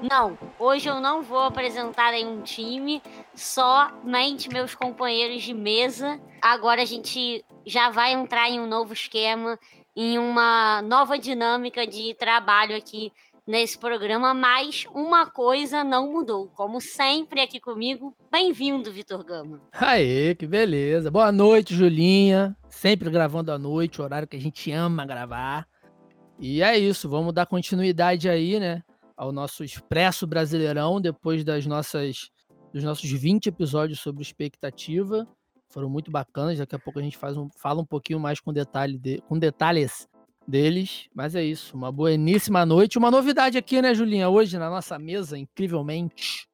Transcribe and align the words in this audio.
Não, 0.00 0.38
hoje 0.58 0.88
eu 0.88 1.00
não 1.00 1.22
vou 1.22 1.40
apresentar 1.40 2.14
aí 2.14 2.24
um 2.24 2.42
time, 2.42 3.02
somente 3.34 4.48
meus 4.48 4.74
companheiros 4.74 5.42
de 5.42 5.54
mesa. 5.54 6.20
Agora 6.42 6.82
a 6.82 6.86
gente 6.86 7.44
já 7.66 7.90
vai 7.90 8.12
entrar 8.12 8.48
em 8.50 8.60
um 8.60 8.66
novo 8.66 8.92
esquema, 8.92 9.58
em 9.94 10.18
uma 10.18 10.82
nova 10.82 11.18
dinâmica 11.18 11.86
de 11.86 12.14
trabalho 12.14 12.76
aqui 12.76 13.12
nesse 13.46 13.78
programa, 13.78 14.32
mas 14.32 14.84
uma 14.94 15.26
coisa 15.26 15.82
não 15.84 16.12
mudou. 16.12 16.48
Como 16.54 16.80
sempre 16.80 17.40
aqui 17.40 17.58
comigo, 17.58 18.14
bem-vindo, 18.30 18.92
Vitor 18.92 19.24
Gama. 19.24 19.60
Aê, 19.72 20.34
que 20.34 20.46
beleza. 20.46 21.10
Boa 21.10 21.32
noite, 21.32 21.74
Julinha. 21.74 22.56
Sempre 22.68 23.10
gravando 23.10 23.52
à 23.52 23.58
noite, 23.58 24.00
horário 24.00 24.28
que 24.28 24.36
a 24.36 24.40
gente 24.40 24.70
ama 24.70 25.04
gravar. 25.04 25.66
E 26.38 26.62
é 26.62 26.78
isso, 26.78 27.06
vamos 27.06 27.34
dar 27.34 27.44
continuidade 27.44 28.26
aí, 28.26 28.58
né, 28.58 28.82
ao 29.20 29.32
nosso 29.32 29.62
Expresso 29.62 30.26
Brasileirão, 30.26 30.98
depois 30.98 31.44
das 31.44 31.66
nossas 31.66 32.30
dos 32.72 32.82
nossos 32.82 33.10
20 33.10 33.48
episódios 33.48 34.00
sobre 34.00 34.22
expectativa. 34.22 35.28
Foram 35.68 35.90
muito 35.90 36.10
bacanas, 36.10 36.56
daqui 36.56 36.74
a 36.74 36.78
pouco 36.78 36.98
a 36.98 37.02
gente 37.02 37.18
faz 37.18 37.36
um, 37.36 37.50
fala 37.58 37.82
um 37.82 37.84
pouquinho 37.84 38.18
mais 38.18 38.40
com, 38.40 38.50
detalhe 38.50 38.96
de, 38.96 39.20
com 39.28 39.38
detalhes 39.38 40.08
deles. 40.48 41.06
Mas 41.14 41.34
é 41.34 41.44
isso, 41.44 41.76
uma 41.76 41.92
bueníssima 41.92 42.64
noite. 42.64 42.96
Uma 42.96 43.10
novidade 43.10 43.58
aqui, 43.58 43.82
né, 43.82 43.92
Julinha? 43.92 44.30
Hoje 44.30 44.56
na 44.56 44.70
nossa 44.70 44.98
mesa, 44.98 45.36
incrivelmente. 45.36 46.48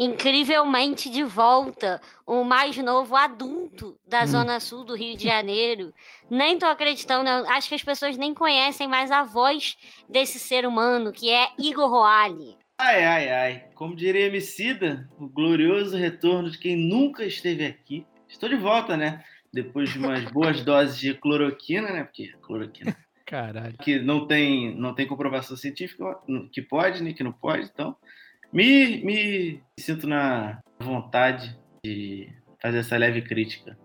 Incrivelmente 0.00 1.10
de 1.10 1.22
volta, 1.22 2.00
o 2.26 2.42
mais 2.42 2.76
novo 2.78 3.14
adulto 3.14 3.98
da 4.08 4.22
hum. 4.22 4.26
Zona 4.26 4.58
Sul 4.58 4.82
do 4.82 4.96
Rio 4.96 5.16
de 5.16 5.24
Janeiro. 5.24 5.92
Nem 6.30 6.58
tô 6.58 6.64
acreditando, 6.64 7.28
acho 7.28 7.68
que 7.68 7.74
as 7.74 7.84
pessoas 7.84 8.16
nem 8.16 8.32
conhecem 8.32 8.88
mais 8.88 9.10
a 9.10 9.22
voz 9.22 9.76
desse 10.08 10.38
ser 10.38 10.64
humano, 10.64 11.12
que 11.12 11.30
é 11.30 11.50
Igor 11.58 11.90
Roale. 11.90 12.56
Ai, 12.78 13.04
ai, 13.04 13.28
ai. 13.28 13.64
Como 13.74 13.94
diria 13.94 14.26
Emicida, 14.26 15.06
o 15.18 15.28
glorioso 15.28 15.96
retorno 15.98 16.50
de 16.50 16.56
quem 16.56 16.74
nunca 16.74 17.22
esteve 17.24 17.66
aqui. 17.66 18.06
Estou 18.26 18.48
de 18.48 18.56
volta, 18.56 18.96
né? 18.96 19.22
depois 19.52 19.90
de 19.90 19.98
umas 19.98 20.24
boas 20.30 20.62
doses 20.64 20.98
de 20.98 21.14
cloroquina, 21.14 21.90
né? 21.92 22.04
Porque 22.04 22.32
cloroquina. 22.42 22.96
Caralho. 23.26 23.76
Que 23.78 23.98
não 23.98 24.26
tem, 24.26 24.74
não 24.74 24.94
tem 24.94 25.06
comprovação 25.06 25.56
científica 25.56 26.18
que 26.52 26.60
pode, 26.62 27.02
nem 27.02 27.14
que 27.14 27.22
não 27.22 27.32
pode. 27.32 27.64
Então, 27.72 27.96
me, 28.52 29.04
me 29.04 29.62
sinto 29.78 30.06
na 30.06 30.60
vontade 30.78 31.56
de 31.84 32.28
fazer 32.60 32.78
essa 32.78 32.96
leve 32.96 33.22
crítica 33.22 33.76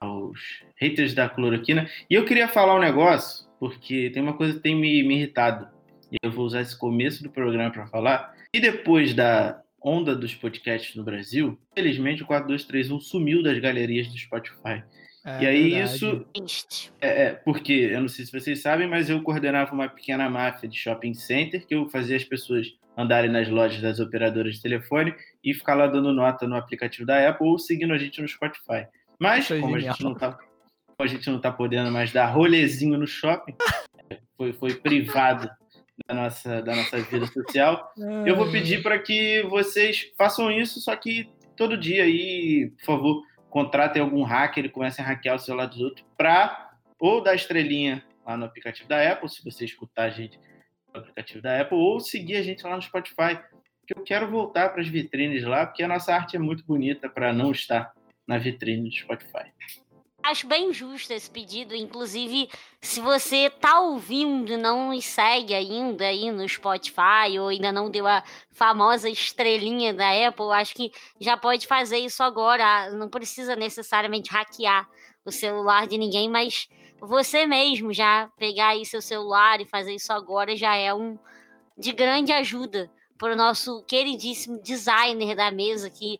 aos 0.00 0.62
haters 0.76 1.14
da 1.14 1.28
cloroquina. 1.28 1.88
E 2.08 2.14
eu 2.14 2.24
queria 2.24 2.48
falar 2.48 2.76
um 2.76 2.80
negócio, 2.80 3.48
porque 3.58 4.10
tem 4.10 4.22
uma 4.22 4.34
coisa 4.34 4.54
que 4.54 4.60
tem 4.60 4.74
me, 4.74 5.02
me 5.02 5.16
irritado. 5.16 5.68
E 6.10 6.16
eu 6.22 6.30
vou 6.30 6.44
usar 6.44 6.60
esse 6.60 6.76
começo 6.76 7.22
do 7.22 7.30
programa 7.30 7.70
para 7.70 7.86
falar. 7.86 8.34
E 8.52 8.60
depois 8.60 9.14
da 9.14 9.60
onda 9.82 10.14
dos 10.14 10.34
podcasts 10.34 10.94
no 10.94 11.04
Brasil, 11.04 11.58
felizmente 11.74 12.22
o 12.22 12.26
4231 12.26 13.00
sumiu 13.00 13.42
das 13.42 13.58
galerias 13.58 14.08
do 14.08 14.18
Spotify. 14.18 14.82
É, 15.24 15.42
e 15.42 15.46
aí 15.46 15.70
verdade. 15.70 15.94
isso 15.94 16.26
é, 17.00 17.22
é, 17.24 17.32
porque 17.32 17.72
eu 17.72 18.00
não 18.00 18.08
sei 18.08 18.24
se 18.24 18.32
vocês 18.32 18.62
sabem, 18.62 18.88
mas 18.88 19.10
eu 19.10 19.22
coordenava 19.22 19.72
uma 19.72 19.88
pequena 19.88 20.28
máfia 20.30 20.68
de 20.68 20.78
shopping 20.78 21.12
center 21.12 21.66
que 21.66 21.74
eu 21.74 21.88
fazia 21.90 22.16
as 22.16 22.24
pessoas 22.24 22.68
andarem 22.96 23.30
nas 23.30 23.48
lojas 23.48 23.80
das 23.80 24.00
operadoras 24.00 24.56
de 24.56 24.62
telefone 24.62 25.14
e 25.42 25.54
ficar 25.54 25.74
lá 25.74 25.86
dando 25.86 26.12
nota 26.12 26.46
no 26.46 26.56
aplicativo 26.56 27.06
da 27.06 27.28
Apple 27.28 27.46
ou 27.46 27.58
seguindo 27.58 27.92
a 27.92 27.98
gente 27.98 28.20
no 28.20 28.28
Spotify. 28.28 28.86
Mas 29.18 29.48
como 29.48 29.76
a 29.76 29.80
gente 29.80 30.02
não 30.02 30.14
tá 30.14 30.38
a 30.98 31.06
gente 31.06 31.30
não 31.30 31.40
tá 31.40 31.50
podendo 31.50 31.90
mais 31.90 32.12
dar 32.12 32.26
rolezinho 32.26 32.98
no 32.98 33.06
shopping, 33.06 33.54
foi, 34.36 34.52
foi 34.52 34.74
privado 34.74 35.50
da 36.06 36.14
nossa, 36.14 36.62
da 36.62 36.76
nossa 36.76 36.98
vida 37.00 37.26
social. 37.26 37.92
Eu 38.26 38.36
vou 38.36 38.50
pedir 38.50 38.82
para 38.82 38.98
que 38.98 39.42
vocês 39.44 40.10
façam 40.16 40.50
isso, 40.50 40.80
só 40.80 40.94
que 40.96 41.30
todo 41.56 41.76
dia 41.76 42.04
aí, 42.04 42.70
por 42.78 42.84
favor, 42.84 43.22
contratem 43.48 44.02
algum 44.02 44.22
hacker 44.22 44.66
e 44.66 44.68
comecem 44.68 45.04
a 45.04 45.08
hackear 45.08 45.36
o 45.36 45.38
celular 45.38 45.66
dos 45.66 45.80
outros 45.80 46.06
para 46.16 46.70
ou 46.98 47.22
dar 47.22 47.34
estrelinha 47.34 48.04
lá 48.26 48.36
no 48.36 48.44
aplicativo 48.44 48.88
da 48.88 49.10
Apple, 49.10 49.28
se 49.28 49.42
você 49.42 49.64
escutar 49.64 50.04
a 50.04 50.10
gente 50.10 50.38
aplicativo 50.98 51.42
da 51.42 51.60
Apple, 51.60 51.78
ou 51.78 52.00
seguir 52.00 52.36
a 52.36 52.42
gente 52.42 52.64
lá 52.64 52.76
no 52.76 52.82
Spotify, 52.82 53.40
que 53.86 53.98
eu 53.98 54.02
quero 54.04 54.30
voltar 54.30 54.70
para 54.70 54.80
as 54.80 54.88
vitrines 54.88 55.44
lá, 55.44 55.66
porque 55.66 55.82
a 55.82 55.88
nossa 55.88 56.14
arte 56.14 56.36
é 56.36 56.38
muito 56.38 56.64
bonita 56.64 57.08
para 57.08 57.32
não 57.32 57.50
estar 57.50 57.92
na 58.26 58.38
vitrine 58.38 58.88
do 58.88 58.94
Spotify. 58.94 59.52
Acho 60.22 60.46
bem 60.46 60.72
justo 60.72 61.12
esse 61.12 61.30
pedido. 61.30 61.74
Inclusive, 61.74 62.48
se 62.80 63.00
você 63.00 63.48
tá 63.48 63.80
ouvindo, 63.80 64.58
não 64.58 64.90
nos 64.90 65.04
segue 65.04 65.54
ainda 65.54 66.04
aí 66.06 66.30
no 66.30 66.46
Spotify 66.46 67.38
ou 67.40 67.48
ainda 67.48 67.72
não 67.72 67.90
deu 67.90 68.06
a 68.06 68.22
famosa 68.52 69.08
estrelinha 69.08 69.94
da 69.94 70.28
Apple, 70.28 70.52
acho 70.52 70.74
que 70.74 70.92
já 71.18 71.36
pode 71.36 71.66
fazer 71.66 71.98
isso 71.98 72.22
agora. 72.22 72.90
Não 72.90 73.08
precisa 73.08 73.56
necessariamente 73.56 74.30
hackear 74.30 74.86
o 75.24 75.32
celular 75.32 75.86
de 75.86 75.96
ninguém, 75.96 76.28
mas 76.28 76.68
você 77.00 77.46
mesmo 77.46 77.92
já 77.92 78.30
pegar 78.36 78.68
aí 78.68 78.84
seu 78.84 79.00
celular 79.00 79.60
e 79.60 79.66
fazer 79.66 79.94
isso 79.94 80.12
agora 80.12 80.56
já 80.56 80.76
é 80.76 80.92
um 80.92 81.18
de 81.76 81.92
grande 81.92 82.32
ajuda 82.32 82.90
para 83.16 83.32
o 83.32 83.36
nosso 83.36 83.82
queridíssimo 83.84 84.60
designer 84.62 85.34
da 85.34 85.50
mesa 85.50 85.90
que 85.90 86.18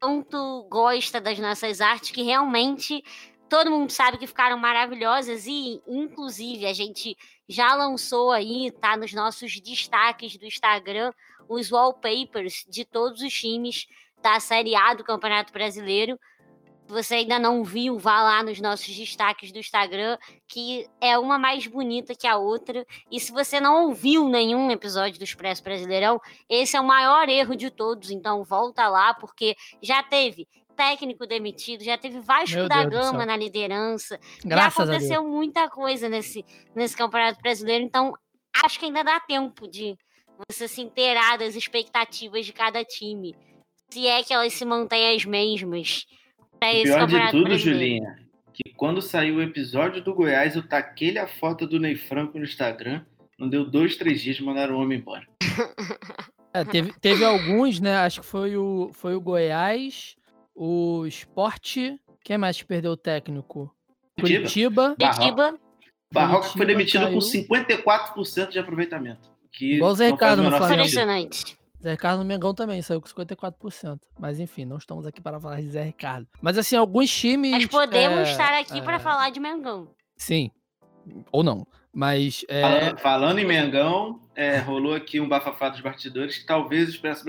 tanto 0.00 0.66
gosta 0.68 1.20
das 1.20 1.38
nossas 1.38 1.80
artes 1.80 2.10
que 2.10 2.22
realmente 2.22 3.02
todo 3.48 3.70
mundo 3.70 3.90
sabe 3.90 4.18
que 4.18 4.26
ficaram 4.26 4.58
maravilhosas 4.58 5.46
e 5.46 5.80
inclusive 5.86 6.66
a 6.66 6.72
gente 6.72 7.16
já 7.48 7.74
lançou 7.74 8.32
aí, 8.32 8.72
tá 8.80 8.96
nos 8.96 9.12
nossos 9.12 9.60
destaques 9.60 10.36
do 10.36 10.46
Instagram, 10.46 11.12
os 11.48 11.70
wallpapers 11.70 12.64
de 12.68 12.84
todos 12.84 13.20
os 13.20 13.32
times 13.32 13.86
da 14.22 14.40
Série 14.40 14.74
A 14.74 14.94
do 14.94 15.04
Campeonato 15.04 15.52
Brasileiro 15.52 16.18
você 16.92 17.16
ainda 17.16 17.38
não 17.38 17.64
viu, 17.64 17.98
vá 17.98 18.22
lá 18.22 18.42
nos 18.42 18.60
nossos 18.60 18.94
destaques 18.94 19.50
do 19.50 19.58
Instagram, 19.58 20.18
que 20.46 20.86
é 21.00 21.18
uma 21.18 21.38
mais 21.38 21.66
bonita 21.66 22.14
que 22.14 22.26
a 22.26 22.36
outra. 22.36 22.84
E 23.10 23.18
se 23.18 23.32
você 23.32 23.58
não 23.58 23.86
ouviu 23.86 24.28
nenhum 24.28 24.70
episódio 24.70 25.18
do 25.18 25.24
Expresso 25.24 25.62
Brasileirão, 25.62 26.20
esse 26.48 26.76
é 26.76 26.80
o 26.80 26.86
maior 26.86 27.28
erro 27.28 27.56
de 27.56 27.70
todos. 27.70 28.10
Então 28.10 28.44
volta 28.44 28.88
lá, 28.88 29.14
porque 29.14 29.56
já 29.80 30.02
teve 30.02 30.46
técnico 30.76 31.26
demitido, 31.26 31.82
já 31.82 31.96
teve 31.96 32.20
Vasco 32.20 32.56
Meu 32.56 32.68
da 32.68 32.84
Deus 32.84 33.10
Gama 33.10 33.24
na 33.24 33.36
liderança. 33.36 34.18
Graças 34.44 34.74
já 34.74 34.94
aconteceu 34.94 35.24
muita 35.24 35.70
coisa 35.70 36.08
nesse, 36.08 36.44
nesse 36.74 36.96
Campeonato 36.96 37.40
Brasileiro. 37.40 37.84
Então 37.84 38.12
acho 38.64 38.78
que 38.78 38.86
ainda 38.86 39.02
dá 39.02 39.18
tempo 39.20 39.66
de 39.66 39.96
você 40.46 40.68
se 40.68 40.80
inteirar 40.80 41.38
das 41.38 41.56
expectativas 41.56 42.44
de 42.44 42.52
cada 42.52 42.84
time. 42.84 43.34
Se 43.90 44.06
é 44.06 44.22
que 44.22 44.32
elas 44.32 44.52
se 44.52 44.64
mantêm 44.64 45.16
as 45.16 45.24
mesmas 45.24 46.06
para 46.62 46.74
esse 46.74 46.84
pior 46.84 47.06
de 47.08 47.30
tudo, 47.32 47.58
Julinha, 47.58 48.16
que 48.54 48.72
quando 48.76 49.02
saiu 49.02 49.36
o 49.36 49.42
episódio 49.42 50.00
do 50.00 50.14
Goiás, 50.14 50.54
eu 50.54 50.62
taquei 50.62 51.18
a 51.18 51.26
foto 51.26 51.66
do 51.66 51.80
Ney 51.80 51.96
Franco 51.96 52.38
no 52.38 52.44
Instagram. 52.44 53.04
Não 53.36 53.48
deu 53.48 53.68
dois, 53.68 53.96
três 53.96 54.20
dias, 54.22 54.38
mandaram 54.38 54.76
o 54.76 54.80
homem 54.80 54.98
embora. 54.98 55.26
É, 56.54 56.64
teve, 56.64 56.92
teve 57.00 57.24
alguns, 57.24 57.80
né? 57.80 57.96
Acho 57.96 58.20
que 58.20 58.26
foi 58.26 58.56
o, 58.56 58.90
foi 58.92 59.14
o 59.14 59.20
Goiás, 59.20 60.16
o 60.54 61.06
Esporte. 61.06 61.98
Quem 62.22 62.36
mais 62.36 62.58
que 62.58 62.64
perdeu 62.66 62.92
o 62.92 62.96
técnico? 62.96 63.74
Curitiba. 64.20 64.94
Curitiba. 65.00 65.58
Barroca 66.12 66.48
foi 66.48 66.66
demitido 66.66 67.06
caiu. 67.06 67.18
com 67.18 67.20
54% 67.20 68.50
de 68.50 68.58
aproveitamento. 68.58 69.30
Que 69.50 69.76
Igual 69.76 69.92
o 69.92 69.94
Zé 69.94 70.10
Ricardo 70.10 70.42
no 70.42 70.50
Flamengo. 70.50 70.74
Impressionante. 70.74 71.58
Zé 71.82 71.90
Ricardo 71.90 72.18
no 72.18 72.24
Mengão 72.24 72.54
também 72.54 72.80
saiu 72.80 73.00
com 73.00 73.08
54%. 73.08 73.98
Mas 74.18 74.38
enfim, 74.38 74.64
não 74.64 74.76
estamos 74.76 75.06
aqui 75.06 75.20
para 75.20 75.40
falar 75.40 75.60
de 75.60 75.68
Zé 75.68 75.82
Ricardo. 75.82 76.28
Mas 76.40 76.56
assim, 76.56 76.76
alguns 76.76 77.10
times. 77.10 77.50
Mas 77.50 77.66
podemos 77.66 78.28
é, 78.28 78.30
estar 78.30 78.58
aqui 78.58 78.78
é... 78.78 78.82
para 78.82 78.98
falar 78.98 79.30
de 79.30 79.40
Mengão. 79.40 79.88
Sim. 80.16 80.50
Ou 81.32 81.42
não. 81.42 81.66
Mas. 81.92 82.44
É... 82.48 82.62
Falando, 82.62 82.98
falando, 83.00 83.38
em 83.40 83.44
Mengão, 83.44 84.20
é, 84.34 84.58
rolou 84.58 84.94
aqui 84.94 85.20
um 85.20 85.28
bafafá 85.28 85.68
dos 85.68 85.80
bastidores 85.80 86.38
que 86.38 86.46
talvez 86.46 86.88
o 86.88 86.90
Expresso 86.92 87.24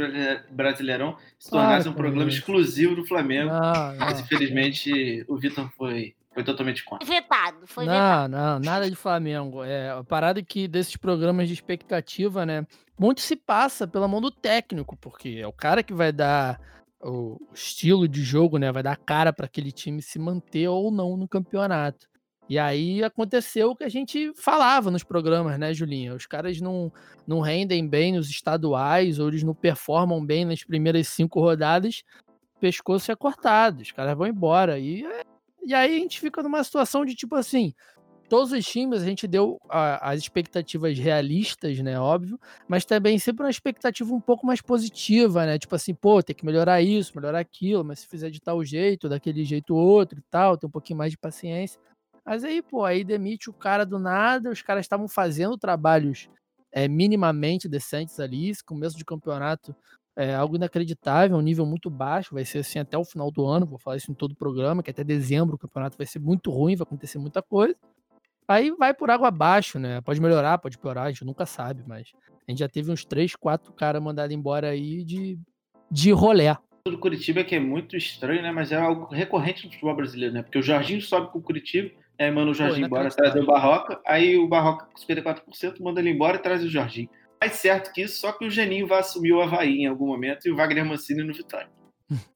Brasileirão 0.52 1.18
se 1.40 1.50
tornasse 1.50 1.84
claro, 1.84 1.90
um 1.90 1.94
programa 1.94 2.30
exclusivo 2.30 2.96
do 2.96 3.06
Flamengo. 3.06 3.52
Não. 3.52 3.98
Mas 3.98 4.20
infelizmente 4.20 5.26
o 5.28 5.36
Vitor 5.36 5.70
foi 5.76 6.16
foi 6.34 6.44
totalmente 6.44 6.84
contra. 6.84 7.06
Vetado, 7.06 7.68
foi 7.68 7.86
não, 7.86 7.94
vetado. 7.94 8.32
Não, 8.32 8.60
nada 8.60 8.90
de 8.90 8.96
Flamengo. 8.96 9.64
É, 9.64 9.92
a 9.92 10.04
parada 10.04 10.40
é 10.40 10.44
que 10.44 10.68
desses 10.68 10.98
programas 10.98 11.48
de 11.48 11.54
expectativa, 11.54 12.46
né? 12.46 12.66
Muito 12.98 13.22
se 13.22 13.36
passa 13.36 13.88
pela 13.88 14.08
mão 14.08 14.20
do 14.20 14.32
técnico, 14.32 14.98
porque 14.98 15.40
é 15.42 15.48
o 15.48 15.54
cara 15.54 15.84
que 15.84 15.94
vai 15.94 16.12
dar 16.12 16.60
o 17.02 17.38
estilo 17.54 18.08
de 18.08 18.24
jogo, 18.24 18.58
né? 18.58 18.72
Vai 18.72 18.82
dar 18.82 18.98
cara 18.98 19.32
para 19.32 19.46
aquele 19.46 19.72
time 19.72 20.02
se 20.02 20.18
manter 20.18 20.68
ou 20.68 20.90
não 20.90 21.16
no 21.16 21.28
campeonato. 21.28 22.08
E 22.50 22.60
aí 22.60 23.04
aconteceu 23.04 23.72
o 23.72 23.76
que 23.76 23.84
a 23.84 23.90
gente 23.90 24.34
falava 24.36 24.92
nos 24.92 25.04
programas, 25.04 25.58
né, 25.58 25.74
Julinha? 25.74 26.14
Os 26.14 26.26
caras 26.26 26.60
não, 26.60 26.92
não 27.26 27.40
rendem 27.40 27.88
bem 27.88 28.14
nos 28.14 28.30
estaduais, 28.30 29.18
ou 29.20 29.30
eles 29.30 29.44
não 29.44 29.54
performam 29.54 30.24
bem 30.26 30.46
nas 30.46 30.64
primeiras 30.64 31.08
cinco 31.08 31.40
rodadas, 31.40 32.04
o 32.56 32.60
pescoço 32.60 33.12
é 33.12 33.16
cortado, 33.16 33.82
os 33.82 33.92
caras 33.92 34.18
vão 34.18 34.28
embora. 34.28 34.78
E 34.78 35.06
é 35.06 35.24
e 35.66 35.74
aí 35.74 35.96
a 35.96 36.00
gente 36.00 36.20
fica 36.20 36.44
numa 36.44 36.64
situação 36.64 37.06
de 37.06 37.16
tipo 37.16 37.36
assim, 37.36 37.74
todos 38.30 38.52
os 38.52 38.66
times 38.66 39.02
a 39.02 39.06
gente 39.06 39.28
deu 39.28 39.60
a, 39.70 40.12
as 40.12 40.20
expectativas 40.20 40.98
realistas, 40.98 41.80
né? 41.80 42.00
Óbvio, 42.00 42.40
mas 42.68 42.86
também 42.86 43.20
sempre 43.20 43.44
uma 43.44 43.50
expectativa 43.50 44.14
um 44.14 44.22
pouco 44.22 44.46
mais 44.46 44.62
positiva, 44.62 45.46
né? 45.46 45.60
Tipo 45.60 45.76
assim, 45.76 45.94
pô, 45.94 46.22
tem 46.22 46.36
que 46.36 46.46
melhorar 46.46 46.82
isso, 46.82 47.14
melhorar 47.16 47.40
aquilo, 47.40 47.84
mas 47.84 48.00
se 48.00 48.08
fizer 48.08 48.30
de 48.30 48.42
tal 48.42 48.64
jeito, 48.64 49.08
daquele 49.10 49.44
jeito 49.44 49.76
outro 49.76 50.20
e 50.20 50.24
tal, 50.32 50.58
tem 50.58 50.68
um 50.68 50.72
pouquinho 50.72 50.98
mais 50.98 51.12
de 51.12 51.18
paciência. 51.18 51.80
Mas 52.26 52.44
aí, 52.44 52.62
pô, 52.62 52.86
aí 52.86 53.04
demite 53.04 53.50
o 53.50 53.54
cara 53.54 53.86
do 53.86 54.00
nada, 54.00 54.50
os 54.50 54.62
caras 54.62 54.86
estavam 54.86 55.08
fazendo 55.08 55.58
trabalhos 55.58 56.30
é, 56.72 56.88
minimamente 56.88 57.70
decentes 57.70 58.20
ali, 58.20 58.50
esse 58.50 58.64
começo 58.64 58.98
de 58.98 59.06
campeonato 59.06 59.76
é 60.16 60.36
algo 60.36 60.56
inacreditável, 60.56 61.38
um 61.38 61.42
nível 61.42 61.66
muito 61.66 61.90
baixo, 61.90 62.36
vai 62.36 62.46
ser 62.46 62.60
assim 62.60 62.80
até 62.80 62.98
o 62.98 63.04
final 63.04 63.32
do 63.32 63.46
ano, 63.46 63.66
vou 63.66 63.80
falar 63.80 63.98
isso 63.98 64.12
em 64.12 64.16
todo 64.16 64.34
o 64.34 64.36
programa, 64.36 64.84
que 64.84 64.92
até 64.92 65.04
dezembro 65.04 65.56
o 65.56 65.60
campeonato 65.60 65.98
vai 65.98 66.06
ser 66.06 66.20
muito 66.20 66.52
ruim, 66.52 66.76
vai 66.76 66.84
acontecer 66.84 67.18
muita 67.18 67.42
coisa. 67.42 67.76
Aí 68.48 68.72
vai 68.72 68.94
por 68.94 69.10
água 69.10 69.30
abaixo, 69.30 69.80
né? 69.80 70.02
Pode 70.02 70.22
melhorar, 70.22 70.58
pode 70.58 70.78
piorar, 70.78 71.06
a 71.06 71.10
gente 71.10 71.26
nunca 71.26 71.46
sabe, 71.46 71.84
mas 71.88 72.12
a 72.48 72.52
gente 72.52 72.60
já 72.60 72.68
teve 72.68 72.92
uns 72.92 73.06
3, 73.06 73.36
4 73.36 73.72
caras 73.74 74.04
mandados 74.04 74.36
embora 74.36 74.70
aí 74.70 75.04
de, 75.04 75.40
de 75.90 76.12
rolé. 76.12 76.56
do 76.86 76.98
Curitiba 76.98 77.40
é 77.40 77.44
que 77.44 77.56
é 77.56 77.60
muito 77.60 77.96
estranho, 77.96 78.42
né? 78.42 78.52
Mas 78.52 78.72
é 78.72 78.76
algo 78.76 79.06
recorrente 79.14 79.66
no 79.66 79.72
futebol 79.72 79.96
brasileiro, 79.96 80.34
né? 80.34 80.44
Porque 80.44 80.60
o 80.60 80.64
Jorginho 80.64 81.02
sobe 81.02 81.32
com 81.32 81.40
o 81.40 81.42
Curitiba, 81.42 81.90
aí 82.20 82.30
manda 82.30 82.52
o 82.52 82.54
Jorginho 82.54 82.86
embora, 82.86 83.10
traz 83.10 83.34
o 83.36 83.46
Barroca, 83.46 84.00
aí 84.06 84.38
o 84.38 84.48
Barroca 84.48 84.88
com 84.88 85.02
54% 85.02 85.82
manda 85.82 86.02
ele 86.02 86.12
embora 86.12 86.36
e 86.36 86.42
traz 86.42 86.64
o 86.64 86.70
Jorginho 86.70 87.10
mais 87.44 87.56
certo 87.56 87.92
que 87.92 88.04
isso, 88.04 88.22
só 88.22 88.32
que 88.32 88.46
o 88.46 88.50
Geninho 88.50 88.88
vai 88.88 89.00
assumir 89.00 89.34
o 89.34 89.42
Havaí 89.42 89.80
em 89.82 89.86
algum 89.86 90.08
momento 90.08 90.48
e 90.48 90.52
o 90.52 90.56
Wagner 90.56 90.86
Mancini 90.86 91.24
no 91.24 91.34
Vitória. 91.34 91.70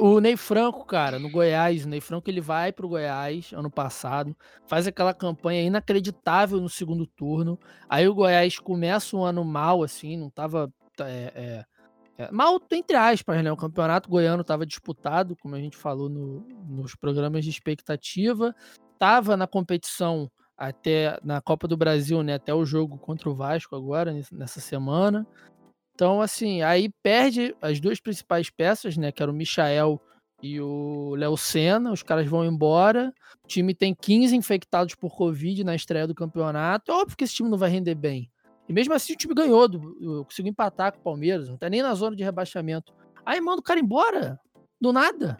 O 0.00 0.18
Ney 0.18 0.36
Franco, 0.36 0.84
cara, 0.84 1.20
no 1.20 1.30
Goiás, 1.30 1.84
o 1.84 1.88
Ney 1.88 2.00
Franco 2.00 2.28
ele 2.28 2.40
vai 2.40 2.72
pro 2.72 2.88
Goiás 2.88 3.52
ano 3.52 3.70
passado, 3.70 4.36
faz 4.66 4.88
aquela 4.88 5.14
campanha 5.14 5.62
inacreditável 5.62 6.60
no 6.60 6.68
segundo 6.68 7.06
turno. 7.06 7.56
Aí 7.88 8.08
o 8.08 8.12
Goiás 8.12 8.58
começa 8.58 9.16
um 9.16 9.22
ano 9.22 9.44
mal, 9.44 9.84
assim, 9.84 10.16
não 10.16 10.30
tava. 10.30 10.68
É, 11.00 11.64
é, 12.18 12.24
é, 12.24 12.32
mal, 12.32 12.60
entre 12.72 12.96
aspas, 12.96 13.40
né? 13.44 13.52
O 13.52 13.56
campeonato 13.56 14.10
goiano 14.10 14.42
tava 14.42 14.66
disputado, 14.66 15.36
como 15.36 15.54
a 15.54 15.60
gente 15.60 15.76
falou 15.76 16.08
no, 16.08 16.40
nos 16.66 16.96
programas 16.96 17.44
de 17.44 17.50
expectativa. 17.50 18.52
Tava 18.98 19.36
na 19.36 19.46
competição 19.46 20.28
até 20.58 21.18
na 21.22 21.40
Copa 21.40 21.68
do 21.68 21.76
Brasil, 21.76 22.22
né? 22.22 22.34
Até 22.34 22.52
o 22.52 22.64
jogo 22.64 22.98
contra 22.98 23.30
o 23.30 23.34
Vasco 23.34 23.76
agora, 23.76 24.12
nessa 24.32 24.60
semana. 24.60 25.24
Então, 25.94 26.20
assim, 26.20 26.62
aí 26.62 26.90
perde 27.02 27.54
as 27.62 27.80
duas 27.80 28.00
principais 28.00 28.50
peças, 28.50 28.96
né? 28.96 29.12
Que 29.12 29.22
era 29.22 29.30
o 29.30 29.34
Michael 29.34 30.00
e 30.42 30.60
o 30.60 31.14
Léo 31.14 31.36
Senna. 31.36 31.92
Os 31.92 32.02
caras 32.02 32.26
vão 32.26 32.44
embora. 32.44 33.14
O 33.44 33.46
time 33.46 33.72
tem 33.74 33.94
15 33.94 34.36
infectados 34.36 34.94
por 34.96 35.16
Covid 35.16 35.62
na 35.62 35.74
estreia 35.74 36.06
do 36.06 36.14
campeonato. 36.14 36.90
É 36.90 36.94
óbvio 36.94 37.16
que 37.16 37.24
esse 37.24 37.34
time 37.34 37.48
não 37.48 37.58
vai 37.58 37.70
render 37.70 37.94
bem. 37.94 38.30
E 38.68 38.72
mesmo 38.72 38.92
assim 38.92 39.14
o 39.14 39.16
time 39.16 39.34
ganhou, 39.34 39.66
do, 39.66 40.24
conseguiu 40.24 40.50
empatar 40.50 40.92
com 40.92 40.98
o 40.98 41.02
Palmeiras, 41.02 41.48
não 41.48 41.56
tá 41.56 41.70
nem 41.70 41.80
na 41.80 41.94
zona 41.94 42.14
de 42.14 42.22
rebaixamento. 42.22 42.92
Aí 43.24 43.40
manda 43.40 43.60
o 43.60 43.64
cara 43.64 43.80
embora, 43.80 44.38
do 44.80 44.92
nada. 44.92 45.38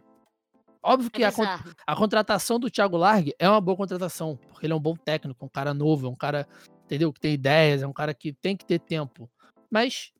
Óbvio 0.82 1.10
que 1.10 1.22
é 1.22 1.26
a, 1.26 1.64
a, 1.86 1.96
contratação 1.96 2.58
do 2.58 2.70
Thiago 2.70 2.96
Largue 2.96 3.34
é 3.38 3.48
uma 3.48 3.60
boa 3.60 3.76
contratação, 3.76 4.38
porque 4.48 4.66
ele 4.66 4.72
é 4.72 4.76
um 4.76 4.80
bom 4.80 4.96
técnico, 4.96 5.44
um 5.44 5.48
cara 5.48 5.74
novo, 5.74 6.06
é 6.06 6.10
um 6.10 6.14
cara, 6.14 6.46
entendeu, 6.84 7.12
que 7.12 7.20
tem 7.20 7.34
ideias, 7.34 7.82
é 7.82 7.86
um 7.86 7.92
cara 7.92 8.14
que 8.14 8.32
tem 8.32 8.56
que 8.56 8.64
ter 8.64 8.78
tempo. 8.78 9.28
Mas, 9.70 10.12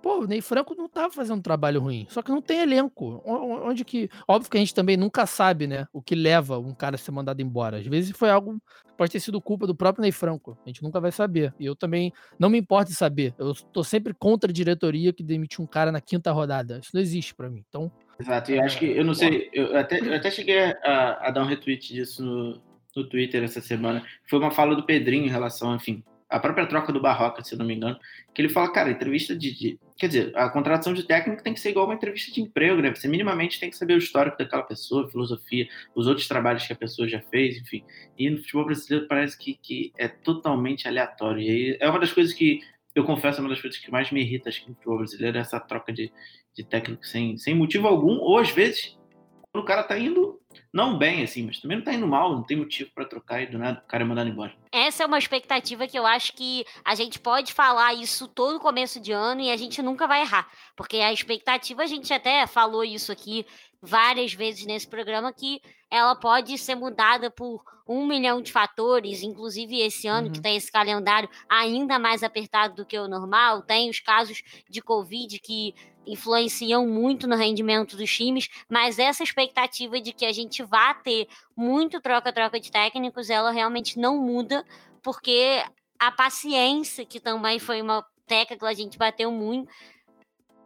pô, 0.00 0.20
o 0.20 0.26
Ney 0.26 0.40
Franco 0.40 0.74
não 0.74 0.88
tava 0.88 1.12
fazendo 1.12 1.38
um 1.38 1.42
trabalho 1.42 1.80
ruim, 1.80 2.06
só 2.08 2.22
que 2.22 2.30
não 2.30 2.42
tem 2.42 2.60
elenco. 2.60 3.22
Onde 3.24 3.84
que. 3.84 4.08
Óbvio 4.26 4.50
que 4.50 4.56
a 4.56 4.60
gente 4.60 4.74
também 4.74 4.96
nunca 4.96 5.26
sabe, 5.26 5.66
né, 5.66 5.86
o 5.92 6.02
que 6.02 6.14
leva 6.14 6.58
um 6.58 6.74
cara 6.74 6.96
a 6.96 6.98
ser 6.98 7.10
mandado 7.10 7.40
embora. 7.40 7.78
Às 7.78 7.86
vezes 7.86 8.16
foi 8.16 8.30
algo. 8.30 8.60
Pode 8.96 9.12
ter 9.12 9.20
sido 9.20 9.40
culpa 9.40 9.66
do 9.66 9.74
próprio 9.74 10.02
Ney 10.02 10.12
Franco. 10.12 10.56
A 10.64 10.68
gente 10.68 10.82
nunca 10.82 11.00
vai 11.00 11.12
saber. 11.12 11.54
E 11.58 11.66
eu 11.66 11.74
também 11.74 12.12
não 12.38 12.50
me 12.50 12.58
importo 12.58 12.90
de 12.90 12.96
saber. 12.96 13.34
Eu 13.38 13.54
tô 13.54 13.82
sempre 13.82 14.14
contra 14.14 14.50
a 14.50 14.52
diretoria 14.52 15.12
que 15.12 15.22
demite 15.22 15.60
um 15.60 15.66
cara 15.66 15.90
na 15.90 16.00
quinta 16.00 16.30
rodada. 16.30 16.78
Isso 16.78 16.90
não 16.94 17.00
existe 17.00 17.34
para 17.34 17.48
mim. 17.48 17.64
Então, 17.68 17.90
Exato, 18.22 18.52
e 18.52 18.60
acho 18.60 18.78
que, 18.78 18.86
eu 18.86 19.04
não 19.04 19.14
sei, 19.14 19.50
eu 19.52 19.76
até, 19.76 19.98
eu 19.98 20.14
até 20.14 20.30
cheguei 20.30 20.60
a, 20.60 21.18
a, 21.22 21.30
dar 21.30 21.42
um 21.42 21.46
retweet 21.46 21.92
disso 21.92 22.24
no, 22.24 22.62
no 22.94 23.08
Twitter 23.08 23.42
essa 23.42 23.60
semana. 23.60 24.04
Foi 24.30 24.38
uma 24.38 24.52
fala 24.52 24.76
do 24.76 24.84
Pedrinho 24.84 25.26
em 25.26 25.30
relação, 25.30 25.74
enfim, 25.74 26.04
a 26.28 26.38
própria 26.38 26.66
troca 26.66 26.92
do 26.92 27.00
Barroca, 27.00 27.42
se 27.42 27.56
não 27.56 27.66
me 27.66 27.74
engano, 27.74 27.98
que 28.32 28.40
ele 28.40 28.48
fala, 28.48 28.72
cara, 28.72 28.90
entrevista 28.90 29.34
de, 29.34 29.52
de, 29.52 29.78
Quer 29.98 30.06
dizer, 30.06 30.32
a 30.36 30.48
contratação 30.48 30.94
de 30.94 31.02
técnico 31.02 31.42
tem 31.42 31.52
que 31.52 31.60
ser 31.60 31.70
igual 31.70 31.84
uma 31.84 31.94
entrevista 31.94 32.32
de 32.32 32.40
emprego, 32.40 32.80
né? 32.80 32.94
Você 32.94 33.06
minimamente 33.06 33.60
tem 33.60 33.70
que 33.70 33.76
saber 33.76 33.94
o 33.94 33.98
histórico 33.98 34.38
daquela 34.38 34.62
pessoa, 34.62 35.08
filosofia, 35.10 35.68
os 35.94 36.06
outros 36.06 36.26
trabalhos 36.26 36.66
que 36.66 36.72
a 36.72 36.76
pessoa 36.76 37.06
já 37.06 37.20
fez, 37.20 37.58
enfim. 37.58 37.84
E 38.18 38.30
no 38.30 38.38
futebol 38.38 38.64
brasileiro 38.64 39.06
parece 39.06 39.36
que, 39.38 39.54
que 39.62 39.92
é 39.98 40.08
totalmente 40.08 40.88
aleatório. 40.88 41.42
E 41.42 41.50
aí 41.50 41.76
é 41.78 41.88
uma 41.88 42.00
das 42.00 42.12
coisas 42.12 42.32
que 42.32 42.60
eu 42.94 43.04
confesso, 43.04 43.40
uma 43.40 43.48
das 43.48 43.60
coisas 43.60 43.78
que 43.78 43.90
mais 43.90 44.10
me 44.10 44.20
irrita 44.20 44.48
acho 44.48 44.62
que 44.62 44.68
no 44.68 44.74
futebol 44.74 44.98
brasileiro 44.98 45.38
é 45.38 45.40
essa 45.40 45.58
troca 45.58 45.92
de, 45.92 46.12
de 46.54 46.64
técnico 46.64 47.06
sem, 47.06 47.36
sem 47.38 47.54
motivo 47.54 47.88
algum, 47.88 48.18
ou 48.18 48.38
às 48.38 48.50
vezes, 48.50 48.98
quando 49.50 49.64
o 49.64 49.66
cara 49.66 49.82
tá 49.82 49.98
indo 49.98 50.40
não 50.72 50.98
bem, 50.98 51.22
assim, 51.22 51.44
mas 51.44 51.60
também 51.60 51.78
não 51.78 51.84
tá 51.84 51.92
indo 51.92 52.06
mal, 52.06 52.32
não 52.32 52.42
tem 52.42 52.56
motivo 52.56 52.90
para 52.94 53.04
trocar 53.04 53.42
e 53.42 53.46
do 53.46 53.58
nada 53.58 53.82
o 53.84 53.88
cara 53.88 54.02
é 54.02 54.06
mandado 54.06 54.28
embora. 54.28 54.54
Essa 54.70 55.02
é 55.02 55.06
uma 55.06 55.18
expectativa 55.18 55.86
que 55.86 55.98
eu 55.98 56.06
acho 56.06 56.34
que 56.34 56.64
a 56.84 56.94
gente 56.94 57.18
pode 57.18 57.52
falar 57.52 57.94
isso 57.94 58.26
todo 58.28 58.60
começo 58.60 59.00
de 59.00 59.12
ano 59.12 59.42
e 59.42 59.50
a 59.50 59.56
gente 59.56 59.82
nunca 59.82 60.06
vai 60.06 60.22
errar. 60.22 60.48
Porque 60.76 60.98
a 60.98 61.12
expectativa, 61.12 61.82
a 61.82 61.86
gente 61.86 62.12
até 62.12 62.46
falou 62.46 62.84
isso 62.84 63.12
aqui 63.12 63.46
várias 63.80 64.32
vezes 64.32 64.64
nesse 64.64 64.88
programa, 64.88 65.32
que 65.32 65.60
ela 65.92 66.14
pode 66.14 66.56
ser 66.56 66.74
mudada 66.74 67.30
por 67.30 67.62
um 67.86 68.06
milhão 68.06 68.40
de 68.40 68.50
fatores, 68.50 69.22
inclusive 69.22 69.78
esse 69.78 70.08
ano 70.08 70.28
uhum. 70.28 70.32
que 70.32 70.40
tem 70.40 70.56
esse 70.56 70.72
calendário 70.72 71.28
ainda 71.46 71.98
mais 71.98 72.22
apertado 72.22 72.76
do 72.76 72.86
que 72.86 72.98
o 72.98 73.06
normal, 73.06 73.60
tem 73.60 73.90
os 73.90 74.00
casos 74.00 74.42
de 74.70 74.80
Covid 74.80 75.38
que 75.38 75.74
influenciam 76.06 76.86
muito 76.88 77.26
no 77.26 77.36
rendimento 77.36 77.94
dos 77.94 78.10
times, 78.10 78.48
mas 78.70 78.98
essa 78.98 79.22
expectativa 79.22 80.00
de 80.00 80.14
que 80.14 80.24
a 80.24 80.32
gente 80.32 80.62
vá 80.62 80.94
ter 80.94 81.28
muito 81.54 82.00
troca-troca 82.00 82.58
de 82.58 82.72
técnicos, 82.72 83.28
ela 83.28 83.50
realmente 83.50 83.98
não 83.98 84.16
muda, 84.16 84.64
porque 85.02 85.62
a 85.98 86.10
paciência, 86.10 87.04
que 87.04 87.20
também 87.20 87.58
foi 87.58 87.82
uma 87.82 88.02
tecla 88.26 88.56
que 88.56 88.64
a 88.64 88.72
gente 88.72 88.96
bateu 88.96 89.30
muito, 89.30 89.70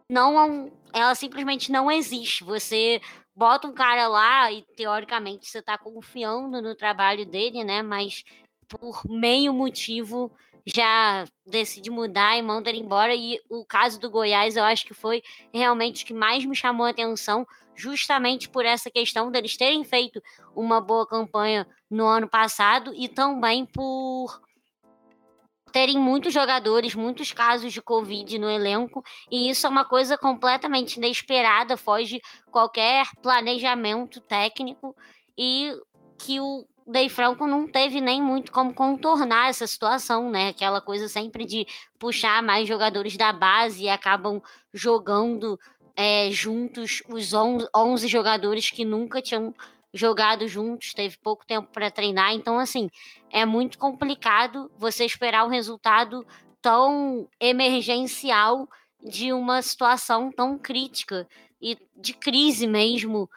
não 0.08 0.70
ela 0.92 1.16
simplesmente 1.16 1.72
não 1.72 1.90
existe. 1.90 2.44
Você 2.44 3.00
bota 3.36 3.68
um 3.68 3.72
cara 3.72 4.08
lá 4.08 4.50
e 4.50 4.62
teoricamente 4.62 5.46
você 5.46 5.58
está 5.58 5.76
confiando 5.76 6.62
no 6.62 6.74
trabalho 6.74 7.26
dele, 7.26 7.62
né? 7.62 7.82
Mas 7.82 8.24
por 8.66 9.02
meio 9.06 9.52
motivo 9.52 10.32
já 10.64 11.24
decide 11.46 11.90
mudar 11.90 12.36
e 12.36 12.42
manda 12.42 12.70
ele 12.70 12.80
embora. 12.80 13.14
E 13.14 13.38
o 13.48 13.64
caso 13.64 14.00
do 14.00 14.10
Goiás, 14.10 14.56
eu 14.56 14.64
acho 14.64 14.86
que 14.86 14.94
foi 14.94 15.22
realmente 15.52 16.02
o 16.02 16.06
que 16.06 16.14
mais 16.14 16.44
me 16.44 16.56
chamou 16.56 16.86
a 16.86 16.90
atenção, 16.90 17.46
justamente 17.74 18.48
por 18.48 18.64
essa 18.64 18.90
questão 18.90 19.30
deles 19.30 19.56
terem 19.56 19.84
feito 19.84 20.20
uma 20.54 20.80
boa 20.80 21.06
campanha 21.06 21.66
no 21.90 22.06
ano 22.06 22.28
passado 22.28 22.92
e 22.96 23.08
também 23.08 23.66
por 23.66 24.40
terem 25.72 25.98
muitos 25.98 26.32
jogadores, 26.32 26.94
muitos 26.94 27.32
casos 27.32 27.72
de 27.72 27.82
Covid 27.82 28.38
no 28.38 28.50
elenco, 28.50 29.04
e 29.30 29.50
isso 29.50 29.66
é 29.66 29.70
uma 29.70 29.84
coisa 29.84 30.16
completamente 30.16 30.96
inesperada, 30.96 31.76
foge 31.76 32.20
qualquer 32.50 33.06
planejamento 33.22 34.20
técnico, 34.20 34.96
e 35.36 35.72
que 36.18 36.40
o 36.40 36.66
Dei 36.86 37.08
Franco 37.08 37.46
não 37.46 37.66
teve 37.66 38.00
nem 38.00 38.22
muito 38.22 38.52
como 38.52 38.72
contornar 38.72 39.48
essa 39.48 39.66
situação, 39.66 40.30
né? 40.30 40.50
Aquela 40.50 40.80
coisa 40.80 41.08
sempre 41.08 41.44
de 41.44 41.66
puxar 41.98 42.42
mais 42.42 42.68
jogadores 42.68 43.16
da 43.16 43.32
base 43.32 43.82
e 43.82 43.88
acabam 43.88 44.40
jogando 44.72 45.58
é, 45.96 46.30
juntos 46.30 47.02
os 47.08 47.32
11 47.32 48.06
jogadores 48.06 48.70
que 48.70 48.84
nunca 48.84 49.20
tinham 49.20 49.52
jogado 49.96 50.46
juntos, 50.46 50.92
teve 50.92 51.16
pouco 51.18 51.46
tempo 51.46 51.68
para 51.72 51.90
treinar. 51.90 52.32
Então, 52.34 52.58
assim, 52.58 52.88
é 53.30 53.44
muito 53.44 53.78
complicado 53.78 54.70
você 54.78 55.04
esperar 55.04 55.44
um 55.44 55.50
resultado 55.50 56.26
tão 56.60 57.28
emergencial 57.40 58.68
de 59.02 59.32
uma 59.32 59.62
situação 59.62 60.30
tão 60.32 60.58
crítica 60.58 61.28
e 61.60 61.78
de 61.96 62.12
crise 62.12 62.66
mesmo 62.66 63.28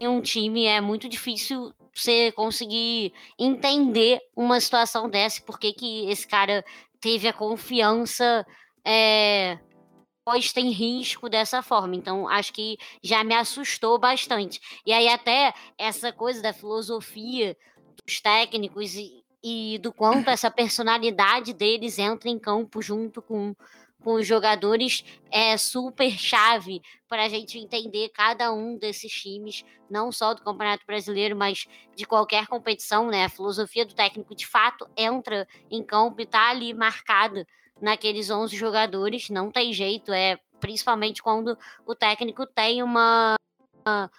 em 0.00 0.08
um 0.08 0.20
time. 0.20 0.64
É 0.64 0.80
muito 0.80 1.08
difícil 1.08 1.72
você 1.94 2.32
conseguir 2.32 3.12
entender 3.38 4.20
uma 4.36 4.60
situação 4.60 5.08
dessa, 5.08 5.42
porque 5.42 5.72
que 5.72 6.08
esse 6.08 6.26
cara 6.26 6.64
teve 7.00 7.26
a 7.28 7.32
confiança 7.32 8.46
é, 8.84 9.58
pode 10.28 10.52
ter 10.52 10.60
risco 10.60 11.26
dessa 11.26 11.62
forma. 11.62 11.96
Então, 11.96 12.28
acho 12.28 12.52
que 12.52 12.76
já 13.02 13.24
me 13.24 13.34
assustou 13.34 13.98
bastante. 13.98 14.60
E 14.84 14.92
aí, 14.92 15.08
até 15.08 15.54
essa 15.78 16.12
coisa 16.12 16.42
da 16.42 16.52
filosofia 16.52 17.56
dos 18.04 18.20
técnicos, 18.20 18.94
e 19.42 19.78
do 19.78 19.90
quanto 19.90 20.28
essa 20.28 20.50
personalidade 20.50 21.54
deles 21.54 21.98
entra 21.98 22.28
em 22.28 22.38
campo 22.38 22.82
junto 22.82 23.22
com, 23.22 23.56
com 24.02 24.14
os 24.16 24.26
jogadores 24.26 25.02
é 25.30 25.56
super 25.56 26.10
chave 26.10 26.82
para 27.08 27.24
a 27.24 27.28
gente 27.30 27.58
entender 27.58 28.10
cada 28.10 28.52
um 28.52 28.76
desses 28.76 29.10
times, 29.10 29.64
não 29.88 30.12
só 30.12 30.34
do 30.34 30.42
Campeonato 30.42 30.84
Brasileiro, 30.86 31.34
mas 31.34 31.66
de 31.96 32.04
qualquer 32.04 32.46
competição, 32.48 33.08
né? 33.08 33.24
A 33.24 33.30
filosofia 33.30 33.86
do 33.86 33.94
técnico 33.94 34.34
de 34.34 34.46
fato 34.46 34.86
entra 34.94 35.48
em 35.70 35.82
campo 35.82 36.20
e 36.20 36.24
está 36.24 36.50
ali 36.50 36.74
marcada 36.74 37.46
naqueles 37.80 38.30
11 38.30 38.56
jogadores, 38.56 39.30
não 39.30 39.50
tem 39.50 39.72
jeito, 39.72 40.12
é 40.12 40.38
principalmente 40.60 41.22
quando 41.22 41.56
o 41.86 41.94
técnico 41.94 42.44
tem 42.46 42.82
uma, 42.82 43.36
uma 43.86 44.10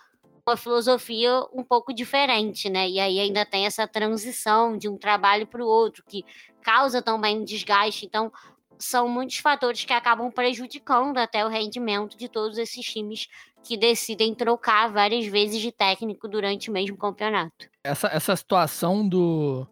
uma 0.50 0.58
filosofia 0.58 1.44
um 1.54 1.64
pouco 1.64 1.94
diferente, 1.94 2.70
né? 2.70 2.90
E 2.90 3.00
aí 3.00 3.20
ainda 3.20 3.46
tem 3.46 3.66
essa 3.66 3.88
transição 3.88 4.78
de 4.78 4.90
um 4.90 4.98
trabalho 4.98 5.46
para 5.46 5.64
o 5.64 5.68
outro, 5.68 6.04
que 6.08 6.26
causa 6.62 7.02
também 7.02 7.40
um 7.40 7.44
desgaste. 7.44 8.06
Então, 8.06 8.32
são 8.78 9.08
muitos 9.08 9.38
fatores 9.38 9.84
que 9.86 9.94
acabam 9.94 10.32
prejudicando 10.32 11.18
até 11.18 11.46
o 11.46 11.50
rendimento 11.50 12.18
de 12.18 12.28
todos 12.28 12.58
esses 12.58 12.86
times 12.86 13.28
que 13.64 13.78
decidem 13.78 14.34
trocar 14.34 14.90
várias 14.90 15.26
vezes 15.26 15.62
de 15.62 15.72
técnico 15.72 16.28
durante 16.28 16.70
o 16.70 16.74
mesmo 16.74 16.98
campeonato. 16.98 17.70
Essa, 17.84 18.08
essa 18.08 18.36
situação 18.36 19.08
do, 19.08 19.68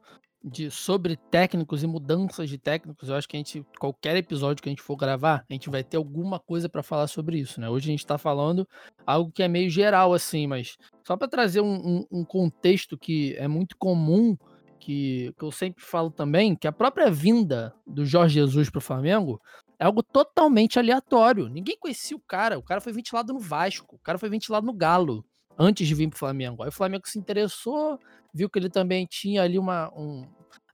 de 0.47 0.71
sobre 0.71 1.17
técnicos 1.29 1.83
e 1.83 1.87
mudanças 1.87 2.49
de 2.49 2.57
técnicos, 2.57 3.09
eu 3.09 3.15
acho 3.15 3.27
que 3.27 3.35
a 3.35 3.39
gente, 3.39 3.65
qualquer 3.79 4.15
episódio 4.15 4.63
que 4.63 4.69
a 4.69 4.71
gente 4.71 4.81
for 4.81 4.95
gravar, 4.95 5.45
a 5.49 5.53
gente 5.53 5.69
vai 5.69 5.83
ter 5.83 5.97
alguma 5.97 6.39
coisa 6.39 6.69
para 6.69 6.81
falar 6.81 7.07
sobre 7.07 7.39
isso, 7.39 7.59
né? 7.59 7.69
Hoje 7.69 7.89
a 7.89 7.91
gente 7.91 7.99
está 7.99 8.17
falando 8.17 8.67
algo 9.05 9.31
que 9.31 9.43
é 9.43 9.47
meio 9.47 9.69
geral, 9.69 10.13
assim, 10.13 10.47
mas 10.47 10.77
só 11.05 11.17
para 11.17 11.27
trazer 11.27 11.61
um, 11.61 11.75
um, 11.75 12.05
um, 12.19 12.25
contexto 12.25 12.97
que 12.97 13.35
é 13.37 13.47
muito 13.47 13.75
comum, 13.77 14.37
que, 14.79 15.33
que 15.37 15.43
eu 15.43 15.51
sempre 15.51 15.83
falo 15.83 16.09
também, 16.09 16.55
que 16.55 16.67
a 16.67 16.71
própria 16.71 17.11
vinda 17.11 17.73
do 17.85 18.05
Jorge 18.05 18.35
Jesus 18.35 18.69
para 18.69 18.79
o 18.79 18.81
Flamengo 18.81 19.41
é 19.79 19.85
algo 19.85 20.01
totalmente 20.01 20.79
aleatório. 20.79 21.49
Ninguém 21.49 21.77
conhecia 21.77 22.15
o 22.15 22.21
cara, 22.21 22.57
o 22.57 22.63
cara 22.63 22.81
foi 22.81 22.93
ventilado 22.93 23.33
no 23.33 23.39
Vasco, 23.39 23.95
o 23.95 23.99
cara 23.99 24.17
foi 24.17 24.29
ventilado 24.29 24.65
no 24.65 24.73
Galo 24.73 25.25
antes 25.57 25.87
de 25.87 25.95
vir 25.95 26.09
pro 26.09 26.19
Flamengo. 26.19 26.63
Aí 26.63 26.69
o 26.69 26.71
Flamengo 26.73 27.07
se 27.07 27.17
interessou, 27.17 27.99
viu 28.33 28.49
que 28.49 28.59
ele 28.59 28.69
também 28.69 29.05
tinha 29.05 29.41
ali 29.41 29.57
uma. 29.57 29.91
Um... 29.97 30.25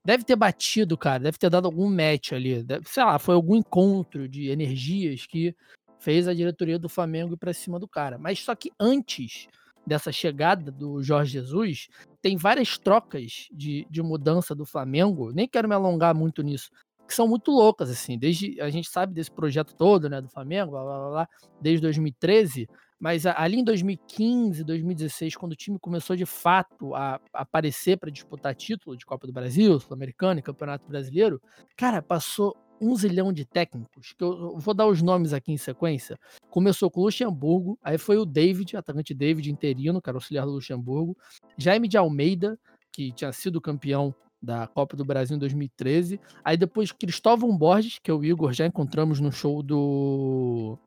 Deve 0.06 0.24
ter 0.24 0.36
batido, 0.36 0.98
cara, 0.98 1.24
deve 1.24 1.38
ter 1.38 1.50
dado 1.50 1.66
algum 1.66 1.90
match 1.90 2.34
ali. 2.34 2.62
Deve, 2.62 2.88
sei 2.90 3.04
lá, 3.04 3.18
foi 3.18 3.36
algum 3.36 3.56
encontro 3.56 4.28
de 4.28 4.50
energias 4.50 5.26
que 5.26 5.56
fez 6.00 6.28
a 6.28 6.34
diretoria 6.34 6.78
do 6.78 6.90
Flamengo 6.90 7.34
ir 7.34 7.38
pra 7.38 7.54
cima 7.54 7.80
do 7.80 7.88
cara. 7.88 8.18
Mas 8.18 8.40
só 8.40 8.54
que 8.54 8.70
antes 8.78 9.48
dessa 9.88 10.12
chegada 10.12 10.72
do 10.72 11.02
Jorge 11.02 11.34
Jesus, 11.34 11.88
tem 12.22 12.36
várias 12.36 12.78
trocas 12.78 13.48
de, 13.52 13.88
de 13.90 14.02
mudança 14.02 14.54
do 14.54 14.66
Flamengo. 14.66 15.32
Nem 15.32 15.48
quero 15.48 15.68
me 15.68 15.76
alongar 15.76 16.14
muito 16.14 16.42
nisso, 16.42 16.70
que 17.08 17.14
são 17.14 17.28
muito 17.28 17.52
loucas, 17.52 17.90
assim. 17.90 18.18
Desde 18.18 18.60
a 18.62 18.70
gente 18.70 18.90
sabe 18.90 19.14
desse 19.14 19.32
projeto 19.32 19.74
todo, 19.76 20.10
né, 20.10 20.22
do 20.22 20.30
Flamengo, 20.30 20.72
blá, 20.72 20.84
blá, 20.84 21.10
blá, 21.10 21.30
desde 21.62 21.82
2013, 21.82 22.68
mas 23.04 23.26
ali 23.26 23.60
em 23.60 23.64
2015, 23.66 24.64
2016, 24.64 25.36
quando 25.36 25.52
o 25.52 25.58
time 25.58 25.78
começou 25.78 26.16
de 26.16 26.26
fato 26.26 26.96
a 26.96 27.20
aparecer 27.34 27.98
para 27.98 28.10
disputar 28.10 28.56
título 28.56 28.96
de 28.96 29.06
Copa 29.06 29.28
do 29.28 29.34
Brasil, 29.34 29.78
Sul-Americano 29.78 30.40
e 30.40 30.42
Campeonato 30.42 30.88
Brasileiro, 30.88 31.42
cara, 31.76 32.02
passou 32.02 32.56
um 32.80 32.96
zilhão 32.96 33.34
de 33.34 33.44
técnicos, 33.44 34.14
que 34.18 34.24
eu 34.24 34.58
vou 34.58 34.74
dar 34.74 34.88
os 34.88 35.02
nomes 35.02 35.34
aqui 35.34 35.52
em 35.52 35.58
sequência. 35.58 36.18
Começou 36.50 36.90
com 36.90 37.02
o 37.02 37.04
Luxemburgo, 37.04 37.78
aí 37.84 37.98
foi 37.98 38.16
o 38.16 38.24
David, 38.24 38.78
atacante 38.78 39.14
David 39.14 39.52
interino, 39.52 40.02
cara, 40.02 40.16
auxiliar 40.16 40.46
do 40.46 40.54
Luxemburgo, 40.54 41.18
Jaime 41.58 41.90
de 41.90 41.98
Almeida, 41.98 42.58
que 42.90 43.12
tinha 43.12 43.34
sido 43.34 43.60
campeão 43.60 44.16
da 44.42 44.66
Copa 44.66 44.96
do 44.96 45.04
Brasil 45.04 45.36
em 45.36 45.40
2013. 45.40 46.22
Aí 46.42 46.56
depois 46.56 46.94
Cristóvão 46.94 47.58
Borges, 47.58 48.00
que 48.02 48.10
é 48.10 48.14
o 48.14 48.24
Igor, 48.24 48.54
já 48.54 48.66
encontramos 48.66 49.20
no 49.20 49.30
show 49.30 49.62
do 49.62 50.80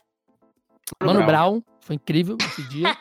Mano 1.01 1.25
Brown. 1.25 1.27
Brown. 1.27 1.63
Foi 1.81 1.97
incrível 1.97 2.37
esse 2.41 2.63
dia. 2.69 2.97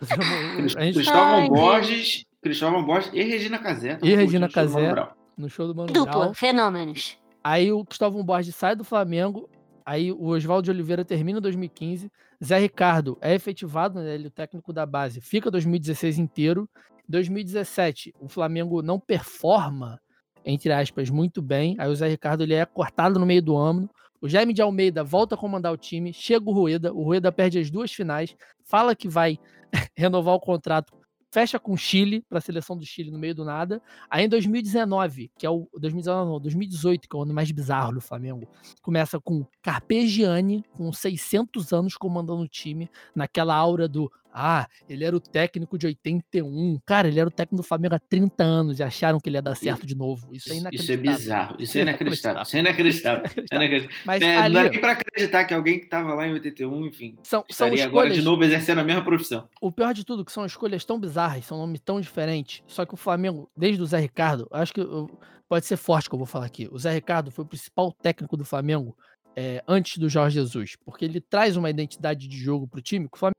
gente... 0.68 0.94
Cristóvão 0.94 1.48
Borges, 1.48 2.24
Cristóvão 2.42 2.84
Borges 2.84 3.10
e 3.12 3.22
Regina 3.22 3.58
Casé. 3.58 3.98
E 4.02 4.14
Regina 4.14 4.48
Casé 4.48 4.92
no 5.36 5.48
show 5.48 5.66
do 5.66 5.74
Mano 5.74 5.92
Dupla, 5.92 6.12
Brown. 6.12 6.34
fenômenos. 6.34 7.18
Aí 7.42 7.72
o 7.72 7.84
Cristóvão 7.84 8.24
Borges 8.24 8.54
sai 8.54 8.74
do 8.74 8.84
Flamengo, 8.84 9.48
aí 9.84 10.12
o 10.12 10.26
Oswaldo 10.28 10.64
de 10.64 10.70
Oliveira 10.70 11.04
termina 11.04 11.38
em 11.38 11.42
2015, 11.42 12.10
Zé 12.42 12.58
Ricardo 12.58 13.18
é 13.20 13.34
efetivado, 13.34 14.00
né, 14.00 14.14
ele 14.14 14.24
é 14.24 14.28
o 14.28 14.30
técnico 14.30 14.72
da 14.72 14.86
base, 14.86 15.20
fica 15.20 15.50
2016 15.50 16.18
inteiro. 16.18 16.68
2017, 17.06 18.14
o 18.18 18.28
Flamengo 18.28 18.80
não 18.80 18.98
performa, 18.98 20.00
entre 20.42 20.72
aspas, 20.72 21.10
muito 21.10 21.42
bem. 21.42 21.76
Aí 21.78 21.90
o 21.90 21.94
Zé 21.94 22.08
Ricardo 22.08 22.42
ele 22.42 22.54
é 22.54 22.64
cortado 22.64 23.18
no 23.20 23.26
meio 23.26 23.42
do 23.42 23.56
ano. 23.56 23.90
O 24.20 24.28
Jaime 24.28 24.52
de 24.52 24.62
Almeida 24.62 25.04
volta 25.04 25.34
a 25.34 25.38
comandar 25.38 25.72
o 25.72 25.76
time, 25.76 26.12
chega 26.12 26.48
o 26.48 26.52
Rueda, 26.52 26.92
o 26.92 27.02
Rueda 27.02 27.30
perde 27.30 27.58
as 27.58 27.70
duas 27.70 27.92
finais, 27.92 28.34
fala 28.64 28.94
que 28.94 29.08
vai 29.08 29.38
renovar 29.96 30.34
o 30.34 30.40
contrato, 30.40 30.92
fecha 31.34 31.58
com 31.58 31.72
o 31.72 31.76
Chile, 31.76 32.24
para 32.28 32.38
a 32.38 32.40
seleção 32.40 32.76
do 32.76 32.86
Chile 32.86 33.10
no 33.10 33.18
meio 33.18 33.34
do 33.34 33.44
nada. 33.44 33.82
Aí 34.08 34.24
em 34.24 34.28
2019, 34.28 35.32
que 35.36 35.44
é 35.44 35.50
o 35.50 35.68
2019, 35.74 36.30
não, 36.30 36.40
2018, 36.40 37.08
que 37.08 37.16
é 37.16 37.18
o 37.18 37.22
ano 37.22 37.34
mais 37.34 37.50
bizarro 37.50 37.92
do 37.92 38.00
Flamengo, 38.00 38.48
começa 38.80 39.20
com 39.20 39.44
Carpegiani, 39.60 40.64
com 40.72 40.92
600 40.92 41.72
anos 41.72 41.96
comandando 41.96 42.42
o 42.42 42.48
time, 42.48 42.88
naquela 43.16 43.56
aura 43.56 43.88
do 43.88 44.10
ah, 44.34 44.66
ele 44.88 45.04
era 45.04 45.14
o 45.14 45.20
técnico 45.20 45.78
de 45.78 45.86
81. 45.86 46.80
Cara, 46.84 47.06
ele 47.06 47.20
era 47.20 47.28
o 47.28 47.32
técnico 47.32 47.62
do 47.62 47.66
Flamengo 47.66 47.94
há 47.94 48.00
30 48.00 48.42
anos 48.42 48.80
e 48.80 48.82
acharam 48.82 49.20
que 49.20 49.28
ele 49.28 49.36
ia 49.36 49.42
dar 49.42 49.54
certo 49.54 49.86
de 49.86 49.94
novo. 49.94 50.34
Isso 50.34 50.52
é 50.52 50.56
inacreditável. 50.56 50.82
Isso 50.82 50.92
é 50.92 50.96
bizarro. 50.96 51.56
Isso 51.60 51.78
é 51.78 51.80
inacreditável. 51.82 52.42
Isso 52.42 52.56
é 52.56 52.60
inacreditável. 52.60 53.24
Isso 53.24 53.36
é 53.52 53.56
inacreditável. 53.56 53.90
Mas 54.04 54.22
é, 54.22 54.36
ali... 54.36 54.54
Não 54.54 54.62
nem 54.64 54.80
pra 54.80 54.92
acreditar 54.92 55.44
que 55.44 55.54
alguém 55.54 55.78
que 55.78 55.84
estava 55.84 56.12
lá 56.14 56.26
em 56.26 56.32
81, 56.32 56.86
enfim, 56.86 57.16
são, 57.22 57.44
são 57.48 57.68
escolhas... 57.68 57.86
agora 57.86 58.10
de 58.10 58.22
novo 58.22 58.42
exercendo 58.42 58.80
a 58.80 58.84
mesma 58.84 59.04
profissão. 59.04 59.48
O 59.60 59.70
pior 59.70 59.94
de 59.94 60.04
tudo, 60.04 60.24
que 60.24 60.32
são 60.32 60.44
escolhas 60.44 60.84
tão 60.84 60.98
bizarras, 60.98 61.46
são 61.46 61.56
nomes 61.56 61.80
tão 61.80 62.00
diferentes. 62.00 62.62
Só 62.66 62.84
que 62.84 62.94
o 62.94 62.96
Flamengo, 62.96 63.48
desde 63.56 63.80
o 63.80 63.86
Zé 63.86 64.00
Ricardo, 64.00 64.48
acho 64.50 64.74
que 64.74 64.80
pode 65.48 65.66
ser 65.66 65.76
forte 65.76 66.08
que 66.08 66.14
eu 66.14 66.18
vou 66.18 66.26
falar 66.26 66.46
aqui. 66.46 66.68
O 66.72 66.78
Zé 66.78 66.92
Ricardo 66.92 67.30
foi 67.30 67.44
o 67.44 67.48
principal 67.48 67.92
técnico 67.92 68.36
do 68.36 68.44
Flamengo 68.44 68.96
é, 69.36 69.62
antes 69.66 69.98
do 69.98 70.08
Jorge 70.08 70.34
Jesus, 70.34 70.76
porque 70.84 71.04
ele 71.04 71.20
traz 71.20 71.56
uma 71.56 71.70
identidade 71.70 72.26
de 72.28 72.36
jogo 72.36 72.66
pro 72.66 72.82
time 72.82 73.08
que 73.08 73.16
o 73.16 73.18
Flamengo 73.18 73.34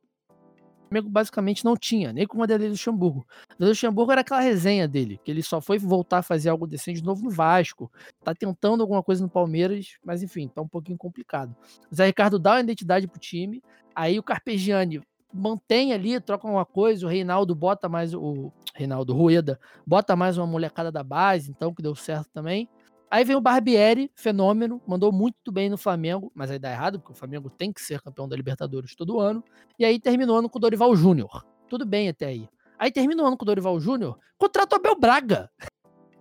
Flamengo 0.88 1.10
basicamente 1.10 1.66
não 1.66 1.76
tinha, 1.76 2.14
nem 2.14 2.26
com 2.26 2.38
o 2.38 2.40
Vanderlei 2.40 2.70
Luxemburgo. 2.70 3.26
O 3.60 3.66
Luxemburgo 3.66 4.12
era 4.12 4.22
aquela 4.22 4.40
resenha 4.40 4.88
dele, 4.88 5.20
que 5.24 5.32
ele 5.32 5.44
só 5.44 5.60
foi 5.60 5.78
voltar 5.78 6.20
a 6.20 6.24
fazer 6.24 6.50
algo 6.50 6.68
decente 6.68 7.02
de 7.02 7.06
novo 7.06 7.24
no 7.24 7.30
Vasco. 7.30 7.92
Tá 8.24 8.34
tentando 8.34 8.82
alguma 8.82 9.04
coisa 9.04 9.24
no 9.24 9.30
Palmeiras, 9.30 9.98
mas 10.04 10.24
enfim, 10.24 10.48
tá 10.48 10.62
um 10.62 10.68
pouquinho 10.68 10.98
complicado. 10.98 11.56
O 11.92 11.96
Zé 11.96 12.06
Ricardo 12.06 12.40
dá 12.40 12.54
uma 12.54 12.62
identidade 12.62 13.08
pro 13.08 13.20
time, 13.20 13.62
aí 13.96 14.18
o 14.18 14.24
Carpegiani 14.24 15.02
mantém 15.34 15.92
ali, 15.92 16.20
troca 16.22 16.48
uma 16.48 16.66
coisa, 16.66 17.06
o 17.06 17.10
Reinaldo 17.10 17.54
bota 17.54 17.90
mais 17.90 18.14
o 18.14 18.52
Reinaldo 18.74 19.14
Rueda, 19.14 19.60
bota 19.86 20.16
mais 20.16 20.38
uma 20.38 20.48
molecada 20.48 20.92
da 20.92 21.04
base, 21.04 21.52
então 21.52 21.74
que 21.74 21.82
deu 21.84 21.94
certo 21.94 22.30
também. 22.34 22.70
Aí 23.10 23.24
vem 23.24 23.36
o 23.36 23.42
Barbieri, 23.42 24.12
fenômeno, 24.16 24.82
mandou 24.88 25.12
muito 25.12 25.52
bem 25.52 25.70
no 25.70 25.78
Flamengo, 25.78 26.32
mas 26.34 26.50
aí 26.52 26.60
dá 26.60 26.72
errado, 26.72 27.00
porque 27.00 27.14
o 27.14 27.16
Flamengo 27.16 27.50
tem 27.50 27.72
que 27.72 27.82
ser 27.82 28.02
campeão 28.02 28.28
da 28.28 28.36
Libertadores 28.36 28.96
todo 28.96 29.20
ano. 29.20 29.44
E 29.78 29.86
aí 29.86 30.00
terminou 30.00 30.38
ano 30.38 30.50
com 30.50 30.58
o 30.58 30.62
Dorival 30.62 30.96
Júnior. 30.96 31.46
Tudo 31.70 31.86
bem 31.86 32.10
até 32.10 32.26
aí. 32.26 32.48
Aí 32.78 32.92
termina 32.92 33.24
o 33.24 33.26
ano 33.26 33.38
com 33.38 33.44
o 33.44 33.46
Dorival 33.46 33.80
Júnior, 33.80 34.18
contrata 34.38 34.76
o 34.76 34.80
Abel 34.80 35.00
Braga. 35.00 35.50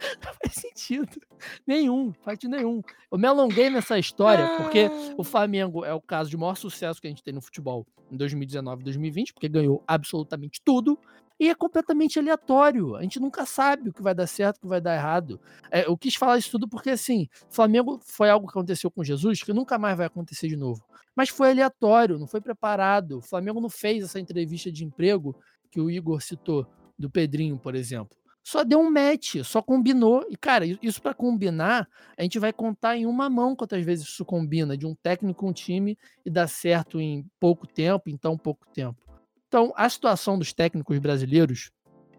Não 0.24 0.32
faz 0.34 0.54
sentido. 0.54 1.20
Nenhum, 1.66 2.12
faz 2.22 2.38
nenhum. 2.44 2.82
Eu 3.10 3.18
me 3.18 3.26
alonguei 3.26 3.70
nessa 3.70 3.98
história, 3.98 4.56
porque 4.56 4.90
o 5.16 5.22
ah. 5.22 5.24
Flamengo 5.24 5.84
é 5.84 5.92
o 5.92 6.00
caso 6.00 6.30
de 6.30 6.36
maior 6.36 6.56
sucesso 6.56 7.00
que 7.00 7.06
a 7.06 7.10
gente 7.10 7.22
tem 7.22 7.34
no 7.34 7.40
futebol 7.40 7.86
em 8.10 8.16
2019 8.16 8.82
e 8.82 8.84
2020, 8.84 9.34
porque 9.34 9.48
ganhou 9.48 9.82
absolutamente 9.86 10.60
tudo. 10.64 10.98
E 11.38 11.50
é 11.50 11.54
completamente 11.54 12.18
aleatório. 12.18 12.94
A 12.94 13.02
gente 13.02 13.18
nunca 13.18 13.44
sabe 13.44 13.90
o 13.90 13.92
que 13.92 14.02
vai 14.02 14.14
dar 14.14 14.26
certo, 14.26 14.58
o 14.58 14.60
que 14.60 14.66
vai 14.68 14.80
dar 14.80 14.94
errado. 14.94 15.40
É, 15.70 15.86
eu 15.86 15.96
quis 15.96 16.14
falar 16.14 16.38
isso 16.38 16.50
tudo 16.52 16.68
porque, 16.68 16.90
assim, 16.90 17.28
Flamengo 17.50 17.98
foi 18.04 18.30
algo 18.30 18.46
que 18.46 18.52
aconteceu 18.52 18.88
com 18.90 19.02
Jesus 19.02 19.42
que 19.42 19.52
nunca 19.52 19.76
mais 19.76 19.96
vai 19.96 20.06
acontecer 20.06 20.46
de 20.46 20.56
novo. 20.56 20.84
Mas 21.14 21.28
foi 21.28 21.50
aleatório, 21.50 22.18
não 22.18 22.26
foi 22.28 22.40
preparado. 22.40 23.18
O 23.18 23.22
Flamengo 23.22 23.60
não 23.60 23.68
fez 23.68 24.04
essa 24.04 24.20
entrevista 24.20 24.70
de 24.70 24.84
emprego 24.84 25.34
que 25.70 25.80
o 25.80 25.90
Igor 25.90 26.20
citou, 26.22 26.66
do 26.96 27.10
Pedrinho, 27.10 27.58
por 27.58 27.74
exemplo. 27.74 28.16
Só 28.44 28.62
deu 28.62 28.78
um 28.78 28.90
match, 28.90 29.36
só 29.42 29.62
combinou. 29.62 30.26
E, 30.28 30.36
cara, 30.36 30.66
isso 30.66 31.00
para 31.00 31.14
combinar, 31.14 31.88
a 32.16 32.22
gente 32.22 32.38
vai 32.38 32.52
contar 32.52 32.94
em 32.94 33.06
uma 33.06 33.30
mão 33.30 33.56
quantas 33.56 33.82
vezes 33.82 34.06
isso 34.06 34.24
combina, 34.24 34.76
de 34.76 34.86
um 34.86 34.94
técnico 34.94 35.40
com 35.40 35.48
um 35.48 35.52
time 35.52 35.96
e 36.26 36.30
dá 36.30 36.46
certo 36.46 37.00
em 37.00 37.26
pouco 37.40 37.66
tempo, 37.66 38.10
em 38.10 38.18
tão 38.18 38.36
pouco 38.36 38.66
tempo. 38.74 39.02
Então, 39.48 39.72
a 39.74 39.88
situação 39.88 40.38
dos 40.38 40.52
técnicos 40.52 40.98
brasileiros 40.98 41.70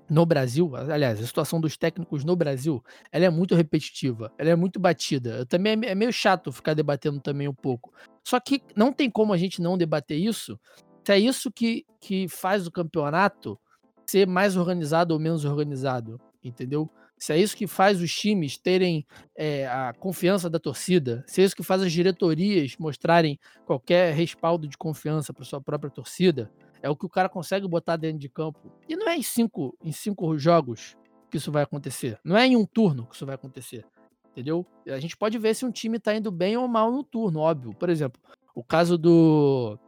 no 0.09 0.25
Brasil, 0.25 0.75
aliás, 0.75 1.21
a 1.21 1.25
situação 1.25 1.61
dos 1.61 1.77
técnicos 1.77 2.23
no 2.23 2.35
Brasil, 2.35 2.83
ela 3.11 3.25
é 3.25 3.29
muito 3.29 3.53
repetitiva, 3.53 4.31
ela 4.37 4.49
é 4.49 4.55
muito 4.55 4.79
batida. 4.79 5.45
Também 5.45 5.73
é, 5.83 5.91
é 5.91 5.95
meio 5.95 6.11
chato 6.11 6.51
ficar 6.51 6.73
debatendo 6.73 7.19
também 7.19 7.47
um 7.47 7.53
pouco. 7.53 7.93
Só 8.23 8.39
que 8.39 8.63
não 8.75 8.91
tem 8.91 9.11
como 9.11 9.31
a 9.31 9.37
gente 9.37 9.61
não 9.61 9.77
debater 9.77 10.19
isso, 10.19 10.59
se 11.05 11.11
é 11.11 11.19
isso 11.19 11.51
que, 11.51 11.85
que 12.01 12.27
faz 12.27 12.65
o 12.65 12.71
campeonato 12.71 13.59
ser 14.05 14.27
mais 14.27 14.55
organizado 14.55 15.13
ou 15.13 15.19
menos 15.19 15.45
organizado, 15.45 16.19
entendeu? 16.43 16.89
se 17.17 17.33
é 17.33 17.39
isso 17.39 17.55
que 17.55 17.65
faz 17.65 18.01
os 18.01 18.13
times 18.13 18.57
terem 18.57 19.05
é, 19.35 19.67
a 19.67 19.93
confiança 19.93 20.49
da 20.49 20.59
torcida, 20.59 21.23
se 21.27 21.41
é 21.41 21.45
isso 21.45 21.55
que 21.55 21.63
faz 21.63 21.81
as 21.81 21.91
diretorias 21.91 22.75
mostrarem 22.77 23.39
qualquer 23.65 24.13
respaldo 24.13 24.67
de 24.67 24.77
confiança 24.77 25.33
para 25.33 25.45
sua 25.45 25.61
própria 25.61 25.89
torcida, 25.89 26.51
é 26.81 26.89
o 26.89 26.95
que 26.95 27.05
o 27.05 27.09
cara 27.09 27.29
consegue 27.29 27.67
botar 27.67 27.95
dentro 27.95 28.19
de 28.19 28.29
campo. 28.29 28.71
E 28.87 28.95
não 28.95 29.07
é 29.09 29.17
em 29.17 29.23
cinco, 29.23 29.75
em 29.83 29.91
cinco 29.91 30.37
jogos 30.37 30.95
que 31.31 31.37
isso 31.37 31.51
vai 31.51 31.63
acontecer. 31.63 32.19
Não 32.23 32.37
é 32.37 32.45
em 32.45 32.55
um 32.55 32.65
turno 32.65 33.07
que 33.07 33.15
isso 33.15 33.25
vai 33.25 33.35
acontecer. 33.35 33.85
Entendeu? 34.31 34.65
A 34.87 34.99
gente 34.99 35.15
pode 35.15 35.37
ver 35.37 35.55
se 35.55 35.65
um 35.65 35.71
time 35.71 35.97
tá 35.97 36.13
indo 36.13 36.29
bem 36.29 36.57
ou 36.57 36.67
mal 36.67 36.91
no 36.91 37.03
turno, 37.03 37.39
óbvio. 37.39 37.73
Por 37.73 37.89
exemplo, 37.89 38.21
o 38.53 38.61
caso 38.61 38.97
do 38.97 39.79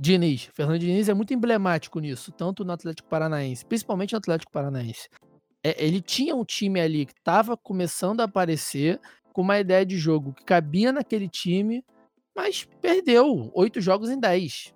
Diniz. 0.00 0.48
Fernando 0.54 0.78
Diniz 0.78 1.10
é 1.10 1.14
muito 1.14 1.34
emblemático 1.34 2.00
nisso, 2.00 2.32
tanto 2.32 2.64
no 2.64 2.72
Atlético 2.72 3.06
Paranaense, 3.06 3.66
principalmente 3.66 4.12
no 4.12 4.18
Atlético 4.18 4.50
Paranaense. 4.50 5.10
É, 5.62 5.84
ele 5.84 6.00
tinha 6.00 6.34
um 6.34 6.42
time 6.42 6.80
ali 6.80 7.04
que 7.04 7.12
estava 7.12 7.54
começando 7.54 8.22
a 8.22 8.24
aparecer 8.24 8.98
com 9.34 9.42
uma 9.42 9.60
ideia 9.60 9.84
de 9.84 9.98
jogo 9.98 10.32
que 10.32 10.42
cabia 10.42 10.90
naquele 10.90 11.28
time, 11.28 11.84
mas 12.34 12.66
perdeu 12.80 13.50
oito 13.54 13.78
jogos 13.78 14.08
em 14.08 14.18
dez. 14.18 14.74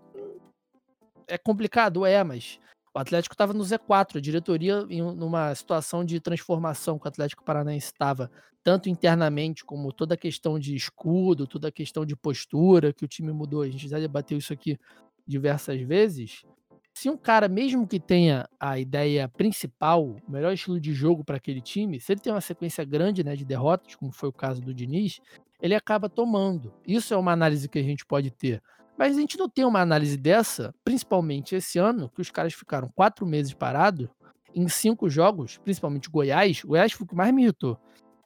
É 1.26 1.38
complicado, 1.38 2.04
é, 2.04 2.22
mas 2.22 2.60
o 2.94 2.98
Atlético 2.98 3.32
estava 3.32 3.54
no 3.54 3.64
Z4, 3.64 4.18
a 4.18 4.20
diretoria 4.20 4.84
em 4.90 5.00
numa 5.00 5.54
situação 5.54 6.04
de 6.04 6.20
transformação 6.20 6.98
que 6.98 7.06
o 7.06 7.08
Atlético 7.08 7.42
Paranaense 7.42 7.86
estava, 7.86 8.30
tanto 8.62 8.90
internamente 8.90 9.64
como 9.64 9.90
toda 9.90 10.14
a 10.14 10.18
questão 10.18 10.58
de 10.58 10.76
escudo, 10.76 11.46
toda 11.46 11.68
a 11.68 11.72
questão 11.72 12.04
de 12.04 12.14
postura 12.14 12.92
que 12.92 13.06
o 13.06 13.08
time 13.08 13.32
mudou. 13.32 13.62
A 13.62 13.70
gente 13.70 13.88
já 13.88 13.98
debateu 13.98 14.36
isso 14.36 14.52
aqui 14.52 14.78
diversas 15.26 15.80
vezes. 15.80 16.44
Se 16.92 17.10
um 17.10 17.16
cara, 17.16 17.48
mesmo 17.48 17.86
que 17.86 17.98
tenha 17.98 18.48
a 18.58 18.78
ideia 18.78 19.28
principal, 19.28 20.04
o 20.04 20.30
melhor 20.30 20.52
estilo 20.52 20.80
de 20.80 20.92
jogo 20.92 21.24
para 21.24 21.36
aquele 21.36 21.60
time, 21.60 21.98
se 21.98 22.12
ele 22.12 22.20
tem 22.20 22.32
uma 22.32 22.40
sequência 22.40 22.84
grande 22.84 23.24
né, 23.24 23.34
de 23.34 23.44
derrotas, 23.44 23.96
como 23.96 24.12
foi 24.12 24.28
o 24.28 24.32
caso 24.32 24.62
do 24.62 24.72
Diniz, 24.72 25.20
ele 25.60 25.74
acaba 25.74 26.08
tomando. 26.08 26.72
Isso 26.86 27.12
é 27.12 27.16
uma 27.16 27.32
análise 27.32 27.68
que 27.68 27.78
a 27.78 27.82
gente 27.82 28.06
pode 28.06 28.30
ter. 28.30 28.62
Mas 28.96 29.16
a 29.16 29.20
gente 29.20 29.36
não 29.36 29.48
tem 29.48 29.64
uma 29.64 29.80
análise 29.80 30.16
dessa, 30.16 30.72
principalmente 30.84 31.56
esse 31.56 31.78
ano, 31.78 32.08
que 32.08 32.20
os 32.20 32.30
caras 32.30 32.54
ficaram 32.54 32.88
quatro 32.94 33.26
meses 33.26 33.52
parados, 33.52 34.08
em 34.54 34.68
cinco 34.68 35.10
jogos, 35.10 35.58
principalmente 35.58 36.08
Goiás. 36.08 36.62
Goiás 36.62 36.92
foi 36.92 37.04
o 37.04 37.08
que 37.08 37.14
mais 37.14 37.34
me 37.34 37.42
irritou. 37.42 37.76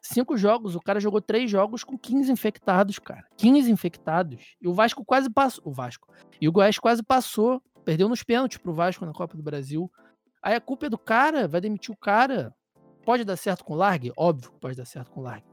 Cinco 0.01 0.37
jogos, 0.37 0.75
o 0.75 0.79
cara 0.79 0.99
jogou 0.99 1.21
três 1.21 1.49
jogos 1.49 1.83
com 1.83 1.97
15 1.97 2.31
infectados, 2.31 2.99
cara. 2.99 3.25
15 3.37 3.71
infectados. 3.71 4.55
E 4.61 4.67
o 4.67 4.73
Vasco 4.73 5.03
quase 5.03 5.29
passou. 5.29 5.63
O 5.65 5.71
Vasco. 5.71 6.07
E 6.39 6.47
o 6.47 6.51
Goiás 6.51 6.79
quase 6.79 7.03
passou 7.03 7.61
Perdeu 7.89 8.07
nos 8.07 8.21
pênaltis 8.21 8.59
pro 8.59 8.71
Vasco 8.71 9.03
na 9.03 9.11
Copa 9.11 9.35
do 9.35 9.41
Brasil. 9.41 9.91
Aí 10.43 10.53
a 10.53 10.61
culpa 10.61 10.85
é 10.85 10.89
do 10.89 10.97
cara, 10.97 11.47
vai 11.47 11.59
demitir 11.59 11.91
o 11.91 11.97
cara. 11.97 12.53
Pode 13.03 13.23
dar 13.23 13.35
certo 13.35 13.65
com 13.65 13.73
o 13.73 13.75
Largue? 13.75 14.13
Óbvio 14.15 14.51
que 14.51 14.59
pode 14.59 14.77
dar 14.77 14.85
certo 14.85 15.09
com 15.09 15.21
o 15.21 15.23
Largue. 15.23 15.47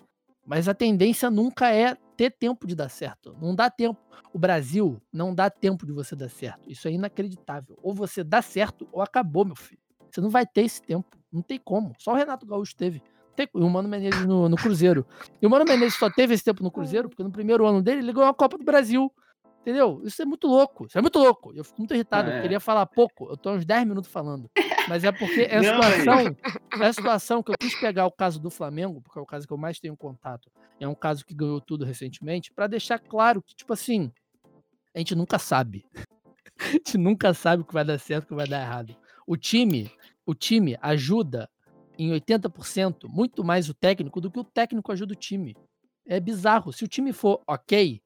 Mas 0.44 0.68
a 0.68 0.74
tendência 0.74 1.30
nunca 1.30 1.72
é 1.72 1.96
ter 2.14 2.30
tempo 2.30 2.66
de 2.66 2.74
dar 2.74 2.90
certo. 2.90 3.34
Não 3.40 3.54
dá 3.54 3.70
tempo. 3.70 3.98
O 4.34 4.38
Brasil 4.38 5.00
não 5.10 5.34
dá 5.34 5.48
tempo 5.48 5.86
de 5.86 5.92
você 5.92 6.14
dar 6.14 6.28
certo. 6.28 6.70
Isso 6.70 6.86
é 6.86 6.92
inacreditável. 6.92 7.78
Ou 7.82 7.94
você 7.94 8.22
dá 8.22 8.42
certo 8.42 8.86
ou 8.92 9.00
acabou, 9.00 9.44
meu 9.44 9.56
filho. 9.56 9.80
Você 10.10 10.20
não 10.20 10.28
vai 10.28 10.46
ter 10.46 10.62
esse 10.66 10.82
tempo. 10.82 11.16
Não 11.32 11.40
tem 11.40 11.58
como. 11.58 11.94
Só 11.98 12.12
o 12.12 12.16
Renato 12.16 12.46
Gaúcho 12.46 12.76
teve. 12.76 13.02
E 13.42 13.48
o 13.60 13.68
Mano 13.68 13.88
Menezes 13.88 14.26
no, 14.26 14.48
no 14.48 14.56
Cruzeiro. 14.56 15.06
E 15.40 15.46
o 15.46 15.50
Mano 15.50 15.64
Menezes 15.64 15.98
só 15.98 16.10
teve 16.10 16.34
esse 16.34 16.44
tempo 16.44 16.62
no 16.62 16.70
Cruzeiro 16.70 17.08
porque 17.08 17.22
no 17.22 17.30
primeiro 17.30 17.66
ano 17.66 17.82
dele 17.82 18.00
ele 18.00 18.12
ganhou 18.12 18.28
a 18.28 18.34
Copa 18.34 18.56
do 18.56 18.64
Brasil. 18.64 19.12
Entendeu? 19.60 20.00
Isso 20.04 20.22
é 20.22 20.24
muito 20.24 20.46
louco. 20.46 20.86
Isso 20.86 20.96
é 20.96 21.02
muito 21.02 21.18
louco. 21.18 21.52
Eu 21.52 21.64
fico 21.64 21.78
muito 21.78 21.92
irritado. 21.92 22.30
É. 22.30 22.38
Eu 22.38 22.42
queria 22.42 22.60
falar 22.60 22.86
pouco. 22.86 23.28
Eu 23.28 23.36
tô 23.36 23.50
uns 23.50 23.64
10 23.64 23.84
minutos 23.84 24.08
falando. 24.08 24.48
Mas 24.88 25.02
é 25.02 25.10
porque 25.10 25.40
é 25.40 25.56
a 25.56 25.62
situação, 25.62 26.36
é 26.80 26.86
a 26.86 26.92
situação 26.92 27.42
que 27.42 27.50
eu 27.50 27.56
quis 27.58 27.74
pegar 27.80 28.06
o 28.06 28.12
caso 28.12 28.38
do 28.40 28.48
Flamengo, 28.48 29.00
porque 29.00 29.18
é 29.18 29.22
o 29.22 29.26
caso 29.26 29.44
que 29.44 29.52
eu 29.52 29.56
mais 29.56 29.80
tenho 29.80 29.96
contato. 29.96 30.50
É 30.78 30.86
um 30.86 30.94
caso 30.94 31.26
que 31.26 31.34
ganhou 31.34 31.60
tudo 31.60 31.84
recentemente, 31.84 32.52
para 32.52 32.68
deixar 32.68 33.00
claro 33.00 33.42
que, 33.42 33.56
tipo 33.56 33.72
assim, 33.72 34.12
a 34.94 34.98
gente 34.98 35.16
nunca 35.16 35.36
sabe. 35.36 35.84
a 36.60 36.64
gente 36.68 36.96
nunca 36.96 37.34
sabe 37.34 37.62
o 37.62 37.64
que 37.64 37.74
vai 37.74 37.84
dar 37.84 37.98
certo 37.98 38.22
e 38.22 38.26
o 38.26 38.28
que 38.28 38.34
vai 38.36 38.46
dar 38.46 38.60
errado. 38.60 38.96
O 39.26 39.36
time, 39.36 39.90
o 40.24 40.32
time 40.32 40.78
ajuda 40.80 41.50
em 41.98 42.10
80% 42.10 43.08
muito 43.08 43.44
mais 43.44 43.68
o 43.68 43.74
técnico 43.74 44.20
do 44.20 44.30
que 44.30 44.38
o 44.38 44.44
técnico 44.44 44.92
ajuda 44.92 45.12
o 45.12 45.16
time. 45.16 45.56
É 46.06 46.20
bizarro. 46.20 46.72
Se 46.72 46.84
o 46.84 46.88
time 46.88 47.12
for 47.12 47.42
ok, 47.46 48.00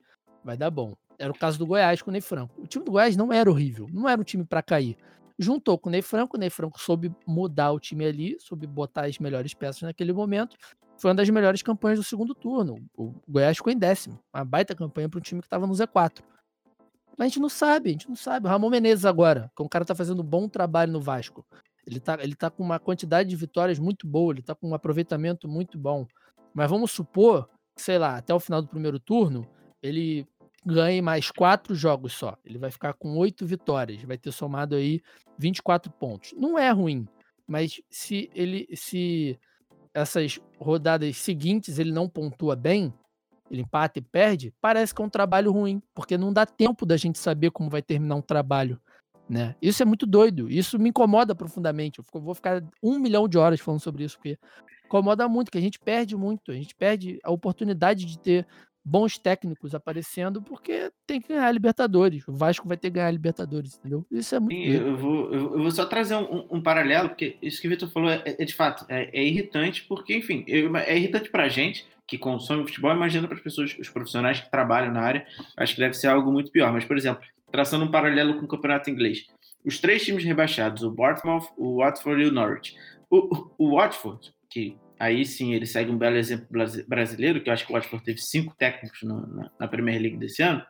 vai 0.45 0.57
dar 0.57 0.71
bom. 0.71 0.95
Era 1.19 1.31
o 1.31 1.39
caso 1.39 1.59
do 1.59 1.67
Goiás 1.67 2.01
com 2.01 2.11
o 2.11 2.13
Ney 2.13 2.23
Franco. 2.23 2.63
O 2.63 2.67
time 2.67 2.85
do 2.85 2.93
Goiás 2.93 3.17
não 3.17 3.33
era 3.33 3.51
horrível, 3.51 3.87
não 3.93 4.09
era 4.09 4.21
um 4.21 4.25
time 4.25 4.45
para 4.45 4.63
cair. 4.63 4.97
Juntou 5.39 5.79
com 5.79 5.89
o 5.89 5.93
Ney 5.93 6.03
Franco, 6.03 6.37
o 6.37 6.41
Ney 6.41 6.51
Franco 6.51 6.81
soube 6.81 7.15
mudar 7.27 7.73
o 7.73 7.81
time 7.81 8.05
ali, 8.07 8.37
soube 8.41 8.67
botar 8.67 9.07
as 9.07 9.19
melhores 9.19 9.53
peças 9.53 9.83
naquele 9.83 10.13
momento. 10.13 10.57
Foi 10.99 11.11
uma 11.11 11.15
das 11.15 11.29
melhores 11.29 11.63
campanhas 11.63 11.99
do 11.99 12.05
segundo 12.05 12.35
turno. 12.35 12.77
O 12.97 13.15
Goiás 13.29 13.57
ficou 13.57 13.73
em 13.73 13.77
décimo. 13.77 14.19
Uma 14.35 14.45
baita 14.45 14.75
campanha 14.75 15.09
para 15.09 15.19
um 15.19 15.23
time 15.23 15.41
que 15.41 15.47
estava 15.47 15.67
no 15.67 15.73
Z4. 15.73 16.23
Mas 17.17 17.27
a 17.27 17.29
gente 17.29 17.41
não 17.41 17.49
sabe, 17.49 17.91
a 17.91 17.93
gente 17.93 18.09
não 18.09 18.17
sabe. 18.17 18.47
O 18.47 18.51
Ramon 18.51 18.71
Menezes 18.71 19.05
agora, 19.05 19.51
que 19.55 19.63
é 19.63 19.65
um 19.65 19.69
cara 19.69 19.85
que 19.85 19.89
tá 19.89 19.95
fazendo 19.95 20.23
um 20.23 20.27
bom 20.27 20.49
trabalho 20.49 20.93
no 20.93 21.01
Vasco. 21.01 21.45
Ele 21.87 22.01
tá, 22.01 22.19
ele 22.21 22.35
tá 22.35 22.51
com 22.51 22.63
uma 22.63 22.79
quantidade 22.79 23.29
de 23.29 23.37
vitórias 23.37 23.79
muito 23.79 24.07
boa, 24.07 24.33
ele 24.33 24.43
tá 24.43 24.55
com 24.55 24.69
um 24.69 24.75
aproveitamento 24.75 25.49
muito 25.49 25.79
bom. 25.79 26.07
Mas 26.55 26.71
vamos 26.71 26.91
supor, 26.91 27.49
sei 27.77 27.99
lá, 27.99 28.17
até 28.17 28.35
o 28.35 28.41
final 28.41 28.61
do 28.61 28.69
primeiro 28.69 28.99
turno, 28.99 29.47
ele 29.83 30.27
ganhe 30.65 31.01
mais 31.01 31.31
quatro 31.31 31.75
jogos 31.75 32.13
só. 32.13 32.37
Ele 32.45 32.59
vai 32.59 32.71
ficar 32.71 32.93
com 32.95 33.17
oito 33.17 33.47
vitórias, 33.47 34.03
vai 34.03 34.19
ter 34.19 34.33
somado 34.33 34.75
aí 34.75 35.01
24 35.39 35.91
pontos. 35.93 36.33
Não 36.37 36.59
é 36.59 36.71
ruim, 36.71 37.09
mas 37.47 37.81
se 37.91 38.31
ele 38.35 38.69
se 38.75 39.39
essas 39.93 40.39
rodadas 40.59 41.17
seguintes 41.17 41.79
ele 41.79 41.93
não 41.93 42.09
pontua 42.09 42.55
bem, 42.55 42.93
ele 43.51 43.63
empata 43.63 43.99
e 43.99 44.03
perde, 44.03 44.55
parece 44.61 44.95
que 44.95 45.03
é 45.03 45.05
um 45.05 45.11
trabalho 45.11 45.51
ruim, 45.51 45.83
porque 45.93 46.17
não 46.17 46.33
dá 46.33 46.47
tempo 46.47 46.87
da 46.87 46.97
gente 46.97 47.19
saber 47.19 47.51
como 47.51 47.69
vai 47.69 47.83
terminar 47.83 48.15
um 48.15 48.23
trabalho. 48.23 48.81
Né? 49.31 49.55
Isso 49.63 49.81
é 49.81 49.87
muito 49.87 50.07
doido, 50.07 50.51
isso 50.51 50.77
me 50.77 50.89
incomoda 50.89 51.37
profundamente. 51.37 52.01
Eu 52.01 52.21
vou 52.21 52.35
ficar 52.35 52.65
um 52.83 52.99
milhão 52.99 53.29
de 53.29 53.39
horas 53.39 53.61
falando 53.61 53.81
sobre 53.81 54.03
isso, 54.03 54.17
porque 54.17 54.37
incomoda 54.85 55.29
muito, 55.29 55.53
que 55.53 55.59
a 55.59 55.61
gente 55.61 55.79
perde 55.79 56.17
muito, 56.17 56.51
a 56.51 56.55
gente 56.55 56.75
perde 56.75 57.21
a 57.23 57.31
oportunidade 57.31 58.05
de 58.05 58.19
ter 58.19 58.45
bons 58.85 59.19
técnicos 59.19 59.75
aparecendo 59.75 60.43
porque 60.43 60.91
tem 61.07 61.21
que 61.21 61.29
ganhar 61.29 61.47
a 61.47 61.53
Libertadores. 61.53 62.27
O 62.27 62.33
Vasco 62.33 62.67
vai 62.67 62.77
ter 62.77 62.89
que 62.91 62.95
ganhar 62.95 63.07
a 63.07 63.13
Libertadores, 63.13 63.77
entendeu? 63.79 64.05
Isso 64.11 64.35
é 64.35 64.41
muito. 64.41 64.55
Sim, 64.57 64.65
eu, 64.65 64.97
vou, 64.97 65.33
eu 65.33 65.59
vou 65.59 65.71
só 65.71 65.85
trazer 65.87 66.17
um, 66.17 66.47
um, 66.51 66.61
paralelo, 66.61 67.11
porque 67.11 67.37
isso 67.41 67.61
que 67.61 67.69
o 67.69 67.71
Vitor 67.71 67.89
falou 67.89 68.11
é, 68.11 68.23
é, 68.25 68.45
de 68.45 68.55
fato 68.55 68.85
é, 68.89 69.11
é, 69.13 69.25
irritante, 69.25 69.85
porque, 69.89 70.17
enfim, 70.17 70.45
é 70.49 70.97
irritante 70.97 71.31
pra 71.31 71.49
gente 71.49 71.87
que 72.05 72.19
consome 72.19 72.67
futebol, 72.67 72.93
imagina 72.93 73.29
para 73.29 73.37
as 73.37 73.43
pessoas, 73.43 73.77
os 73.79 73.89
profissionais 73.89 74.41
que 74.41 74.51
trabalham 74.51 74.93
na 74.93 75.01
área, 75.01 75.25
acho 75.57 75.75
que 75.77 75.81
deve 75.81 75.95
ser 75.95 76.09
algo 76.09 76.33
muito 76.33 76.51
pior. 76.51 76.73
Mas, 76.73 76.85
por 76.85 76.97
exemplo, 76.97 77.23
traçando 77.51 77.85
um 77.85 77.91
paralelo 77.91 78.39
com 78.39 78.45
o 78.45 78.49
campeonato 78.49 78.91
inglês, 78.91 79.27
os 79.65 79.79
três 79.79 80.05
times 80.05 80.25
rebaixados, 80.25 80.83
o 80.83 80.91
Bournemouth, 80.91 81.49
o 81.57 81.79
Watford 81.79 82.23
e 82.23 82.27
o 82.27 82.33
Norwich. 82.33 82.77
O, 83.11 83.51
o 83.59 83.77
Watford, 83.77 84.33
que 84.49 84.77
aí 84.99 85.25
sim 85.25 85.55
ele 85.55 85.67
segue 85.67 85.91
um 85.91 85.99
belo 85.99 86.17
exemplo 86.17 86.47
brasileiro, 86.87 87.41
que 87.41 87.49
eu 87.49 87.55
acho 87.55 87.67
que 87.67 87.73
o 87.73 87.75
Watford 87.75 88.05
teve 88.05 88.21
cinco 88.21 88.55
técnicos 88.57 89.03
no, 89.03 89.27
na, 89.27 89.51
na, 89.59 89.69
Premier 89.69 90.01
League 90.01 90.17
desse 90.17 90.43
ano. 90.43 90.65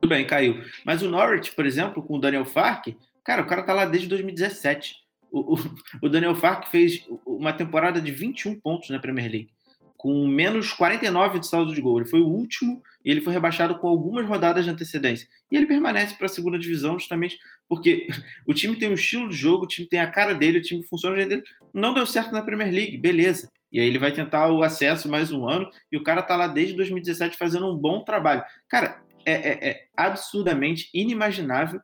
Tudo 0.00 0.10
bem, 0.10 0.26
caiu. 0.26 0.62
Mas 0.84 1.02
o 1.02 1.08
Norwich, 1.08 1.54
por 1.54 1.66
exemplo, 1.66 2.02
com 2.02 2.16
o 2.16 2.20
Daniel 2.20 2.44
Fark, 2.44 2.88
cara, 3.24 3.42
o 3.42 3.46
cara 3.46 3.62
tá 3.62 3.74
lá 3.74 3.84
desde 3.84 4.08
2017. 4.08 4.96
O, 5.30 5.54
o, 5.54 5.58
o 6.02 6.08
Daniel 6.08 6.34
Fark 6.34 6.68
fez 6.68 7.04
uma 7.26 7.52
temporada 7.52 8.00
de 8.00 8.10
21 8.10 8.58
pontos 8.60 8.90
na 8.90 8.98
Premier 8.98 9.30
League, 9.30 9.50
com 9.98 10.28
menos 10.28 10.72
49 10.72 11.40
de 11.40 11.46
saldo 11.48 11.74
de 11.74 11.80
gol. 11.80 11.98
Ele 11.98 12.08
foi 12.08 12.20
o 12.20 12.28
último 12.28 12.80
e 13.04 13.10
ele 13.10 13.20
foi 13.20 13.32
rebaixado 13.32 13.76
com 13.78 13.88
algumas 13.88 14.24
rodadas 14.26 14.64
de 14.64 14.70
antecedência. 14.70 15.28
E 15.50 15.56
ele 15.56 15.66
permanece 15.66 16.14
para 16.14 16.26
a 16.26 16.30
segunda 16.30 16.56
divisão 16.56 16.96
justamente 16.96 17.36
porque 17.68 18.06
o 18.46 18.54
time 18.54 18.76
tem 18.76 18.88
um 18.88 18.94
estilo 18.94 19.28
de 19.28 19.36
jogo, 19.36 19.64
o 19.64 19.68
time 19.68 19.88
tem 19.88 19.98
a 19.98 20.10
cara 20.10 20.34
dele, 20.34 20.58
o 20.58 20.62
time 20.62 20.86
funciona 20.86 21.16
dele. 21.16 21.42
Não 21.74 21.92
deu 21.92 22.06
certo 22.06 22.32
na 22.32 22.40
Premier 22.40 22.72
League, 22.72 22.96
beleza. 22.96 23.50
E 23.72 23.80
aí 23.80 23.86
ele 23.88 23.98
vai 23.98 24.12
tentar 24.12 24.48
o 24.50 24.62
acesso 24.62 25.08
mais 25.10 25.32
um 25.32 25.46
ano 25.46 25.68
e 25.90 25.96
o 25.96 26.02
cara 26.02 26.22
tá 26.22 26.36
lá 26.36 26.46
desde 26.46 26.74
2017 26.76 27.36
fazendo 27.36 27.70
um 27.70 27.76
bom 27.76 28.04
trabalho. 28.04 28.42
Cara, 28.68 29.02
é, 29.26 29.32
é, 29.32 29.70
é 29.70 29.84
absurdamente 29.96 30.88
inimaginável 30.94 31.80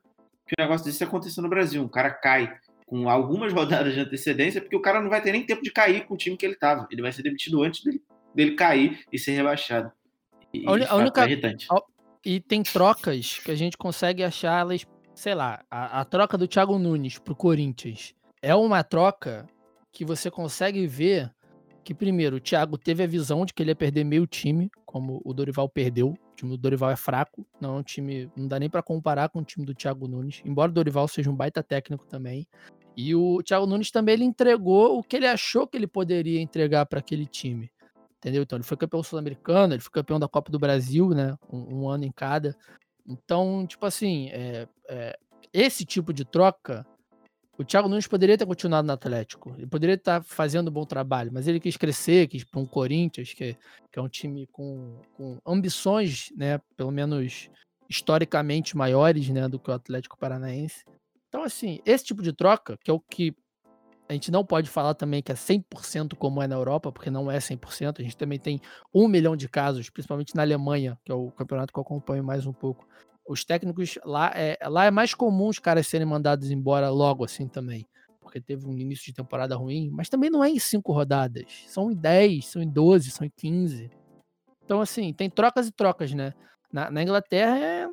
que 0.47 0.55
um 0.59 0.63
negócio 0.63 0.87
desse 0.87 1.03
aconteça 1.03 1.43
no 1.43 1.49
Brasil. 1.49 1.83
Um 1.83 1.89
cara 1.89 2.11
cai 2.11 2.55
com 2.87 3.09
algumas 3.09 3.53
rodadas 3.53 3.95
de 3.95 4.01
antecedência, 4.01 4.61
porque 4.61 4.77
o 4.77 4.83
cara 4.83 5.01
não 5.01 5.11
vai 5.11 5.23
ter 5.23 5.33
nem 5.33 5.45
tempo 5.45 5.63
de 5.63 5.73
cair 5.73 6.05
com 6.07 6.15
o 6.15 6.17
time 6.17 6.37
que 6.37 6.45
ele 6.45 6.55
tava. 6.55 6.87
Ele 6.91 7.03
vai 7.03 7.13
ser 7.13 7.23
demitido 7.23 7.63
antes 7.63 7.83
dele, 7.83 8.03
dele 8.35 8.53
cair 8.53 9.05
e 9.13 9.19
ser 9.19 9.33
rebaixado. 9.33 9.91
E, 10.53 10.65
a, 10.67 10.93
a 10.93 10.97
única, 10.97 11.23
é 11.23 11.27
irritante. 11.27 11.67
E 12.25 12.41
tem 12.41 12.63
trocas 12.63 13.39
que 13.39 13.51
a 13.51 13.55
gente 13.55 13.77
consegue 13.77 14.23
achar 14.23 14.61
elas 14.61 14.87
sei 15.15 15.35
lá, 15.35 15.65
a, 15.71 16.01
a 16.01 16.05
troca 16.05 16.37
do 16.37 16.49
Thiago 16.49 16.79
Nunes 16.79 17.19
pro 17.19 17.37
Corinthians 17.37 18.15
é 18.43 18.55
uma 18.55 18.83
troca 18.83 19.47
que 19.93 20.05
você 20.05 20.31
consegue 20.31 20.87
ver 20.87 21.33
que, 21.85 21.95
primeiro, 21.95 22.37
o 22.37 22.41
Thiago 22.41 22.79
teve 22.79 23.03
a 23.03 23.07
visão 23.07 23.45
de 23.45 23.53
que 23.53 23.63
ele 23.63 23.71
ia 23.71 23.77
perder 23.77 24.05
meio 24.05 24.27
time, 24.27 24.71
como 24.87 25.21
o 25.25 25.35
Dorival 25.35 25.69
perdeu. 25.69 26.09
O 26.09 26.35
time 26.35 26.51
do 26.53 26.59
Dorival 26.59 26.91
é 26.91 26.97
fraco, 26.97 27.47
não 27.61 27.77
é 27.77 27.79
um 27.81 27.83
time. 27.83 28.31
Não 28.35 28.49
dá 28.49 28.59
nem 28.59 28.71
para 28.71 28.83
comparar 28.83 29.29
com 29.29 29.41
o 29.41 29.45
time 29.45 29.67
do 29.67 29.75
Thiago 29.75 30.09
Nunes, 30.09 30.41
embora 30.45 30.71
o 30.71 30.75
Dorival 30.75 31.07
seja 31.07 31.31
um 31.31 31.37
baita 31.37 31.63
técnico 31.63 32.07
também. 32.07 32.47
E 32.97 33.15
o 33.15 33.43
Thiago 33.43 33.67
Nunes 33.67 33.91
também 33.91 34.15
ele 34.15 34.25
entregou 34.25 34.99
o 34.99 35.03
que 35.03 35.17
ele 35.17 35.27
achou 35.27 35.67
que 35.67 35.77
ele 35.77 35.87
poderia 35.87 36.41
entregar 36.41 36.87
para 36.87 37.01
aquele 37.01 37.27
time. 37.27 37.71
Entendeu? 38.19 38.43
Então 38.43 38.57
ele 38.57 38.65
foi 38.65 38.77
campeão 38.77 39.03
sul-americano, 39.03 39.75
ele 39.75 39.83
foi 39.83 39.93
campeão 39.93 40.19
da 40.19 40.27
Copa 40.27 40.51
do 40.51 40.59
Brasil, 40.59 41.11
né? 41.11 41.37
Um, 41.53 41.83
um 41.83 41.89
ano 41.89 42.05
em 42.05 42.13
cada. 42.13 42.57
Então, 43.07 43.67
tipo 43.67 43.85
assim, 43.85 44.31
é, 44.31 44.67
é, 44.89 45.19
esse 45.53 45.85
tipo 45.85 46.13
de 46.13 46.25
troca, 46.25 46.87
o 47.57 47.65
Thiago 47.65 47.89
Nunes 47.89 48.07
poderia 48.07 48.37
ter 48.37 48.47
continuado 48.47 48.87
no 48.87 48.93
Atlético. 48.93 49.55
Ele 49.57 49.67
poderia 49.67 49.95
estar 49.95 50.23
fazendo 50.25 50.69
um 50.69 50.73
bom 50.73 50.85
trabalho, 50.85 51.31
mas 51.33 51.47
ele 51.47 51.61
quis 51.61 51.77
crescer, 51.77 52.27
quis 52.27 52.43
para 52.43 52.61
um 52.61 52.67
Corinthians, 52.67 53.33
que, 53.33 53.57
que, 53.93 53.99
é 53.99 54.03
um 54.03 54.09
time 54.09 54.47
com, 54.49 55.01
com 55.17 55.39
ambições, 55.47 56.31
né? 56.37 56.61
Pelo 56.77 56.91
menos 56.91 57.49
historicamente 57.89 58.77
maiores, 58.77 59.29
né? 59.29 59.49
Do 59.49 59.59
que 59.59 59.71
o 59.71 59.75
Atlético 59.75 60.19
Paranaense. 60.19 60.85
Então, 61.29 61.45
assim, 61.45 61.81
esse 61.85 62.05
tipo 62.05 62.23
de 62.23 62.33
troca, 62.33 62.77
que 62.83 62.91
é 62.91 62.95
o 62.95 63.01
que 63.01 63.35
a 64.09 64.13
gente 64.13 64.31
não 64.31 64.45
pode 64.45 64.69
falar 64.69 64.95
também 64.95 65.23
que 65.23 65.33
é 65.33 65.35
100% 65.35 66.15
como 66.17 66.43
é 66.43 66.47
na 66.47 66.57
Europa, 66.57 66.93
porque 66.93 67.11
não 67.11 67.31
é 67.31 67.39
100%. 67.39 68.01
A 68.01 68.03
gente 68.03 68.17
também 68.17 68.39
tem 68.39 68.61
um 68.93 69.09
milhão 69.09 69.37
de 69.37 69.49
casos, 69.49 69.89
principalmente 69.89 70.35
na 70.35 70.43
Alemanha, 70.43 70.99
que 71.05 71.11
é 71.11 71.15
o 71.15 71.31
campeonato 71.31 71.73
que 71.73 71.79
eu 71.79 71.83
acompanho 71.83 72.23
mais 72.23 72.47
um 72.47 72.53
pouco. 72.53 72.87
Os 73.27 73.45
técnicos 73.45 73.99
lá 74.05 74.33
é, 74.35 74.59
lá 74.69 74.85
é 74.85 74.91
mais 74.91 75.15
comum 75.15 75.49
os 75.49 75.59
caras 75.59 75.87
serem 75.87 76.07
mandados 76.07 76.51
embora 76.51 76.91
logo 76.91 77.25
assim 77.25 77.49
também, 77.49 77.87
porque 78.21 78.41
teve 78.41 78.67
um 78.67 78.77
início 78.77 79.07
de 79.07 79.15
temporada 79.15 79.57
ruim, 79.57 79.91
mas 79.91 80.09
também 80.09 80.29
não 80.29 80.45
é 80.45 80.51
em 80.51 80.59
cinco 80.59 80.93
rodadas, 80.93 81.45
são 81.67 81.91
em 81.91 81.95
10, 81.95 82.47
são 82.47 82.63
em 82.63 82.69
12, 82.69 83.11
são 83.11 83.27
em 83.27 83.33
15. 83.35 83.91
Então, 84.65 84.81
assim, 84.81 85.13
tem 85.13 85.31
trocas 85.31 85.69
e 85.69 85.73
trocas, 85.73 86.13
né? 86.13 86.33
Na, 86.73 86.91
na 86.91 87.03
Inglaterra 87.03 87.59
é, 87.59 87.89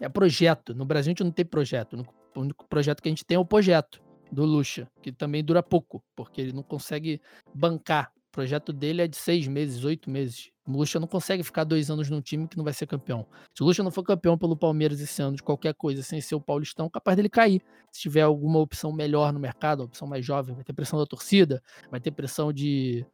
é 0.00 0.08
projeto, 0.08 0.74
no 0.74 0.84
Brasil 0.84 1.10
a 1.10 1.12
gente 1.12 1.24
não 1.24 1.32
tem 1.32 1.44
projeto, 1.44 1.96
o 2.34 2.40
único 2.40 2.68
projeto 2.68 3.02
que 3.02 3.08
a 3.08 3.12
gente 3.12 3.24
tem 3.24 3.36
é 3.36 3.38
o 3.38 3.44
projeto 3.44 4.00
do 4.30 4.44
Lucha, 4.44 4.88
que 5.02 5.10
também 5.10 5.42
dura 5.42 5.62
pouco, 5.62 6.02
porque 6.14 6.40
ele 6.40 6.52
não 6.52 6.62
consegue 6.62 7.20
bancar. 7.54 8.12
O 8.30 8.32
projeto 8.32 8.72
dele 8.72 9.02
é 9.02 9.08
de 9.08 9.16
seis 9.16 9.48
meses, 9.48 9.82
oito 9.82 10.08
meses. 10.08 10.52
O 10.64 10.70
Lucha 10.70 11.00
não 11.00 11.08
consegue 11.08 11.42
ficar 11.42 11.64
dois 11.64 11.90
anos 11.90 12.08
num 12.08 12.20
time 12.20 12.46
que 12.46 12.56
não 12.56 12.62
vai 12.62 12.72
ser 12.72 12.86
campeão. 12.86 13.26
Se 13.52 13.60
o 13.60 13.66
Lucha 13.66 13.82
não 13.82 13.90
for 13.90 14.04
campeão 14.04 14.38
pelo 14.38 14.56
Palmeiras 14.56 15.00
esse 15.00 15.20
ano 15.20 15.34
de 15.34 15.42
qualquer 15.42 15.74
coisa, 15.74 16.00
sem 16.00 16.20
ser 16.20 16.36
o 16.36 16.40
Paulistão, 16.40 16.88
capaz 16.88 17.16
dele 17.16 17.28
cair. 17.28 17.60
Se 17.90 18.02
tiver 18.02 18.22
alguma 18.22 18.60
opção 18.60 18.92
melhor 18.92 19.32
no 19.32 19.40
mercado, 19.40 19.82
opção 19.82 20.06
mais 20.06 20.24
jovem, 20.24 20.54
vai 20.54 20.62
ter 20.62 20.72
pressão 20.72 20.96
da 20.96 21.06
torcida, 21.06 21.60
vai 21.90 21.98
ter 21.98 22.12
pressão 22.12 22.52
de, 22.52 23.04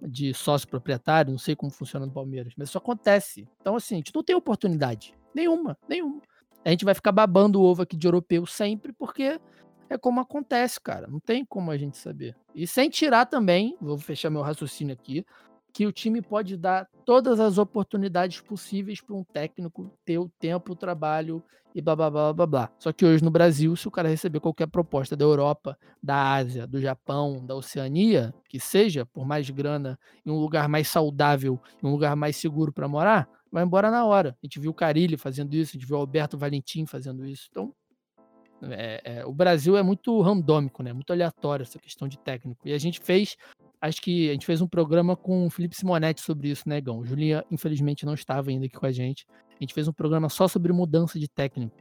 de 0.00 0.32
sócio 0.32 0.66
proprietário, 0.66 1.30
não 1.30 1.38
sei 1.38 1.54
como 1.54 1.70
funciona 1.70 2.06
no 2.06 2.12
Palmeiras, 2.12 2.54
mas 2.56 2.70
isso 2.70 2.78
acontece. 2.78 3.46
Então, 3.60 3.76
assim, 3.76 3.96
a 3.96 3.98
gente 3.98 4.14
não 4.14 4.24
tem 4.24 4.34
oportunidade. 4.34 5.14
Nenhuma, 5.34 5.76
nenhuma. 5.86 6.22
A 6.64 6.70
gente 6.70 6.86
vai 6.86 6.94
ficar 6.94 7.12
babando 7.12 7.60
o 7.60 7.64
ovo 7.64 7.82
aqui 7.82 7.96
de 7.96 8.06
europeu 8.06 8.46
sempre, 8.46 8.90
porque 8.90 9.38
é 9.92 9.98
como 9.98 10.20
acontece, 10.20 10.80
cara. 10.80 11.06
Não 11.06 11.20
tem 11.20 11.44
como 11.44 11.70
a 11.70 11.76
gente 11.76 11.96
saber. 11.96 12.34
E 12.54 12.66
sem 12.66 12.88
tirar 12.90 13.26
também, 13.26 13.76
vou 13.80 13.98
fechar 13.98 14.30
meu 14.30 14.42
raciocínio 14.42 14.92
aqui, 14.94 15.24
que 15.72 15.86
o 15.86 15.92
time 15.92 16.20
pode 16.20 16.56
dar 16.56 16.86
todas 17.04 17.40
as 17.40 17.58
oportunidades 17.58 18.40
possíveis 18.40 19.00
para 19.00 19.16
um 19.16 19.24
técnico 19.24 19.90
ter 20.04 20.18
o 20.18 20.28
tempo, 20.38 20.72
o 20.72 20.76
trabalho 20.76 21.42
e 21.74 21.80
blá 21.80 21.96
blá 21.96 22.10
blá 22.10 22.32
blá 22.32 22.46
blá. 22.46 22.72
Só 22.78 22.92
que 22.92 23.04
hoje 23.04 23.24
no 23.24 23.30
Brasil, 23.30 23.74
se 23.76 23.88
o 23.88 23.90
cara 23.90 24.08
receber 24.08 24.40
qualquer 24.40 24.66
proposta 24.66 25.16
da 25.16 25.24
Europa, 25.24 25.78
da 26.02 26.34
Ásia, 26.34 26.66
do 26.66 26.80
Japão, 26.80 27.44
da 27.44 27.54
Oceania, 27.54 28.34
que 28.48 28.60
seja, 28.60 29.06
por 29.06 29.26
mais 29.26 29.48
grana, 29.48 29.98
em 30.24 30.30
um 30.30 30.38
lugar 30.38 30.68
mais 30.68 30.88
saudável, 30.88 31.58
em 31.82 31.86
um 31.86 31.90
lugar 31.90 32.14
mais 32.14 32.36
seguro 32.36 32.72
para 32.72 32.86
morar, 32.86 33.28
vai 33.50 33.64
embora 33.64 33.90
na 33.90 34.04
hora. 34.04 34.36
A 34.42 34.46
gente 34.46 34.60
viu 34.60 34.70
o 34.70 34.74
Carilli 34.74 35.16
fazendo 35.16 35.54
isso, 35.54 35.72
a 35.72 35.78
gente 35.78 35.86
viu 35.86 35.96
o 35.96 36.00
Alberto 36.00 36.36
Valentim 36.36 36.84
fazendo 36.84 37.24
isso. 37.26 37.48
Então, 37.50 37.74
é, 38.70 39.00
é, 39.04 39.26
o 39.26 39.32
Brasil 39.32 39.76
é 39.76 39.82
muito 39.82 40.20
randômico, 40.20 40.82
né? 40.82 40.92
Muito 40.92 41.12
aleatório 41.12 41.64
essa 41.64 41.78
questão 41.78 42.06
de 42.06 42.18
técnico. 42.18 42.60
E 42.66 42.72
a 42.72 42.78
gente 42.78 43.00
fez, 43.00 43.36
acho 43.80 44.00
que 44.00 44.28
a 44.28 44.32
gente 44.32 44.46
fez 44.46 44.60
um 44.60 44.68
programa 44.68 45.16
com 45.16 45.46
o 45.46 45.50
Felipe 45.50 45.76
Simonetti 45.76 46.20
sobre 46.20 46.50
isso, 46.50 46.68
né, 46.68 46.80
Gão? 46.80 47.04
Julinha, 47.04 47.44
infelizmente, 47.50 48.06
não 48.06 48.14
estava 48.14 48.50
ainda 48.50 48.66
aqui 48.66 48.76
com 48.76 48.86
a 48.86 48.92
gente. 48.92 49.26
A 49.50 49.62
gente 49.62 49.74
fez 49.74 49.88
um 49.88 49.92
programa 49.92 50.28
só 50.28 50.46
sobre 50.46 50.72
mudança 50.72 51.18
de 51.18 51.28
técnico. 51.28 51.76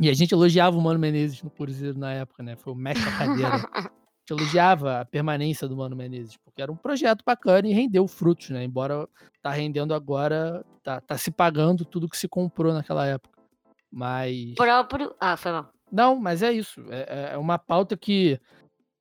E 0.00 0.08
a 0.08 0.14
gente 0.14 0.32
elogiava 0.32 0.76
o 0.76 0.80
Mano 0.80 0.98
Menezes 0.98 1.42
no 1.42 1.50
Cruzeiro 1.50 1.98
na 1.98 2.12
época, 2.12 2.42
né? 2.42 2.56
Foi 2.56 2.72
o 2.72 2.76
mestre 2.76 3.10
cadeira. 3.16 3.50
A 4.28 4.30
gente 4.30 4.42
elogiava 4.42 5.00
a 5.00 5.04
permanência 5.06 5.66
do 5.66 5.74
Mano 5.74 5.96
Menezes, 5.96 6.36
porque 6.36 6.60
era 6.60 6.70
um 6.70 6.76
projeto 6.76 7.24
bacana 7.24 7.66
e 7.66 7.72
rendeu 7.72 8.06
frutos, 8.06 8.50
né? 8.50 8.62
Embora 8.62 9.08
tá 9.40 9.50
rendendo 9.50 9.94
agora, 9.94 10.62
tá, 10.82 11.00
tá 11.00 11.16
se 11.16 11.30
pagando 11.30 11.82
tudo 11.82 12.10
que 12.10 12.18
se 12.18 12.28
comprou 12.28 12.74
naquela 12.74 13.06
época. 13.06 13.40
Mas. 13.90 14.52
O 14.52 14.56
próprio. 14.56 15.14
Ah, 15.18 15.34
foi 15.34 15.52
mal. 15.52 15.72
Não, 15.90 16.16
mas 16.16 16.42
é 16.42 16.52
isso. 16.52 16.80
É, 16.90 17.30
é, 17.30 17.34
é 17.34 17.38
uma 17.38 17.58
pauta 17.58 17.96
que, 17.96 18.40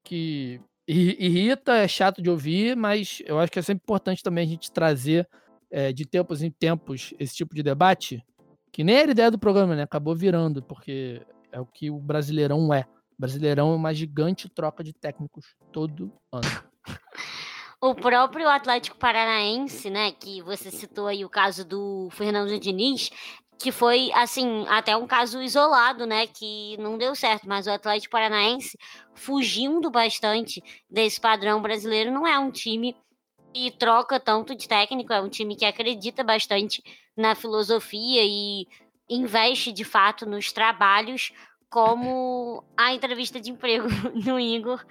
que 0.03 0.61
irrita, 0.87 1.75
é 1.75 1.87
chato 1.87 2.21
de 2.21 2.29
ouvir, 2.29 2.75
mas 2.75 3.21
eu 3.25 3.39
acho 3.39 3.51
que 3.51 3.59
é 3.59 3.61
sempre 3.61 3.83
importante 3.83 4.23
também 4.23 4.45
a 4.45 4.47
gente 4.47 4.71
trazer 4.71 5.27
é, 5.69 5.91
de 5.91 6.05
tempos 6.05 6.41
em 6.41 6.49
tempos 6.49 7.13
esse 7.19 7.35
tipo 7.35 7.53
de 7.53 7.61
debate, 7.61 8.23
que 8.71 8.83
nem 8.83 8.95
era 8.95 9.11
ideia 9.11 9.29
do 9.29 9.39
programa, 9.39 9.75
né? 9.75 9.83
Acabou 9.83 10.15
virando, 10.15 10.63
porque 10.63 11.21
é 11.51 11.59
o 11.59 11.65
que 11.65 11.89
o 11.89 11.99
Brasileirão 11.99 12.73
é. 12.73 12.85
O 13.17 13.21
Brasileirão 13.21 13.73
é 13.73 13.75
uma 13.75 13.93
gigante 13.93 14.47
troca 14.47 14.83
de 14.83 14.93
técnicos 14.93 15.55
todo 15.71 16.13
ano. 16.31 16.67
O 17.79 17.93
próprio 17.93 18.49
Atlético 18.49 18.97
Paranaense, 18.97 19.87
né, 19.91 20.11
que 20.11 20.41
você 20.41 20.71
citou 20.71 21.05
aí 21.05 21.23
o 21.23 21.29
caso 21.29 21.63
do 21.63 22.09
Fernando 22.11 22.59
Diniz, 22.59 23.11
que 23.59 23.71
foi, 23.71 24.11
assim, 24.13 24.65
até 24.67 24.95
um 24.95 25.07
caso 25.07 25.41
isolado, 25.41 26.05
né, 26.05 26.27
que 26.27 26.77
não 26.77 26.97
deu 26.97 27.15
certo, 27.15 27.47
mas 27.47 27.65
o 27.65 27.71
Atlético 27.71 28.11
Paranaense, 28.11 28.77
fugindo 29.15 29.89
bastante 29.89 30.61
desse 30.89 31.19
padrão 31.19 31.61
brasileiro, 31.61 32.11
não 32.11 32.27
é 32.27 32.37
um 32.37 32.51
time 32.51 32.95
que 33.53 33.71
troca 33.71 34.19
tanto 34.19 34.55
de 34.55 34.67
técnico, 34.67 35.11
é 35.11 35.19
um 35.19 35.29
time 35.29 35.55
que 35.55 35.65
acredita 35.65 36.23
bastante 36.23 36.83
na 37.15 37.33
filosofia 37.33 38.21
e 38.23 38.67
investe 39.09 39.71
de 39.71 39.83
fato 39.83 40.25
nos 40.25 40.51
trabalhos, 40.51 41.31
como 41.69 42.63
a 42.77 42.93
entrevista 42.93 43.41
de 43.41 43.51
emprego 43.51 43.87
no 44.13 44.39
Igor. 44.39 44.85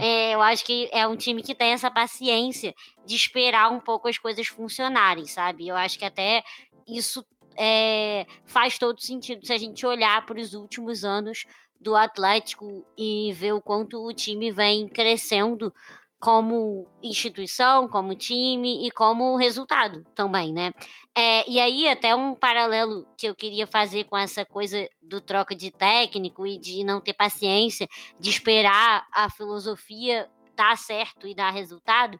É. 0.00 0.06
É, 0.06 0.34
eu 0.34 0.42
acho 0.42 0.64
que 0.64 0.88
é 0.92 1.06
um 1.06 1.16
time 1.16 1.42
que 1.42 1.54
tem 1.54 1.72
essa 1.72 1.90
paciência 1.90 2.74
de 3.04 3.14
esperar 3.14 3.70
um 3.70 3.78
pouco 3.78 4.08
as 4.08 4.18
coisas 4.18 4.46
funcionarem, 4.46 5.26
sabe? 5.26 5.68
Eu 5.68 5.76
acho 5.76 5.98
que 5.98 6.04
até 6.04 6.42
isso 6.86 7.24
é, 7.58 8.26
faz 8.44 8.78
todo 8.78 9.00
sentido 9.00 9.46
se 9.46 9.52
a 9.52 9.58
gente 9.58 9.86
olhar 9.86 10.24
para 10.24 10.40
os 10.40 10.54
últimos 10.54 11.04
anos 11.04 11.44
do 11.80 11.94
Atlético 11.94 12.84
e 12.96 13.32
ver 13.32 13.52
o 13.52 13.60
quanto 13.60 14.04
o 14.04 14.12
time 14.12 14.50
vem 14.50 14.88
crescendo 14.88 15.72
como 16.18 16.88
instituição, 17.02 17.88
como 17.88 18.14
time 18.14 18.86
e 18.86 18.90
como 18.90 19.36
resultado 19.36 20.04
também, 20.14 20.52
né? 20.52 20.72
É, 21.14 21.48
e 21.48 21.60
aí, 21.60 21.88
até 21.88 22.14
um 22.14 22.34
paralelo 22.34 23.06
que 23.16 23.26
eu 23.26 23.34
queria 23.34 23.66
fazer 23.66 24.04
com 24.04 24.16
essa 24.16 24.44
coisa 24.44 24.88
do 25.00 25.20
troca 25.20 25.54
de 25.54 25.70
técnico 25.70 26.46
e 26.46 26.58
de 26.58 26.84
não 26.84 27.00
ter 27.00 27.14
paciência, 27.14 27.86
de 28.18 28.30
esperar 28.30 29.06
a 29.12 29.30
filosofia 29.30 30.28
dar 30.54 30.76
certo 30.76 31.26
e 31.28 31.34
dar 31.34 31.50
resultado. 31.50 32.18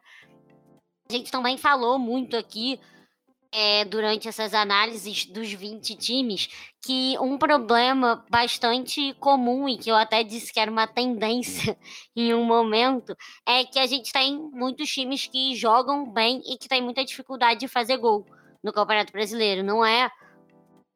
A 1.09 1.13
gente 1.13 1.31
também 1.31 1.57
falou 1.57 1.97
muito 1.97 2.37
aqui 2.37 2.79
é, 3.59 3.83
durante 3.83 4.27
essas 4.27 4.53
análises 4.53 5.25
dos 5.25 5.51
20 5.51 5.95
times 5.95 6.47
que 6.79 7.17
um 7.17 7.39
problema 7.39 8.23
bastante 8.29 9.15
comum 9.15 9.67
e 9.67 9.79
que 9.79 9.89
eu 9.89 9.95
até 9.95 10.23
disse 10.23 10.53
que 10.53 10.59
era 10.59 10.69
uma 10.69 10.85
tendência 10.85 11.75
em 12.15 12.35
um 12.35 12.43
momento 12.43 13.17
é 13.47 13.65
que 13.65 13.79
a 13.79 13.87
gente 13.87 14.13
tem 14.13 14.37
muitos 14.53 14.87
times 14.91 15.25
que 15.25 15.55
jogam 15.55 16.07
bem 16.07 16.39
e 16.45 16.55
que 16.55 16.69
tem 16.69 16.83
muita 16.83 17.03
dificuldade 17.03 17.61
de 17.61 17.67
fazer 17.67 17.97
gol 17.97 18.27
no 18.63 18.71
Campeonato 18.71 19.11
Brasileiro. 19.11 19.63
Não 19.63 19.83
é 19.83 20.07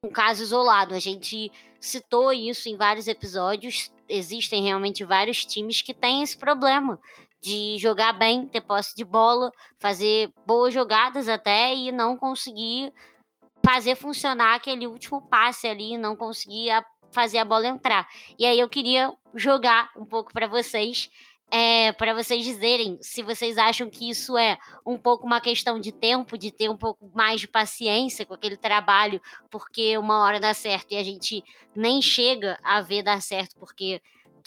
um 0.06 0.12
caso 0.12 0.44
isolado. 0.44 0.94
A 0.94 1.00
gente 1.00 1.52
citou 1.80 2.32
isso 2.32 2.70
em 2.70 2.78
vários 2.78 3.08
episódios. 3.08 3.92
Existem 4.08 4.62
realmente 4.62 5.04
vários 5.04 5.44
times 5.44 5.82
que 5.82 5.96
têm 5.96 6.22
esse 6.22 6.38
problema 6.38 7.00
de 7.42 7.78
jogar 7.80 8.14
bem, 8.14 8.46
ter 8.46 8.62
posse 8.62 8.96
de 8.96 9.04
bola, 9.04 9.52
fazer 9.80 10.32
boas 10.46 10.74
jogadas 10.74 11.28
até 11.28 11.74
e 11.74 11.92
não 11.92 12.16
conseguir 12.16 12.94
fazer 13.64 13.96
funcionar 13.96 14.56
aquele 14.56 14.88
último 14.88 15.22
passe 15.22 15.68
ali, 15.68 15.98
não 15.98 16.16
conseguir 16.16 16.72
fazer 17.12 17.40
a 17.40 17.46
bola 17.46 17.68
entrar. 17.68 18.08
E 18.38 18.46
aí 18.46 18.60
eu 18.60 18.70
queria 18.70 19.12
jogar 19.36 19.92
um 19.96 20.06
pouco 20.06 20.32
para 20.34 20.48
vocês, 20.48 21.10
é, 21.50 21.92
para 21.92 22.14
vocês 22.14 22.46
dizerem 22.46 22.98
se 23.02 23.22
vocês 23.22 23.58
acham 23.58 23.90
que 23.90 24.10
isso 24.10 24.38
é 24.38 24.58
um 24.86 24.98
pouco 24.98 25.26
uma 25.26 25.42
questão 25.42 25.80
de 25.80 25.92
tempo, 25.92 26.38
de 26.38 26.52
ter 26.52 26.70
um 26.70 26.78
pouco 26.78 27.12
mais 27.14 27.42
de 27.42 27.48
paciência 27.48 28.26
com 28.26 28.34
aquele 28.34 28.56
trabalho, 28.56 29.22
porque 29.50 29.98
uma 29.98 30.24
hora 30.24 30.40
dá 30.40 30.54
certo 30.54 30.94
e 30.94 30.98
a 30.98 31.04
gente 31.04 31.44
nem 31.76 32.02
chega 32.02 32.58
a 32.64 32.82
ver 32.82 33.04
dar 33.04 33.22
certo, 33.22 33.56
porque 33.60 34.02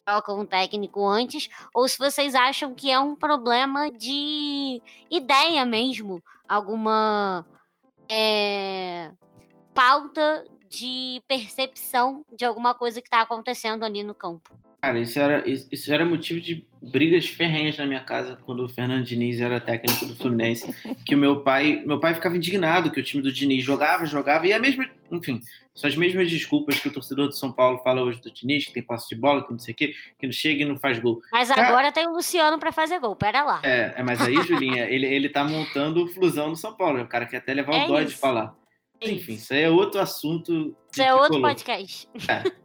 trocam 0.04 0.40
um 0.40 0.46
técnico 0.46 1.06
antes, 1.06 1.48
ou 1.72 1.88
se 1.88 1.98
vocês 1.98 2.34
acham 2.34 2.74
que 2.74 2.90
é 2.90 2.98
um 2.98 3.16
problema 3.16 3.90
de 3.90 4.80
ideia 5.10 5.64
mesmo, 5.64 6.22
alguma 6.48 7.44
é, 8.08 9.10
pauta 9.72 10.44
de 10.68 11.22
percepção 11.28 12.24
de 12.36 12.44
alguma 12.44 12.74
coisa 12.74 13.00
que 13.00 13.06
está 13.06 13.20
acontecendo 13.20 13.84
ali 13.84 14.02
no 14.02 14.14
campo. 14.14 14.50
Cara, 14.82 14.98
isso 14.98 15.18
era, 15.18 15.42
isso 15.48 15.94
era 15.94 16.04
motivo 16.04 16.40
de 16.42 16.66
brigas 16.82 17.26
ferrenhas 17.26 17.78
na 17.78 17.86
minha 17.86 18.04
casa 18.04 18.36
quando 18.44 18.64
o 18.64 18.68
Fernando 18.68 19.02
Diniz 19.02 19.40
era 19.40 19.58
técnico 19.58 20.04
do 20.04 20.14
Fluminense. 20.14 20.74
Que 21.06 21.14
o 21.14 21.18
meu 21.18 21.40
pai, 21.40 21.82
meu 21.86 21.98
pai 21.98 22.12
ficava 22.12 22.36
indignado 22.36 22.90
que 22.90 23.00
o 23.00 23.02
time 23.02 23.22
do 23.22 23.32
Diniz 23.32 23.64
jogava, 23.64 24.04
jogava, 24.04 24.46
e 24.46 24.52
a 24.52 24.58
mesma, 24.58 24.86
enfim, 25.10 25.40
são 25.74 25.88
as 25.88 25.96
mesmas 25.96 26.30
desculpas 26.30 26.78
que 26.78 26.88
o 26.88 26.92
torcedor 26.92 27.28
de 27.28 27.36
São 27.36 27.50
Paulo 27.50 27.78
fala 27.78 28.02
hoje 28.02 28.20
do 28.20 28.30
Diniz, 28.30 28.66
que 28.66 28.72
tem 28.72 28.82
passe 28.82 29.08
de 29.08 29.20
bola, 29.20 29.44
que 29.44 29.50
não 29.50 29.58
sei 29.58 29.74
o 29.74 29.76
quê, 29.76 29.94
que 30.18 30.26
não 30.26 30.32
chega 30.32 30.62
e 30.62 30.64
não 30.64 30.78
faz 30.78 31.00
gol. 31.00 31.20
Mas 31.32 31.50
agora 31.50 31.90
tem 31.90 32.06
o 32.06 32.12
Luciano 32.12 32.58
para 32.58 32.70
fazer 32.70 33.00
gol, 33.00 33.16
pera 33.16 33.42
lá. 33.42 33.60
É, 33.64 33.94
é 33.96 34.02
mas 34.02 34.20
aí, 34.20 34.36
Julinha, 34.42 34.84
ele, 34.90 35.06
ele 35.06 35.28
tá 35.28 35.42
montando 35.42 36.04
o 36.04 36.08
Flusão 36.08 36.50
no 36.50 36.56
São 36.56 36.74
Paulo, 36.74 37.02
o 37.02 37.08
cara 37.08 37.26
quer 37.26 37.38
até 37.38 37.52
levar 37.52 37.74
é 37.74 37.84
o 37.84 37.88
dó 37.88 38.02
de 38.02 38.14
falar. 38.14 38.54
É 39.00 39.10
Enfim, 39.10 39.34
isso. 39.34 39.52
aí 39.52 39.62
é 39.62 39.70
outro 39.70 40.00
assunto. 40.00 40.76
Isso 40.92 41.02
é 41.02 41.12
outro 41.12 41.40
podcast. 41.40 42.08
É. 42.28 42.50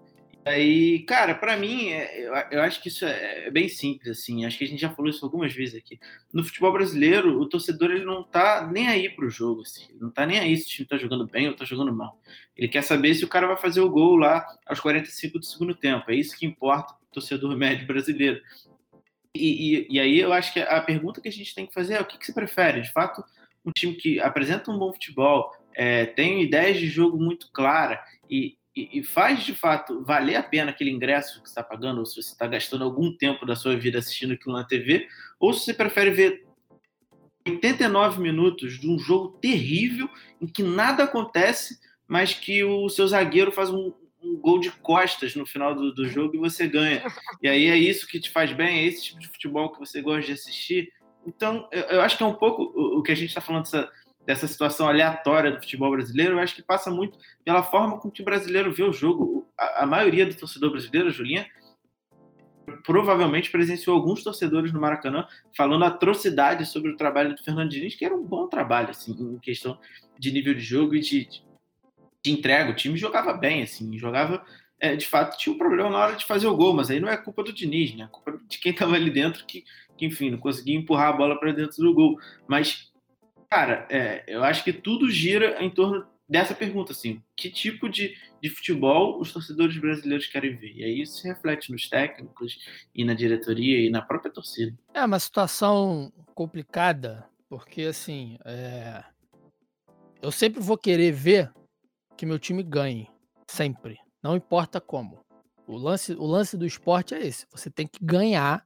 Aí, 0.50 1.00
cara, 1.04 1.36
para 1.36 1.56
mim, 1.56 1.90
é, 1.90 2.28
eu, 2.50 2.62
acho 2.64 2.82
que 2.82 2.88
isso 2.88 3.06
é, 3.06 3.46
é 3.46 3.52
bem 3.52 3.70
simples, 3.70 4.10
assim. 4.10 4.46
Acho 4.46 4.58
que 4.58 4.64
a 4.64 4.68
gente 4.68 4.82
já 4.82 4.90
falou 4.90 5.12
isso 5.12 5.24
algumas 5.24 5.54
vezes 5.54 5.76
aqui. 5.76 6.00
No 6.34 6.44
futebol 6.44 6.74
brasileiro, 6.74 7.40
o 7.40 7.48
torcedor 7.48 7.92
ele 7.92 8.04
não 8.04 8.24
tá 8.24 8.68
nem 8.72 8.88
aí 8.88 9.10
pro 9.10 9.30
jogo, 9.30 9.62
assim. 9.62 9.86
Ele 9.90 10.00
não 10.00 10.10
tá 10.10 10.26
nem 10.26 10.40
aí 10.40 10.58
se 10.58 10.66
o 10.66 10.68
time 10.70 10.88
tá 10.88 10.98
jogando 10.98 11.28
bem 11.28 11.48
ou 11.48 11.56
tá 11.56 11.66
jogando 11.66 11.94
mal. 11.94 12.20
Ele 12.58 12.68
quer 12.68 12.82
saber 12.82 13.14
se 13.14 13.24
o 13.24 13.28
cara 13.28 13.46
vai 13.46 13.58
fazer 13.58 13.82
o 13.82 13.90
gol 13.92 14.16
lá 14.16 14.44
aos 14.66 14.80
45 14.80 15.38
do 15.38 15.46
segundo 15.46 15.76
tempo. 15.76 16.10
É 16.10 16.16
isso 16.16 16.36
que 16.36 16.48
importa 16.48 16.96
pro 16.96 17.08
torcedor 17.12 17.54
médio 17.56 17.86
brasileiro. 17.86 18.42
E, 19.36 19.78
e, 19.78 19.88
e 19.88 20.00
aí 20.00 20.20
eu 20.20 20.34
acho 20.34 20.52
que 20.52 20.60
a 20.60 20.82
pergunta 20.82 21.22
que 21.22 21.30
a 21.30 21.32
gente 21.32 21.54
tem 21.54 21.68
que 21.68 21.74
fazer 21.76 21.94
é 21.94 22.02
o 22.02 22.06
que, 22.06 22.18
que 22.18 22.26
você 22.26 22.34
prefere? 22.34 22.82
De 22.82 22.92
fato, 22.92 23.24
um 23.64 23.72
time 23.72 23.94
que 23.94 24.20
apresenta 24.20 24.72
um 24.72 24.80
bom 24.80 24.92
futebol, 24.92 25.52
é, 25.76 26.08
tem 26.08 26.42
ideias 26.42 26.80
de 26.80 26.88
jogo 26.88 27.20
muito 27.20 27.52
clara 27.52 28.04
e, 28.28 28.58
e, 28.92 29.04
faz 29.04 29.44
de 29.44 29.54
fato 29.54 30.04
valer 30.04 30.36
a 30.36 30.44
pena 30.44 30.72
aquele 30.72 30.92
ingresso 30.92 31.42
que 31.42 31.48
está 31.48 31.64
pagando, 31.64 32.00
ou 32.00 32.06
se 32.06 32.22
você 32.22 32.32
está 32.32 32.48
gastando 32.48 32.84
algum 32.84 33.12
tempo 33.16 33.46
da 33.46 33.56
sua 33.56 33.76
vida 33.76 34.00
assistindo 34.00 34.34
aquilo 34.34 34.56
na 34.56 34.64
TV, 34.64 35.08
ou 35.40 35.54
se 35.54 35.66
você 35.66 35.74
prefere 35.74 36.12
ver 36.12 36.46
89 37.48 38.22
minutos 38.22 38.80
de 38.80 38.90
um 38.90 39.00
jogo 39.00 39.38
terrível 39.40 40.10
em 40.42 40.48
que 40.48 40.62
nada 40.62 41.04
acontece, 41.04 41.80
mas 42.08 42.34
que 42.34 42.64
o 42.64 42.90
seu 42.90 43.08
zagueiro 43.08 43.52
faz 43.52 43.70
um, 43.70 43.94
um 44.24 44.38
gol 44.38 44.60
de 44.60 44.72
costas 44.72 45.36
no 45.36 45.46
final 45.46 45.74
do, 45.74 45.94
do, 45.94 46.08
jogo 46.08 46.36
e 46.36 46.40
você 46.40 46.68
ganha. 46.68 47.04
E 47.42 47.48
aí 47.48 47.68
é 47.68 47.78
isso 47.78 48.08
que 48.08 48.20
te 48.20 48.30
faz 48.30 48.52
bem, 48.52 48.80
é 48.80 48.84
esse 48.86 49.06
tipo 49.06 49.20
de 49.20 49.28
futebol 49.28 49.72
que 49.72 49.80
você 49.80 50.02
gosta 50.02 50.28
de 50.28 50.34
assistir. 50.34 50.92
Então, 51.26 51.68
eu, 51.72 51.82
eu 51.84 52.02
acho 52.02 52.18
que 52.18 52.24
é 52.24 52.26
um 52.26 52.34
pouco 52.34 52.64
o, 52.76 53.00
o 53.00 53.04
que 53.04 53.12
a 53.12 53.16
gente 53.16 53.30
está 53.30 53.42
falando 53.42 53.64
dessa 53.64 53.90
dessa 54.30 54.48
situação 54.48 54.88
aleatória 54.88 55.50
do 55.50 55.60
futebol 55.60 55.90
brasileiro, 55.90 56.36
eu 56.36 56.40
acho 56.40 56.54
que 56.54 56.62
passa 56.62 56.92
muito 56.92 57.18
pela 57.44 57.64
forma 57.64 58.00
com 58.00 58.12
que 58.12 58.22
o 58.22 58.26
brasileiro 58.26 58.72
vê 58.72 58.84
o 58.84 58.94
jogo. 58.94 59.48
A, 59.58 59.82
a 59.82 59.86
maioria 59.88 60.24
do 60.24 60.36
torcedor 60.36 60.70
brasileiro, 60.70 61.10
Julinha, 61.10 61.48
provavelmente 62.84 63.50
presenciou 63.50 63.96
alguns 63.96 64.24
torcedores 64.24 64.72
no 64.72 64.80
Maracanã 64.80 65.26
falando 65.58 65.84
atrocidades 65.84 66.70
sobre 66.70 66.92
o 66.92 66.96
trabalho 66.96 67.36
do 67.36 67.44
Fernando 67.44 67.72
Diniz, 67.72 67.96
que 67.96 68.06
era 68.06 68.16
um 68.16 68.24
bom 68.24 68.48
trabalho, 68.48 68.92
assim, 68.92 69.14
em 69.14 69.40
questão 69.40 69.80
de 70.20 70.32
nível 70.32 70.54
de 70.54 70.62
jogo 70.62 70.94
e 70.94 71.00
de, 71.00 71.28
de 72.24 72.32
entrega. 72.32 72.70
O 72.70 72.76
time 72.76 73.00
jogava 73.00 73.34
bem, 73.34 73.64
assim, 73.64 73.98
jogava. 73.98 74.46
É, 74.80 74.96
de 74.96 75.08
fato, 75.08 75.40
tinha 75.40 75.56
um 75.56 75.58
problema 75.58 75.90
na 75.90 75.98
hora 75.98 76.16
de 76.16 76.26
fazer 76.26 76.46
o 76.46 76.56
gol, 76.56 76.76
mas 76.76 76.92
aí 76.92 77.00
não 77.00 77.10
é 77.10 77.18
culpa 77.18 77.44
do 77.44 77.52
Diniz, 77.52 77.96
né? 77.96 78.04
É 78.04 78.08
culpa 78.08 78.40
de 78.48 78.60
quem 78.60 78.74
estava 78.74 78.94
ali 78.94 79.10
dentro 79.10 79.44
que, 79.48 79.64
que, 79.98 80.06
enfim, 80.06 80.30
não 80.30 80.38
conseguia 80.38 80.78
empurrar 80.78 81.08
a 81.08 81.18
bola 81.18 81.40
para 81.40 81.52
dentro 81.52 81.82
do 81.82 81.96
gol. 81.96 82.20
Mas 82.48 82.89
Cara, 83.52 83.88
é, 83.90 84.24
eu 84.28 84.44
acho 84.44 84.64
que 84.64 84.72
tudo 84.72 85.10
gira 85.10 85.62
em 85.64 85.72
torno 85.72 86.06
dessa 86.30 86.54
pergunta, 86.54 86.92
assim, 86.92 87.24
que 87.36 87.50
tipo 87.50 87.90
de, 87.90 88.16
de 88.40 88.50
futebol 88.50 89.20
os 89.20 89.34
torcedores 89.34 89.76
brasileiros 89.78 90.28
querem 90.28 90.56
ver? 90.56 90.72
E 90.76 90.84
aí 90.84 91.02
isso 91.02 91.18
se 91.18 91.28
reflete 91.28 91.72
nos 91.72 91.90
técnicos 91.90 92.60
e 92.94 93.04
na 93.04 93.16
diretoria 93.16 93.80
e 93.80 93.90
na 93.90 94.04
própria 94.04 94.32
torcida. 94.32 94.78
É 94.94 95.04
uma 95.04 95.18
situação 95.18 96.14
complicada, 96.36 97.28
porque 97.50 97.84
assim, 97.84 98.38
é... 98.46 99.04
eu 100.22 100.32
sempre 100.32 100.62
vou 100.62 100.78
querer 100.78 101.12
ver 101.12 101.52
que 102.16 102.28
meu 102.28 102.38
time 102.38 102.62
ganhe, 102.62 103.10
sempre, 103.50 103.98
não 104.22 104.36
importa 104.36 104.80
como. 104.80 105.20
O 105.66 105.76
lance, 105.76 106.14
o 106.14 106.26
lance 106.26 106.56
do 106.56 106.66
esporte 106.66 107.16
é 107.16 107.26
esse, 107.26 107.48
você 107.52 107.72
tem 107.72 107.88
que 107.88 108.04
ganhar 108.04 108.64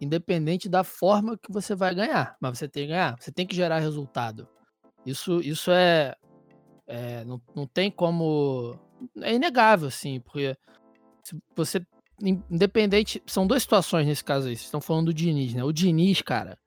independente 0.00 0.68
da 0.68 0.84
forma 0.84 1.36
que 1.36 1.52
você 1.52 1.74
vai 1.74 1.94
ganhar, 1.94 2.36
mas 2.40 2.58
você 2.58 2.68
tem 2.68 2.84
que 2.84 2.88
ganhar, 2.88 3.16
você 3.18 3.32
tem 3.32 3.46
que 3.46 3.56
gerar 3.56 3.78
resultado. 3.78 4.48
Isso, 5.04 5.40
isso 5.40 5.70
é, 5.70 6.14
é 6.86 7.24
não, 7.24 7.40
não 7.54 7.66
tem 7.66 7.90
como, 7.90 8.78
é 9.20 9.34
inegável, 9.34 9.88
assim, 9.88 10.20
porque 10.20 10.56
se 11.24 11.36
você, 11.56 11.84
independente, 12.20 13.22
são 13.26 13.46
duas 13.46 13.62
situações 13.62 14.06
nesse 14.06 14.24
caso 14.24 14.48
aí, 14.48 14.56
vocês 14.56 14.66
estão 14.66 14.80
falando 14.80 15.06
do 15.06 15.14
Diniz, 15.14 15.54
né? 15.54 15.64
O 15.64 15.72
Diniz, 15.72 16.22
cara, 16.22 16.58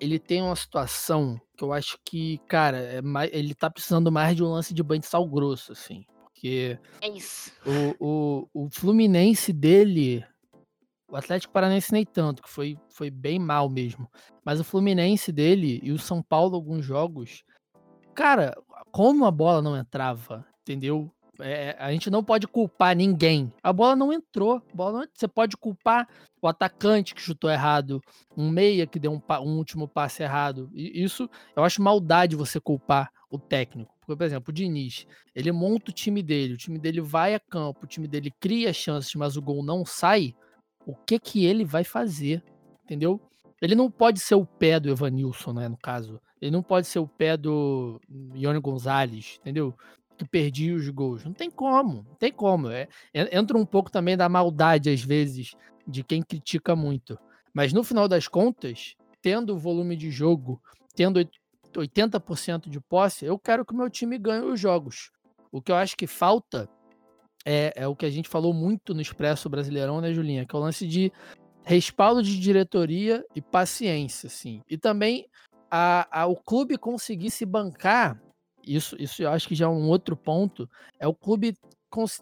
ele 0.00 0.18
tem 0.18 0.42
uma 0.42 0.56
situação 0.56 1.40
que 1.56 1.64
eu 1.64 1.72
acho 1.72 1.98
que, 2.04 2.38
cara, 2.48 2.78
é 2.78 3.02
mais, 3.02 3.30
ele 3.32 3.54
tá 3.54 3.70
precisando 3.70 4.10
mais 4.10 4.36
de 4.36 4.42
um 4.42 4.50
lance 4.50 4.74
de 4.74 4.82
banho 4.82 5.00
de 5.00 5.06
sal 5.06 5.28
grosso, 5.28 5.72
assim, 5.72 6.04
porque 6.24 6.78
é 7.00 7.08
isso. 7.08 7.52
O, 7.64 8.48
o, 8.54 8.64
o 8.64 8.70
Fluminense 8.70 9.52
dele 9.52 10.24
o 11.12 11.16
Atlético 11.16 11.52
Paranaense 11.52 11.92
nem 11.92 12.06
tanto, 12.06 12.42
que 12.42 12.48
foi, 12.48 12.78
foi 12.88 13.10
bem 13.10 13.38
mal 13.38 13.68
mesmo. 13.68 14.10
Mas 14.42 14.58
o 14.58 14.64
Fluminense 14.64 15.30
dele 15.30 15.78
e 15.82 15.92
o 15.92 15.98
São 15.98 16.22
Paulo, 16.22 16.54
alguns 16.54 16.86
jogos. 16.86 17.44
Cara, 18.14 18.54
como 18.90 19.26
a 19.26 19.30
bola 19.30 19.60
não 19.60 19.76
entrava, 19.76 20.42
entendeu? 20.62 21.12
É, 21.38 21.76
a 21.78 21.92
gente 21.92 22.08
não 22.08 22.24
pode 22.24 22.48
culpar 22.48 22.96
ninguém. 22.96 23.52
A 23.62 23.74
bola 23.74 23.94
não 23.94 24.10
entrou. 24.10 24.62
Bola 24.72 25.00
não, 25.00 25.06
você 25.12 25.28
pode 25.28 25.54
culpar 25.54 26.08
o 26.40 26.48
atacante 26.48 27.14
que 27.14 27.20
chutou 27.20 27.50
errado, 27.50 28.00
um 28.34 28.48
meia 28.48 28.86
que 28.86 28.98
deu 28.98 29.12
um, 29.12 29.20
um 29.42 29.58
último 29.58 29.86
passe 29.86 30.22
errado. 30.22 30.70
E 30.72 31.04
isso 31.04 31.28
eu 31.54 31.62
acho 31.62 31.82
maldade 31.82 32.36
você 32.36 32.58
culpar 32.58 33.10
o 33.30 33.38
técnico. 33.38 33.94
Porque, 34.00 34.16
por 34.16 34.24
exemplo, 34.24 34.50
o 34.50 34.54
Diniz, 34.54 35.06
ele 35.34 35.52
monta 35.52 35.90
o 35.90 35.94
time 35.94 36.22
dele, 36.22 36.54
o 36.54 36.58
time 36.58 36.78
dele 36.78 37.02
vai 37.02 37.34
a 37.34 37.40
campo, 37.40 37.84
o 37.84 37.86
time 37.86 38.08
dele 38.08 38.32
cria 38.40 38.72
chances, 38.72 39.14
mas 39.14 39.36
o 39.36 39.42
gol 39.42 39.62
não 39.62 39.84
sai 39.84 40.34
o 40.86 40.94
que 40.94 41.18
que 41.18 41.44
ele 41.44 41.64
vai 41.64 41.84
fazer, 41.84 42.42
entendeu? 42.84 43.20
Ele 43.60 43.74
não 43.74 43.90
pode 43.90 44.18
ser 44.18 44.34
o 44.34 44.44
pé 44.44 44.80
do 44.80 44.90
Evanilson, 44.90 45.52
né, 45.52 45.68
no 45.68 45.76
caso. 45.76 46.20
Ele 46.40 46.50
não 46.50 46.62
pode 46.62 46.88
ser 46.88 46.98
o 46.98 47.06
pé 47.06 47.36
do 47.36 48.00
Ione 48.34 48.58
Gonzalez, 48.58 49.38
entendeu? 49.40 49.72
Que 50.18 50.26
perdia 50.26 50.74
os 50.74 50.88
gols. 50.88 51.24
Não 51.24 51.32
tem 51.32 51.48
como, 51.48 52.02
não 52.02 52.14
tem 52.16 52.32
como. 52.32 52.68
É, 52.68 52.88
entra 53.14 53.56
um 53.56 53.64
pouco 53.64 53.90
também 53.90 54.16
da 54.16 54.28
maldade, 54.28 54.90
às 54.90 55.02
vezes, 55.02 55.52
de 55.86 56.02
quem 56.02 56.22
critica 56.22 56.74
muito. 56.74 57.16
Mas 57.54 57.72
no 57.72 57.84
final 57.84 58.08
das 58.08 58.26
contas, 58.26 58.96
tendo 59.20 59.54
o 59.54 59.58
volume 59.58 59.94
de 59.94 60.10
jogo, 60.10 60.60
tendo 60.96 61.20
80% 61.72 62.68
de 62.68 62.80
posse, 62.80 63.24
eu 63.24 63.38
quero 63.38 63.64
que 63.64 63.72
o 63.72 63.76
meu 63.76 63.88
time 63.88 64.18
ganhe 64.18 64.44
os 64.44 64.58
jogos. 64.58 65.12
O 65.52 65.62
que 65.62 65.70
eu 65.70 65.76
acho 65.76 65.96
que 65.96 66.08
falta 66.08 66.68
é, 67.44 67.72
é 67.76 67.86
o 67.86 67.96
que 67.96 68.06
a 68.06 68.10
gente 68.10 68.28
falou 68.28 68.52
muito 68.52 68.94
no 68.94 69.00
Expresso 69.00 69.48
Brasileirão, 69.48 70.00
né, 70.00 70.12
Julinha? 70.12 70.46
Que 70.46 70.54
é 70.54 70.58
o 70.58 70.62
lance 70.62 70.86
de 70.86 71.12
respaldo 71.64 72.22
de 72.22 72.38
diretoria 72.38 73.24
e 73.34 73.40
paciência, 73.40 74.26
assim. 74.26 74.62
E 74.68 74.76
também 74.76 75.26
a, 75.70 76.22
a, 76.22 76.26
o 76.26 76.36
clube 76.36 76.76
conseguir 76.76 77.30
se 77.30 77.46
bancar, 77.46 78.20
isso, 78.64 78.96
isso 78.98 79.22
eu 79.22 79.30
acho 79.30 79.48
que 79.48 79.54
já 79.54 79.66
é 79.66 79.68
um 79.68 79.88
outro 79.88 80.16
ponto, 80.16 80.68
é 80.98 81.06
o 81.06 81.14
clube 81.14 81.56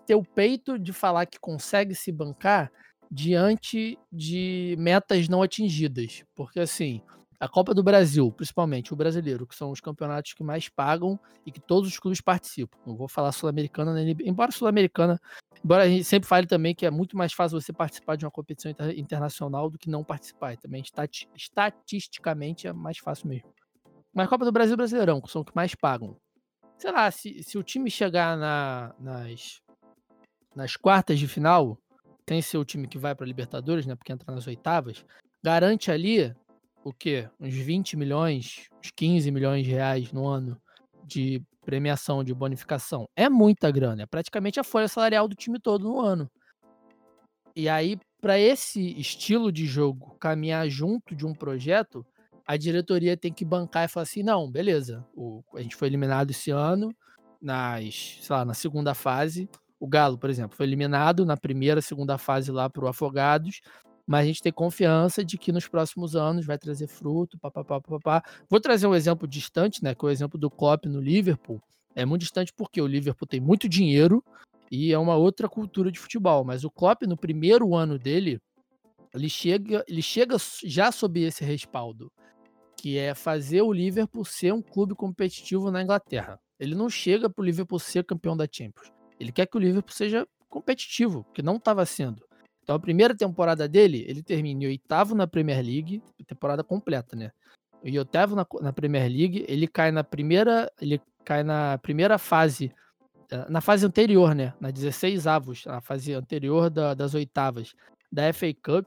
ter 0.06 0.14
o 0.14 0.24
peito 0.24 0.78
de 0.78 0.92
falar 0.92 1.26
que 1.26 1.38
consegue 1.38 1.94
se 1.94 2.10
bancar 2.10 2.72
diante 3.10 3.98
de 4.12 4.74
metas 4.78 5.28
não 5.28 5.42
atingidas. 5.42 6.24
Porque 6.34 6.60
assim, 6.60 7.02
a 7.40 7.48
Copa 7.48 7.72
do 7.72 7.82
Brasil, 7.82 8.30
principalmente 8.30 8.92
o 8.92 8.96
brasileiro, 8.96 9.46
que 9.46 9.56
são 9.56 9.70
os 9.70 9.80
campeonatos 9.80 10.34
que 10.34 10.44
mais 10.44 10.68
pagam 10.68 11.18
e 11.46 11.50
que 11.50 11.58
todos 11.58 11.88
os 11.88 11.98
clubes 11.98 12.20
participam. 12.20 12.76
Não 12.86 12.94
vou 12.94 13.08
falar 13.08 13.32
sul-americana, 13.32 13.98
embora 14.22 14.52
sul-americana, 14.52 15.18
embora 15.64 15.84
a 15.84 15.88
gente 15.88 16.04
sempre 16.04 16.28
fale 16.28 16.46
também 16.46 16.74
que 16.74 16.84
é 16.84 16.90
muito 16.90 17.16
mais 17.16 17.32
fácil 17.32 17.58
você 17.58 17.72
participar 17.72 18.16
de 18.16 18.26
uma 18.26 18.30
competição 18.30 18.70
inter 18.70 18.98
internacional 18.98 19.70
do 19.70 19.78
que 19.78 19.88
não 19.88 20.04
participar. 20.04 20.52
E 20.52 20.58
também 20.58 20.84
estatisticamente 21.34 22.66
é 22.66 22.74
mais 22.74 22.98
fácil 22.98 23.28
mesmo. 23.28 23.48
Mas 24.12 24.28
Copa 24.28 24.44
do 24.44 24.52
Brasil 24.52 24.76
Brasileirão, 24.76 25.18
que 25.18 25.30
são 25.30 25.40
os 25.40 25.48
que 25.48 25.56
mais 25.56 25.74
pagam. 25.74 26.14
Sei 26.76 26.92
lá, 26.92 27.10
se, 27.10 27.42
se 27.42 27.56
o 27.56 27.62
time 27.62 27.90
chegar 27.90 28.36
na, 28.36 28.94
nas, 28.98 29.62
nas 30.54 30.76
quartas 30.76 31.18
de 31.18 31.26
final, 31.26 31.78
tem 32.26 32.42
ser 32.42 32.58
o 32.58 32.64
time 32.66 32.86
que 32.86 32.98
vai 32.98 33.14
para 33.14 33.24
Libertadores, 33.24 33.86
né? 33.86 33.94
Porque 33.94 34.12
entra 34.12 34.34
nas 34.34 34.46
oitavas, 34.46 35.06
garante 35.42 35.90
ali 35.90 36.34
o 36.84 36.92
quê? 36.92 37.28
Uns 37.38 37.54
20 37.54 37.96
milhões, 37.96 38.68
uns 38.82 38.90
15 38.90 39.30
milhões 39.30 39.64
de 39.64 39.70
reais 39.70 40.12
no 40.12 40.26
ano 40.26 40.60
de 41.04 41.42
premiação, 41.64 42.24
de 42.24 42.34
bonificação. 42.34 43.08
É 43.14 43.28
muita 43.28 43.70
grana, 43.70 44.02
é 44.02 44.06
praticamente 44.06 44.58
a 44.58 44.64
folha 44.64 44.88
salarial 44.88 45.28
do 45.28 45.34
time 45.34 45.58
todo 45.58 45.84
no 45.84 46.00
ano. 46.00 46.30
E 47.54 47.68
aí, 47.68 47.98
para 48.20 48.38
esse 48.38 48.98
estilo 48.98 49.50
de 49.50 49.66
jogo 49.66 50.16
caminhar 50.20 50.68
junto 50.68 51.14
de 51.14 51.26
um 51.26 51.34
projeto, 51.34 52.06
a 52.46 52.56
diretoria 52.56 53.16
tem 53.16 53.32
que 53.32 53.44
bancar 53.44 53.84
e 53.84 53.88
falar 53.88 54.04
assim: 54.04 54.22
não, 54.22 54.50
beleza, 54.50 55.04
o, 55.14 55.42
a 55.54 55.60
gente 55.60 55.76
foi 55.76 55.88
eliminado 55.88 56.30
esse 56.30 56.50
ano, 56.50 56.94
nas, 57.40 58.18
sei 58.22 58.36
lá, 58.36 58.44
na 58.44 58.54
segunda 58.54 58.94
fase. 58.94 59.48
O 59.78 59.88
Galo, 59.88 60.18
por 60.18 60.28
exemplo, 60.28 60.56
foi 60.56 60.66
eliminado 60.66 61.24
na 61.24 61.36
primeira, 61.36 61.80
segunda 61.80 62.18
fase 62.18 62.52
lá 62.52 62.68
para 62.68 62.84
o 62.84 62.88
Afogados, 62.88 63.60
mas 64.06 64.24
a 64.24 64.26
gente 64.26 64.42
tem 64.42 64.52
confiança 64.52 65.24
de 65.24 65.38
que 65.38 65.52
nos 65.52 65.68
próximos 65.68 66.16
anos 66.16 66.46
vai 66.46 66.58
trazer 66.58 66.86
fruto, 66.86 67.38
papapá, 67.38 67.80
papapá. 67.80 68.22
Vou 68.48 68.60
trazer 68.60 68.86
um 68.86 68.94
exemplo 68.94 69.26
distante, 69.26 69.82
né, 69.82 69.94
que 69.94 70.04
é 70.04 70.08
o 70.08 70.10
exemplo 70.10 70.38
do 70.38 70.50
Klopp 70.50 70.86
no 70.86 71.00
Liverpool. 71.00 71.60
É 71.94 72.04
muito 72.04 72.22
distante 72.22 72.52
porque 72.52 72.80
o 72.80 72.86
Liverpool 72.86 73.26
tem 73.26 73.40
muito 73.40 73.68
dinheiro 73.68 74.24
e 74.70 74.92
é 74.92 74.98
uma 74.98 75.16
outra 75.16 75.48
cultura 75.48 75.90
de 75.90 75.98
futebol, 75.98 76.44
mas 76.44 76.64
o 76.64 76.70
Klopp 76.70 77.02
no 77.02 77.16
primeiro 77.16 77.74
ano 77.74 77.98
dele, 77.98 78.40
ele 79.12 79.28
chega, 79.28 79.84
ele 79.88 80.02
chega 80.02 80.36
já 80.64 80.92
sob 80.92 81.20
esse 81.20 81.44
respaldo, 81.44 82.12
que 82.76 82.96
é 82.96 83.14
fazer 83.14 83.62
o 83.62 83.72
Liverpool 83.72 84.24
ser 84.24 84.54
um 84.54 84.62
clube 84.62 84.94
competitivo 84.94 85.70
na 85.70 85.82
Inglaterra. 85.82 86.38
Ele 86.58 86.74
não 86.74 86.88
chega 86.88 87.28
para 87.28 87.42
o 87.42 87.44
Liverpool 87.44 87.78
ser 87.78 88.04
campeão 88.04 88.36
da 88.36 88.46
Champions. 88.50 88.92
Ele 89.18 89.32
quer 89.32 89.46
que 89.46 89.56
o 89.56 89.60
Liverpool 89.60 89.92
seja 89.92 90.26
competitivo, 90.48 91.26
que 91.34 91.42
não 91.42 91.56
estava 91.56 91.84
sendo. 91.84 92.22
Então 92.70 92.76
a 92.76 92.80
primeira 92.80 93.16
temporada 93.16 93.66
dele, 93.66 94.04
ele 94.06 94.22
termina 94.22 94.62
em 94.62 94.66
oitavo 94.68 95.12
na 95.12 95.26
Premier 95.26 95.60
League, 95.60 96.00
temporada 96.24 96.62
completa, 96.62 97.16
né? 97.16 97.32
E 97.82 97.98
oitavo 97.98 98.36
na, 98.36 98.46
na 98.60 98.72
Premier 98.72 99.10
League, 99.10 99.44
ele 99.48 99.66
cai 99.66 99.90
na 99.90 100.04
primeira, 100.04 100.70
ele 100.80 101.02
cai 101.24 101.42
na 101.42 101.78
primeira 101.78 102.16
fase, 102.16 102.72
eh, 103.28 103.46
na 103.48 103.60
fase 103.60 103.84
anterior, 103.84 104.36
né? 104.36 104.54
Na 104.60 104.70
16 104.70 105.26
avos, 105.26 105.66
na 105.66 105.80
fase 105.80 106.14
anterior 106.14 106.70
da, 106.70 106.94
das 106.94 107.12
oitavas 107.12 107.74
da 108.12 108.32
FA 108.32 108.54
Cup, 108.54 108.86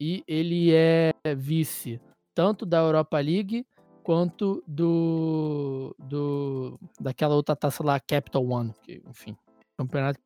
e 0.00 0.24
ele 0.26 0.72
é 0.72 1.12
vice 1.36 2.00
tanto 2.34 2.64
da 2.64 2.78
Europa 2.78 3.20
League 3.20 3.66
quanto 4.02 4.64
do, 4.66 5.94
do 5.98 6.80
daquela 6.98 7.34
outra 7.34 7.54
taça 7.54 7.84
lá, 7.84 8.00
Capital 8.00 8.46
One, 8.46 8.72
que, 8.82 9.02
enfim, 9.06 9.36
campeonato 9.76 10.18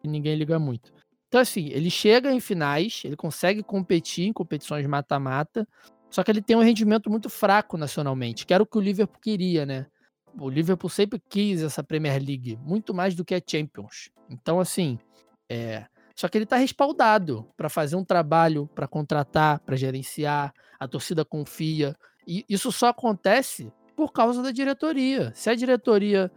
que 0.00 0.08
ninguém 0.08 0.36
liga 0.36 0.58
muito. 0.58 1.01
Então, 1.32 1.40
assim, 1.40 1.68
ele 1.68 1.88
chega 1.88 2.30
em 2.30 2.40
finais, 2.40 3.00
ele 3.06 3.16
consegue 3.16 3.62
competir 3.62 4.26
em 4.26 4.34
competições 4.34 4.86
mata-mata, 4.86 5.66
só 6.10 6.22
que 6.22 6.30
ele 6.30 6.42
tem 6.42 6.54
um 6.54 6.62
rendimento 6.62 7.08
muito 7.08 7.30
fraco 7.30 7.78
nacionalmente, 7.78 8.44
que 8.44 8.52
era 8.52 8.62
o 8.62 8.66
que 8.66 8.76
o 8.76 8.82
Liverpool 8.82 9.18
queria, 9.18 9.64
né? 9.64 9.86
O 10.38 10.50
Liverpool 10.50 10.90
sempre 10.90 11.18
quis 11.30 11.62
essa 11.62 11.82
Premier 11.82 12.22
League, 12.22 12.58
muito 12.62 12.92
mais 12.92 13.14
do 13.14 13.24
que 13.24 13.34
a 13.34 13.40
Champions. 13.40 14.10
Então, 14.28 14.60
assim, 14.60 14.98
é, 15.48 15.86
só 16.14 16.28
que 16.28 16.36
ele 16.36 16.44
está 16.44 16.56
respaldado 16.56 17.48
para 17.56 17.70
fazer 17.70 17.96
um 17.96 18.04
trabalho, 18.04 18.68
para 18.74 18.86
contratar, 18.86 19.58
para 19.60 19.74
gerenciar, 19.74 20.52
a 20.78 20.86
torcida 20.86 21.24
confia. 21.24 21.96
E 22.28 22.44
isso 22.46 22.70
só 22.70 22.88
acontece 22.88 23.72
por 23.96 24.12
causa 24.12 24.42
da 24.42 24.50
diretoria. 24.50 25.32
Se 25.34 25.48
a 25.48 25.54
diretoria 25.54 26.30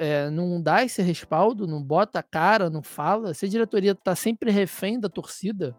é, 0.00 0.30
não 0.30 0.62
dá 0.62 0.82
esse 0.82 1.02
respaldo, 1.02 1.66
não 1.66 1.82
bota 1.82 2.20
a 2.20 2.22
cara, 2.22 2.70
não 2.70 2.82
fala, 2.82 3.34
se 3.34 3.44
a 3.44 3.48
diretoria 3.48 3.92
está 3.92 4.16
sempre 4.16 4.50
refém 4.50 4.98
da 4.98 5.10
torcida, 5.10 5.76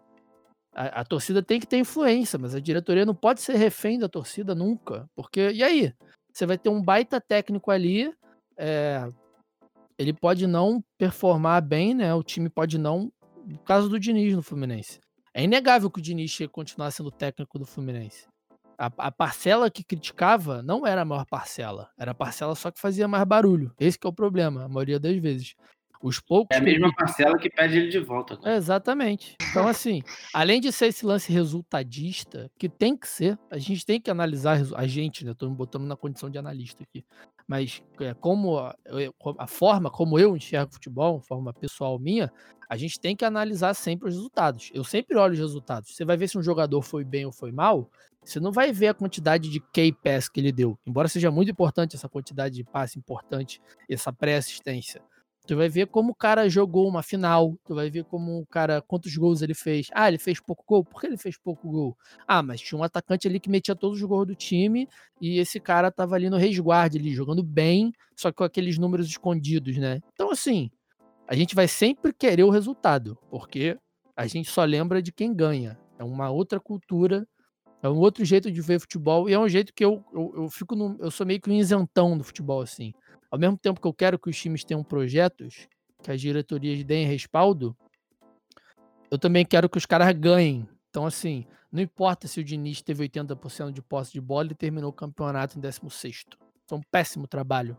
a, 0.72 1.00
a, 1.00 1.04
torcida 1.04 1.42
tem 1.42 1.58
que 1.58 1.66
ter 1.66 1.78
influência, 1.78 2.38
mas 2.38 2.54
a 2.54 2.60
diretoria 2.60 3.04
não 3.04 3.16
pode 3.16 3.40
ser 3.40 3.56
refém 3.56 3.98
da 3.98 4.08
torcida 4.08 4.54
nunca. 4.54 5.10
Porque, 5.16 5.50
e 5.50 5.64
aí? 5.64 5.92
Você 6.32 6.46
vai 6.46 6.56
ter 6.56 6.68
um 6.68 6.80
baita 6.80 7.20
técnico 7.20 7.72
ali, 7.72 8.14
é, 8.56 9.10
ele 9.98 10.12
pode 10.12 10.46
não 10.46 10.82
performar 10.96 11.60
bem, 11.60 11.92
né? 11.92 12.14
O 12.14 12.22
time 12.22 12.48
pode 12.48 12.78
não 12.78 13.12
no 13.44 13.58
caso 13.58 13.88
do 13.88 13.98
Diniz 13.98 14.36
no 14.36 14.42
Fluminense. 14.42 15.00
É 15.34 15.42
inegável 15.42 15.90
que 15.90 15.98
o 15.98 16.02
Diniz 16.02 16.38
ia 16.38 16.48
continuar 16.48 16.92
sendo 16.92 17.10
técnico 17.10 17.58
do 17.58 17.66
Fluminense. 17.66 18.28
A, 18.78 18.86
a, 18.98 19.12
parcela 19.12 19.70
que 19.70 19.84
criticava 19.84 20.62
não 20.62 20.86
era 20.86 21.02
a 21.02 21.04
maior 21.04 21.26
parcela, 21.26 21.90
era 21.98 22.12
a 22.12 22.14
parcela 22.14 22.54
só 22.54 22.70
que 22.70 22.80
fazia 22.80 23.06
mais 23.06 23.24
barulho. 23.24 23.72
Esse 23.78 23.98
é 24.02 24.08
o 24.08 24.12
problema, 24.12 24.64
a 24.64 24.68
maioria 24.68 24.98
das 24.98 25.16
vezes. 25.18 25.54
Os 26.02 26.18
poucos 26.18 26.56
é 26.56 26.58
a 26.58 26.62
mesma 26.62 26.92
parcela 26.92 27.38
que 27.38 27.48
pede 27.48 27.78
ele 27.78 27.88
de 27.88 28.00
volta. 28.00 28.38
É, 28.44 28.56
exatamente. 28.56 29.36
Então, 29.50 29.68
assim, 29.68 30.02
além 30.34 30.60
de 30.60 30.72
ser 30.72 30.86
esse 30.86 31.06
lance 31.06 31.32
resultadista, 31.32 32.50
que 32.58 32.68
tem 32.68 32.96
que 32.96 33.06
ser, 33.06 33.38
a 33.50 33.58
gente 33.58 33.86
tem 33.86 34.00
que 34.00 34.10
analisar 34.10 34.60
a 34.74 34.86
gente, 34.86 35.24
né? 35.24 35.30
Estou 35.30 35.48
me 35.48 35.54
botando 35.54 35.84
na 35.84 35.96
condição 35.96 36.28
de 36.28 36.38
analista 36.38 36.82
aqui. 36.82 37.04
Mas 37.46 37.82
é, 38.00 38.14
como 38.14 38.58
a, 38.58 38.74
a, 39.38 39.46
forma 39.46 39.90
como 39.90 40.18
eu 40.18 40.36
enxergo 40.36 40.72
futebol, 40.72 41.20
forma 41.20 41.52
pessoal 41.52 41.98
minha, 41.98 42.32
a 42.68 42.76
gente 42.76 42.98
tem 42.98 43.14
que 43.14 43.24
analisar 43.24 43.74
sempre 43.74 44.08
os 44.08 44.14
resultados. 44.14 44.70
Eu 44.74 44.82
sempre 44.82 45.16
olho 45.16 45.34
os 45.34 45.38
resultados. 45.38 45.94
Você 45.94 46.04
vai 46.04 46.16
ver 46.16 46.28
se 46.28 46.38
um 46.38 46.42
jogador 46.42 46.82
foi 46.82 47.04
bem 47.04 47.26
ou 47.26 47.32
foi 47.32 47.52
mal, 47.52 47.88
você 48.24 48.40
não 48.40 48.52
vai 48.52 48.72
ver 48.72 48.88
a 48.88 48.94
quantidade 48.94 49.50
de 49.50 49.60
K-pass 49.60 50.28
que 50.28 50.40
ele 50.40 50.52
deu. 50.52 50.78
Embora 50.86 51.08
seja 51.08 51.30
muito 51.30 51.50
importante 51.50 51.96
essa 51.96 52.08
quantidade 52.08 52.54
de 52.54 52.64
passe 52.64 52.98
importante, 52.98 53.60
essa 53.88 54.12
pré-assistência. 54.12 55.02
Tu 55.46 55.56
vai 55.56 55.68
ver 55.68 55.88
como 55.88 56.12
o 56.12 56.14
cara 56.14 56.48
jogou 56.48 56.88
uma 56.88 57.02
final, 57.02 57.56
tu 57.64 57.74
vai 57.74 57.90
ver 57.90 58.04
como 58.04 58.38
o 58.38 58.46
cara, 58.46 58.80
quantos 58.80 59.16
gols 59.16 59.42
ele 59.42 59.54
fez. 59.54 59.88
Ah, 59.92 60.06
ele 60.06 60.18
fez 60.18 60.40
pouco 60.40 60.64
gol? 60.66 60.84
Por 60.84 61.00
que 61.00 61.06
ele 61.08 61.16
fez 61.16 61.36
pouco 61.36 61.68
gol? 61.68 61.96
Ah, 62.28 62.42
mas 62.42 62.60
tinha 62.60 62.78
um 62.78 62.84
atacante 62.84 63.26
ali 63.26 63.40
que 63.40 63.50
metia 63.50 63.74
todos 63.74 64.00
os 64.00 64.08
gols 64.08 64.26
do 64.26 64.36
time 64.36 64.88
e 65.20 65.38
esse 65.38 65.58
cara 65.58 65.90
tava 65.90 66.14
ali 66.14 66.30
no 66.30 66.36
resguardo, 66.36 66.96
ali, 66.96 67.12
jogando 67.12 67.42
bem, 67.42 67.92
só 68.16 68.30
que 68.30 68.36
com 68.36 68.44
aqueles 68.44 68.78
números 68.78 69.08
escondidos, 69.08 69.76
né? 69.78 70.00
Então, 70.12 70.30
assim, 70.30 70.70
a 71.26 71.34
gente 71.34 71.54
vai 71.54 71.66
sempre 71.66 72.12
querer 72.12 72.44
o 72.44 72.50
resultado, 72.50 73.18
porque 73.28 73.76
a 74.16 74.26
gente 74.26 74.48
só 74.48 74.64
lembra 74.64 75.02
de 75.02 75.10
quem 75.10 75.34
ganha. 75.34 75.78
É 75.98 76.04
uma 76.04 76.30
outra 76.30 76.60
cultura, 76.60 77.26
é 77.82 77.88
um 77.88 77.98
outro 77.98 78.24
jeito 78.24 78.50
de 78.50 78.60
ver 78.60 78.80
futebol 78.80 79.28
e 79.28 79.32
é 79.32 79.38
um 79.38 79.48
jeito 79.48 79.74
que 79.74 79.84
eu, 79.84 80.04
eu, 80.12 80.32
eu 80.36 80.50
fico 80.50 80.76
no, 80.76 80.96
eu 81.00 81.10
sou 81.10 81.26
meio 81.26 81.40
que 81.40 81.50
um 81.50 81.54
isentão 81.54 82.16
do 82.16 82.24
futebol, 82.24 82.60
assim 82.60 82.92
ao 83.32 83.38
mesmo 83.38 83.56
tempo 83.56 83.80
que 83.80 83.86
eu 83.86 83.94
quero 83.94 84.18
que 84.18 84.28
os 84.28 84.38
times 84.38 84.62
tenham 84.62 84.84
projetos, 84.84 85.66
que 86.02 86.10
as 86.10 86.20
diretorias 86.20 86.84
deem 86.84 87.06
respaldo, 87.06 87.74
eu 89.10 89.18
também 89.18 89.42
quero 89.42 89.70
que 89.70 89.78
os 89.78 89.86
caras 89.86 90.12
ganhem. 90.12 90.68
Então, 90.90 91.06
assim, 91.06 91.46
não 91.72 91.80
importa 91.80 92.28
se 92.28 92.38
o 92.40 92.44
Diniz 92.44 92.82
teve 92.82 93.08
80% 93.08 93.72
de 93.72 93.80
posse 93.80 94.12
de 94.12 94.20
bola 94.20 94.48
e 94.52 94.54
terminou 94.54 94.90
o 94.90 94.92
campeonato 94.92 95.56
em 95.56 95.62
16. 95.62 96.26
Foi 96.68 96.78
um 96.78 96.82
péssimo 96.90 97.26
trabalho. 97.26 97.74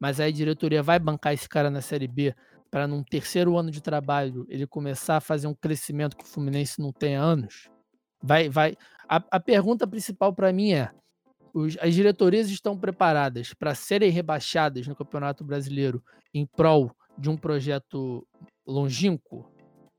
Mas 0.00 0.18
aí 0.18 0.30
a 0.30 0.34
diretoria 0.34 0.82
vai 0.82 0.98
bancar 0.98 1.32
esse 1.32 1.48
cara 1.48 1.70
na 1.70 1.80
Série 1.80 2.08
B 2.08 2.34
para, 2.68 2.88
num 2.88 3.04
terceiro 3.04 3.56
ano 3.56 3.70
de 3.70 3.80
trabalho, 3.80 4.44
ele 4.48 4.66
começar 4.66 5.18
a 5.18 5.20
fazer 5.20 5.46
um 5.46 5.54
crescimento 5.54 6.16
que 6.16 6.24
o 6.24 6.26
Fluminense 6.26 6.80
não 6.80 6.92
tem 6.92 7.16
há 7.16 7.22
anos? 7.22 7.70
Vai, 8.22 8.48
vai. 8.48 8.76
A, 9.08 9.22
a 9.30 9.40
pergunta 9.40 9.86
principal 9.86 10.32
para 10.32 10.52
mim 10.52 10.72
é: 10.72 10.90
os, 11.54 11.76
as 11.80 11.94
diretorias 11.94 12.50
estão 12.50 12.76
preparadas 12.76 13.54
para 13.54 13.74
serem 13.74 14.10
rebaixadas 14.10 14.86
no 14.86 14.94
Campeonato 14.94 15.44
Brasileiro 15.44 16.02
em 16.32 16.46
prol 16.46 16.90
de 17.16 17.30
um 17.30 17.36
projeto 17.36 18.26
longínquo? 18.66 19.50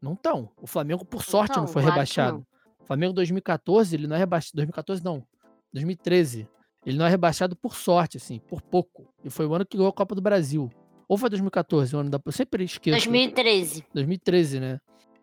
Não 0.02 0.14
estão. 0.14 0.50
O 0.62 0.68
Flamengo, 0.68 1.04
por 1.04 1.24
sorte, 1.24 1.56
não, 1.56 1.64
não 1.64 1.68
foi 1.68 1.84
rebaixado. 1.84 2.46
O 2.80 2.86
Flamengo 2.86 3.14
2014, 3.14 3.96
ele 3.96 4.08
não 4.08 4.16
é 4.16 4.20
rebaixado. 4.20 4.56
2014 4.56 5.04
não. 5.04 5.24
2013. 5.74 6.48
Ele 6.86 6.98
não 6.98 7.06
é 7.06 7.10
rebaixado 7.10 7.56
por 7.56 7.76
sorte, 7.76 8.18
assim, 8.18 8.40
por 8.40 8.62
pouco. 8.62 9.08
E 9.24 9.30
foi 9.30 9.46
o 9.46 9.54
ano 9.54 9.66
que 9.66 9.76
ganhou 9.76 9.90
a 9.90 9.94
Copa 9.94 10.16
do 10.16 10.22
Brasil. 10.22 10.72
Ou 11.08 11.18
foi 11.18 11.30
2014, 11.30 11.96
o 11.96 12.00
ano 12.00 12.10
da. 12.10 12.20
Eu 12.24 12.32
sempre 12.32 12.64
esqueço. 12.64 12.96
2013. 12.96 13.84
2013, 13.94 14.60
né? 14.60 14.80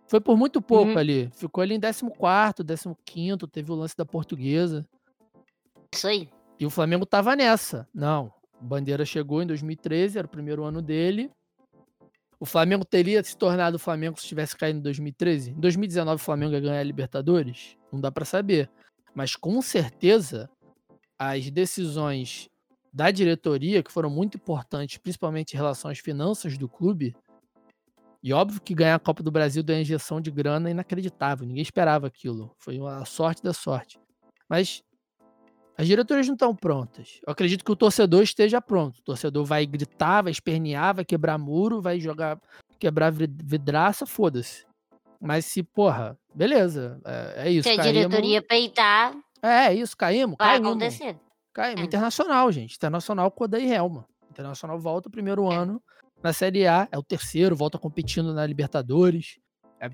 Foi 0.07 0.21
por 0.21 0.37
muito 0.37 0.63
pouco 0.63 0.93
uhum. 0.93 0.99
ali. 0.99 1.31
Ficou 1.35 1.63
ali 1.63 1.75
em 1.75 1.81
14, 1.81 2.97
15, 3.05 3.39
teve 3.51 3.73
o 3.73 3.75
lance 3.75 3.97
da 3.97 4.05
portuguesa. 4.05 4.87
Isso 5.93 6.07
aí. 6.07 6.29
E 6.59 6.65
o 6.65 6.71
Flamengo 6.71 7.05
tava 7.05 7.35
nessa. 7.35 7.89
Não. 7.93 8.33
Bandeira 8.61 9.05
chegou 9.05 9.43
em 9.43 9.47
2013, 9.47 10.19
era 10.19 10.27
o 10.27 10.31
primeiro 10.31 10.65
ano 10.65 10.81
dele. 10.81 11.31
O 12.39 12.47
Flamengo 12.47 12.85
teria 12.85 13.23
se 13.25 13.37
tornado 13.37 13.77
o 13.77 13.79
Flamengo 13.79 14.21
se 14.21 14.27
tivesse 14.27 14.57
caído 14.57 14.79
em 14.79 14.83
2013? 14.83 15.51
Em 15.53 15.61
2019 15.61 16.21
o 16.21 16.25
Flamengo 16.25 16.53
ia 16.53 16.61
ganhar 16.61 16.81
a 16.81 16.85
Libertadores? 16.85 17.77
Não 17.91 18.01
dá 18.01 18.13
para 18.13 18.25
saber. 18.25 18.71
Mas 19.15 19.35
com 19.35 19.61
certeza 19.63 20.49
as 21.19 21.51
decisões 21.51 22.49
da 22.93 23.11
diretoria, 23.11 23.83
que 23.83 23.93
foram 23.93 24.11
muito 24.11 24.37
importantes, 24.37 24.99
principalmente 24.99 25.53
em 25.53 25.57
relação 25.57 25.91
às 25.91 25.99
finanças 25.99 26.57
do 26.57 26.69
clube, 26.69 27.15
e 28.23 28.33
óbvio 28.33 28.61
que 28.61 28.75
ganhar 28.75 28.95
a 28.95 28.99
Copa 29.01 29.23
do 29.23 29.31
Brasil 29.31 29.63
deu 29.63 29.77
uma 29.77 29.83
injeção 29.83 30.21
de 30.21 30.31
grana 30.31 30.71
inacreditável. 30.71 31.47
Ninguém 31.47 31.63
esperava 31.63 32.07
aquilo. 32.07 32.55
Foi 32.59 32.79
uma 32.79 33.05
sorte 33.05 33.43
da 33.43 33.53
sorte. 33.53 33.99
Mas 34.49 34.83
as 35.79 35.87
diretorias 35.87 36.27
não 36.27 36.35
estão 36.35 36.55
prontas. 36.55 37.21
Eu 37.27 37.33
acredito 37.33 37.65
que 37.65 37.71
o 37.71 37.77
torcedor 37.77 38.23
esteja 38.23 38.61
pronto. 38.61 38.99
O 38.99 39.03
torcedor 39.03 39.45
vai 39.45 39.67
gritar, 39.67 40.23
vai 40.23 40.33
espernear, 40.33 40.95
vai 40.95 41.05
quebrar 41.05 41.37
muro, 41.39 41.83
vai 41.83 42.01
jogar, 42.01 42.41
quebrar 42.79 43.13
vidraça, 43.13 44.07
foda-se. 44.07 44.65
Mas 45.21 45.47
se, 45.47 45.63
porra, 45.63 46.19
beleza, 46.35 47.01
é, 47.05 47.49
é 47.49 47.51
isso. 47.51 47.69
Se 47.69 47.79
a 47.79 47.83
diretoria 47.83 48.43
peitar. 48.43 49.15
É, 49.43 49.67
é 49.67 49.75
isso, 49.75 49.97
caímos. 49.97 50.37
Vai 50.39 50.53
caímos. 50.53 50.71
acontecer. 50.71 51.17
Caímos. 51.53 51.83
É. 51.83 51.85
Internacional, 51.85 52.51
gente. 52.53 52.75
Internacional 52.75 53.31
com 53.31 53.45
o 53.45 53.49
Daí 53.49 53.73
Helma. 53.73 54.07
Internacional 54.31 54.79
volta 54.79 55.09
o 55.09 55.13
primeiro 55.13 55.51
é. 55.51 55.55
ano 55.55 55.83
na 56.23 56.33
Série 56.33 56.67
A, 56.67 56.89
é 56.91 56.99
o 56.99 57.03
terceiro, 57.03 57.57
volta 57.57 57.79
competindo 57.79 58.33
na 58.35 58.47
Libertadores. 58.47 59.39
É, 59.79 59.87
é 59.87 59.91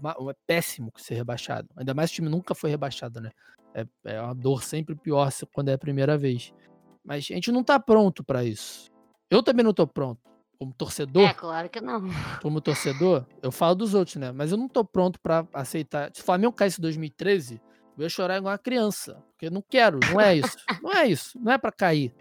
péssimo 0.47 0.93
ser 0.97 1.14
rebaixado. 1.14 1.68
Ainda 1.77 1.93
mais 1.93 2.11
o 2.11 2.14
time 2.14 2.29
nunca 2.29 2.55
foi 2.55 2.70
rebaixado, 2.70 3.20
né? 3.20 3.31
É, 3.75 3.87
é 4.05 4.20
uma 4.20 4.35
dor 4.35 4.62
sempre 4.62 4.95
pior 4.95 5.31
quando 5.53 5.68
é 5.68 5.73
a 5.73 5.79
primeira 5.79 6.16
vez. 6.16 6.53
Mas 7.05 7.27
a 7.31 7.35
gente 7.35 7.51
não 7.51 7.64
tá 7.64 7.81
pronto 7.81 8.23
para 8.23 8.45
isso. 8.45 8.91
Eu 9.29 9.43
também 9.43 9.64
não 9.64 9.73
tô 9.73 9.87
pronto. 9.87 10.20
como 10.59 10.73
torcedor. 10.75 11.29
É, 11.29 11.35
claro 11.35 11.68
que 11.68 11.81
não. 11.81 12.03
Como 12.41 12.61
torcedor, 12.61 13.27
eu 13.43 13.51
falo 13.51 13.75
dos 13.75 13.95
outros, 13.95 14.16
né? 14.16 14.31
Mas 14.31 14.53
eu 14.53 14.59
não 14.59 14.68
tô 14.68 14.85
pronto 14.85 15.18
para 15.20 15.47
aceitar. 15.53 16.11
Se 16.14 16.20
o 16.20 16.25
Flamengo 16.25 16.53
caísse 16.53 16.81
em 16.81 16.83
2013, 16.83 17.61
eu 17.99 18.03
ia 18.03 18.09
chorar 18.09 18.37
igual 18.37 18.53
uma 18.53 18.59
criança. 18.59 19.23
Porque 19.33 19.51
não 19.51 19.62
quero, 19.62 19.99
não 20.12 20.20
é 20.20 20.37
isso. 20.37 20.57
não 20.81 20.93
é 20.93 21.07
isso. 21.07 21.39
Não 21.41 21.53
é 21.53 21.59
para 21.59 21.73
cair. 21.73 22.14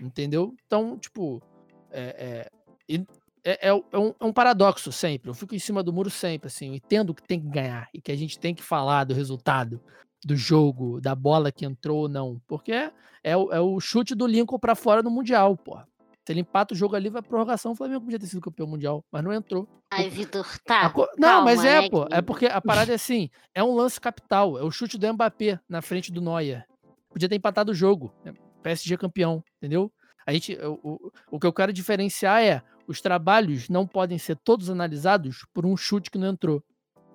Entendeu? 0.00 0.54
Então, 0.66 0.96
tipo. 0.98 1.42
É, 1.90 2.46
é, 2.88 2.96
é, 3.44 3.68
é, 3.68 3.74
um, 3.74 4.14
é, 4.20 4.24
um, 4.24 4.32
paradoxo 4.32 4.92
sempre. 4.92 5.30
Eu 5.30 5.34
fico 5.34 5.54
em 5.54 5.58
cima 5.58 5.82
do 5.82 5.92
muro 5.92 6.10
sempre, 6.10 6.48
assim. 6.48 6.68
Eu 6.68 6.74
entendo 6.74 7.14
que 7.14 7.22
tem 7.22 7.40
que 7.40 7.48
ganhar 7.48 7.88
e 7.94 8.00
que 8.00 8.12
a 8.12 8.16
gente 8.16 8.38
tem 8.38 8.54
que 8.54 8.62
falar 8.62 9.04
do 9.04 9.14
resultado 9.14 9.80
do 10.24 10.36
jogo, 10.36 11.00
da 11.00 11.14
bola 11.14 11.50
que 11.50 11.64
entrou 11.64 12.02
ou 12.02 12.08
não. 12.08 12.40
Porque 12.46 12.72
é, 12.72 12.92
é, 13.24 13.36
o, 13.36 13.52
é 13.52 13.60
o 13.60 13.80
chute 13.80 14.14
do 14.14 14.26
Lincoln 14.26 14.58
para 14.58 14.74
fora 14.74 15.02
no 15.02 15.10
Mundial, 15.10 15.56
porra. 15.56 15.88
Se 16.26 16.32
ele 16.32 16.40
empata 16.40 16.74
o 16.74 16.76
jogo 16.76 16.94
ali, 16.94 17.08
vai 17.08 17.22
prorrogação. 17.22 17.72
O 17.72 17.74
Flamengo 17.74 18.02
podia 18.02 18.18
ter 18.18 18.26
sido 18.26 18.42
campeão 18.42 18.68
mundial, 18.68 19.04
mas 19.10 19.24
não 19.24 19.32
entrou. 19.32 19.66
Ai, 19.90 20.08
Vitor, 20.08 20.46
tá. 20.64 20.88
Co... 20.90 21.08
Não, 21.18 21.28
calma, 21.28 21.44
mas 21.44 21.64
é, 21.64 21.86
é 21.86 21.90
pô. 21.90 22.06
Que... 22.06 22.14
É 22.14 22.22
porque 22.22 22.46
a 22.46 22.60
parada 22.60 22.92
é 22.92 22.94
assim: 22.94 23.30
é 23.54 23.64
um 23.64 23.74
lance 23.74 24.00
capital. 24.00 24.58
É 24.58 24.62
o 24.62 24.70
chute 24.70 24.98
do 24.98 25.12
Mbappé 25.12 25.58
na 25.68 25.80
frente 25.82 26.12
do 26.12 26.20
Neuer. 26.20 26.64
Podia 27.08 27.28
ter 27.28 27.34
empatado 27.34 27.72
o 27.72 27.74
jogo. 27.74 28.14
Né? 28.24 28.32
PSG 28.62 28.96
campeão, 28.96 29.42
entendeu? 29.56 29.90
A 30.26 30.32
gente, 30.32 30.56
o, 30.62 30.78
o, 30.82 31.12
o 31.32 31.40
que 31.40 31.46
eu 31.46 31.52
quero 31.52 31.72
diferenciar 31.72 32.42
é: 32.42 32.62
os 32.90 33.00
trabalhos 33.00 33.68
não 33.68 33.86
podem 33.86 34.18
ser 34.18 34.36
todos 34.36 34.68
analisados 34.68 35.46
por 35.54 35.64
um 35.64 35.76
chute 35.76 36.10
que 36.10 36.18
não 36.18 36.30
entrou. 36.30 36.60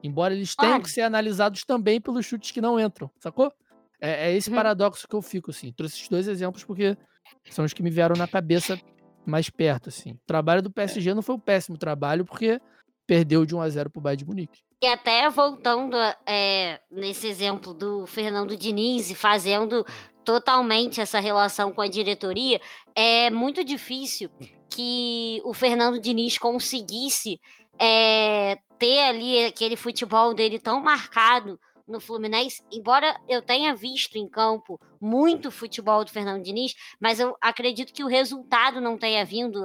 Embora 0.01 0.33
eles 0.33 0.55
tenham 0.55 0.79
que 0.79 0.89
ser 0.89 1.01
analisados 1.01 1.65
também 1.65 1.99
pelos 1.99 2.25
chutes 2.25 2.51
que 2.51 2.61
não 2.61 2.79
entram, 2.79 3.11
sacou? 3.19 3.51
É, 3.99 4.29
é 4.29 4.35
esse 4.35 4.49
uhum. 4.49 4.55
paradoxo 4.55 5.05
que 5.05 5.13
eu 5.13 5.21
fico, 5.21 5.51
assim. 5.51 5.73
Trouxe 5.73 5.95
esses 5.95 6.07
dois 6.07 6.29
exemplos 6.29 6.63
porque 6.63 6.95
são 7.49 7.65
os 7.65 7.73
que 7.73 7.83
me 7.83 7.89
vieram 7.89 8.15
na 8.15 8.25
cabeça 8.25 8.79
mais 9.25 9.49
perto, 9.49 9.89
assim. 9.89 10.13
O 10.13 10.19
trabalho 10.25 10.61
do 10.61 10.71
PSG 10.71 11.13
não 11.13 11.21
foi 11.21 11.35
um 11.35 11.39
péssimo 11.39 11.77
trabalho, 11.77 12.23
porque 12.23 12.61
perdeu 13.05 13.45
de 13.45 13.53
1 13.53 13.59
a 13.59 13.69
0 13.69 13.89
pro 13.89 14.01
Bayern 14.01 14.23
de 14.23 14.25
Munique. 14.25 14.61
E 14.81 14.87
até 14.87 15.29
voltando 15.29 15.97
é, 16.25 16.79
nesse 16.89 17.27
exemplo 17.27 17.73
do 17.73 18.05
Fernando 18.05 18.55
Diniz 18.55 19.11
fazendo 19.11 19.85
totalmente 20.23 21.01
essa 21.01 21.19
relação 21.19 21.73
com 21.73 21.81
a 21.81 21.87
diretoria, 21.87 22.61
é 22.95 23.29
muito 23.29 23.63
difícil 23.63 24.29
que 24.75 25.41
o 25.45 25.53
Fernando 25.53 25.99
Diniz 25.99 26.37
conseguisse 26.37 27.39
é, 27.79 28.57
ter 28.77 29.03
ali 29.03 29.45
aquele 29.45 29.77
futebol 29.77 30.33
dele 30.33 30.59
tão 30.59 30.81
marcado 30.81 31.57
no 31.87 32.01
Fluminense, 32.01 32.61
embora 32.71 33.15
eu 33.29 33.41
tenha 33.41 33.73
visto 33.75 34.17
em 34.17 34.27
campo 34.27 34.79
muito 34.99 35.51
futebol 35.51 36.03
do 36.03 36.11
Fernando 36.11 36.43
Diniz, 36.43 36.73
mas 36.99 37.19
eu 37.19 37.37
acredito 37.39 37.93
que 37.93 38.03
o 38.03 38.07
resultado 38.07 38.81
não 38.81 38.97
tenha 38.97 39.23
vindo, 39.23 39.63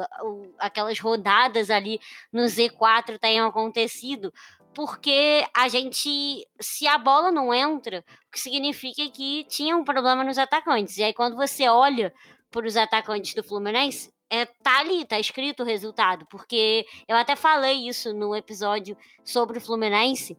aquelas 0.58 1.00
rodadas 1.00 1.70
ali 1.70 1.98
no 2.30 2.42
Z4 2.42 3.18
tenham 3.18 3.48
acontecido, 3.48 4.32
porque 4.74 5.44
a 5.56 5.66
gente, 5.68 6.46
se 6.60 6.86
a 6.86 6.98
bola 6.98 7.32
não 7.32 7.52
entra, 7.52 8.04
o 8.28 8.30
que 8.30 8.38
significa 8.38 9.08
que 9.08 9.44
tinha 9.44 9.76
um 9.76 9.82
problema 9.82 10.22
nos 10.22 10.38
atacantes. 10.38 10.98
E 10.98 11.02
aí, 11.02 11.14
quando 11.14 11.36
você 11.36 11.68
olha 11.68 12.12
para 12.50 12.66
os 12.66 12.76
atacantes 12.76 13.34
do 13.34 13.42
Fluminense, 13.42 14.12
é, 14.30 14.46
tá 14.46 14.78
ali, 14.78 15.04
tá 15.04 15.18
escrito 15.18 15.62
o 15.62 15.66
resultado, 15.66 16.24
porque 16.26 16.86
eu 17.08 17.16
até 17.16 17.34
falei 17.34 17.88
isso 17.88 18.14
no 18.14 18.34
episódio 18.34 18.96
sobre 19.24 19.58
o 19.58 19.60
Fluminense. 19.60 20.38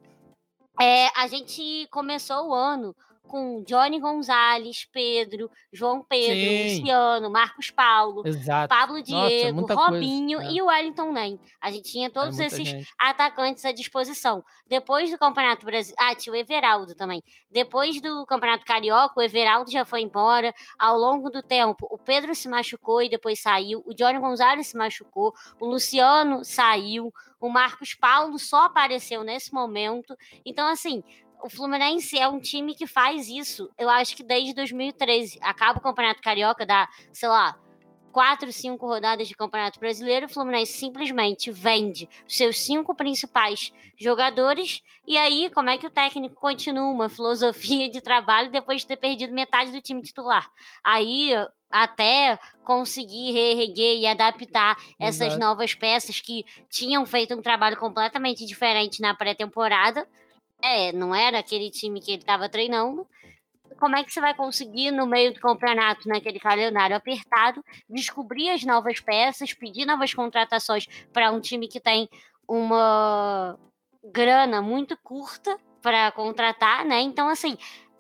É, 0.80 1.08
a 1.20 1.28
gente 1.28 1.88
começou 1.92 2.50
o 2.50 2.54
ano 2.54 2.96
com 3.32 3.64
Johnny 3.64 3.98
Gonzalez, 3.98 4.86
Pedro, 4.92 5.50
João 5.72 6.04
Pedro, 6.04 6.36
Sim. 6.36 6.80
Luciano, 6.80 7.32
Marcos 7.32 7.72
Paulo, 7.72 8.28
Exato. 8.28 8.68
Pablo 8.68 9.02
Diego, 9.02 9.62
Nossa, 9.62 9.74
Robinho 9.74 10.38
coisa, 10.40 10.52
é. 10.52 10.56
e 10.56 10.62
o 10.62 10.66
Wellington 10.66 11.14
Nem. 11.14 11.40
A 11.62 11.72
gente 11.72 11.90
tinha 11.90 12.10
todos 12.10 12.38
é 12.40 12.48
esses 12.48 12.68
gente. 12.68 12.90
atacantes 13.00 13.64
à 13.64 13.72
disposição. 13.72 14.44
Depois 14.68 15.10
do 15.10 15.18
Campeonato 15.18 15.66
Brasileiro. 15.66 15.96
Ah, 15.98 16.14
tinha 16.14 16.34
o 16.34 16.36
Everaldo 16.36 16.94
também. 16.94 17.24
Depois 17.50 18.02
do 18.02 18.26
Campeonato 18.26 18.66
Carioca, 18.66 19.14
o 19.18 19.22
Everaldo 19.22 19.72
já 19.72 19.86
foi 19.86 20.02
embora. 20.02 20.54
Ao 20.78 20.98
longo 20.98 21.30
do 21.30 21.42
tempo, 21.42 21.88
o 21.90 21.98
Pedro 21.98 22.36
se 22.36 22.50
machucou 22.50 23.02
e 23.02 23.10
depois 23.10 23.40
saiu. 23.40 23.82
O 23.86 23.94
Johnny 23.94 24.20
Gonzalez 24.20 24.68
se 24.68 24.78
machucou. 24.78 25.34
O 25.60 25.66
Luciano 25.66 26.44
saiu. 26.44 27.14
O 27.40 27.50
Marcos 27.50 27.96
Paulo 27.96 28.38
só 28.38 28.66
apareceu 28.66 29.24
nesse 29.24 29.52
momento. 29.52 30.16
Então, 30.46 30.68
assim, 30.68 31.04
o 31.44 31.50
Fluminense 31.50 32.18
é 32.18 32.28
um 32.28 32.40
time 32.40 32.76
que 32.76 32.88
faz 32.88 33.28
isso, 33.28 33.70
eu 33.78 33.90
acho 33.90 34.16
que 34.16 34.24
desde 34.24 34.54
2013. 34.54 35.40
Acaba 35.42 35.80
o 35.80 35.82
Campeonato 35.82 36.22
Carioca, 36.22 36.66
dá, 36.66 36.88
sei 37.12 37.30
lá, 37.30 37.58
quatro, 38.12 38.52
cinco 38.52 38.86
rodadas 38.86 39.28
de 39.28 39.36
Campeonato 39.36 39.80
Brasileiro, 39.80 40.26
o 40.26 40.30
Fluminense 40.30 40.74
simplesmente 40.74 41.52
vende 41.52 42.08
os 42.28 42.36
seus 42.36 42.60
cinco 42.60 42.94
principais 42.94 43.74
jogadores. 43.98 44.82
E 45.08 45.18
aí, 45.18 45.50
como 45.50 45.70
é 45.70 45.78
que 45.78 45.88
o 45.88 45.92
técnico 45.92 46.36
continua 46.36 46.92
uma 46.92 47.10
filosofia 47.10 47.90
de 47.90 48.02
trabalho 48.02 48.52
depois 48.52 48.82
de 48.82 48.88
ter 48.88 48.98
perdido 48.98 49.34
metade 49.34 49.72
do 49.72 49.82
time 49.82 50.02
titular? 50.02 50.50
Aí, 50.84 51.32
até 51.70 52.38
conseguir 52.64 53.32
reerguer 53.32 53.98
e 53.98 54.06
adaptar 54.06 54.78
essas 55.00 55.28
Exato. 55.28 55.40
novas 55.40 55.74
peças 55.74 56.20
que 56.20 56.46
tinham 56.70 57.06
feito 57.06 57.34
um 57.34 57.42
trabalho 57.42 57.78
completamente 57.78 58.46
diferente 58.46 59.02
na 59.02 59.16
pré-temporada 59.16 60.08
é, 60.64 60.92
não 60.92 61.14
era 61.14 61.40
aquele 61.40 61.70
time 61.70 62.02
que 62.02 62.12
ele 62.12 62.22
estava 62.22 62.50
treinando. 62.50 63.08
Como 63.80 63.96
é 63.96 64.04
que 64.04 64.12
você 64.12 64.22
vai 64.22 64.34
conseguir, 64.36 64.92
no 64.92 65.08
meio 65.08 65.34
do 65.34 65.40
campeonato, 65.40 66.08
naquele 66.08 66.40
calendário 66.40 66.96
apertado, 66.96 67.64
descobrir 67.90 68.50
as 68.50 68.64
novas 68.64 69.00
peças, 69.00 69.54
pedir 69.54 69.86
novas 69.86 70.14
contratações 70.14 70.86
para 71.12 71.32
um 71.32 71.40
time 71.40 71.68
que 71.68 71.80
tem 71.80 72.08
uma 72.48 73.58
grana 74.04 74.62
muito 74.62 74.98
curta 75.02 75.58
para 75.82 76.12
contratar, 76.12 76.86
né? 76.86 77.02
Então, 77.02 77.28
assim, 77.28 77.58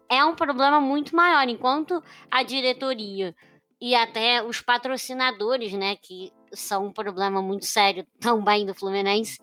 é 0.09 0.23
um 0.23 0.35
problema 0.35 0.79
muito 0.79 1.15
maior. 1.15 1.47
Enquanto 1.47 2.03
a 2.29 2.43
diretoria 2.43 3.35
e 3.79 3.95
até 3.95 4.43
os 4.43 4.61
patrocinadores, 4.61 5.73
né, 5.73 5.95
que 5.95 6.31
são 6.53 6.87
um 6.87 6.93
problema 6.93 7.41
muito 7.41 7.65
sério 7.65 8.05
também 8.19 8.65
do 8.65 8.75
Fluminense, 8.75 9.39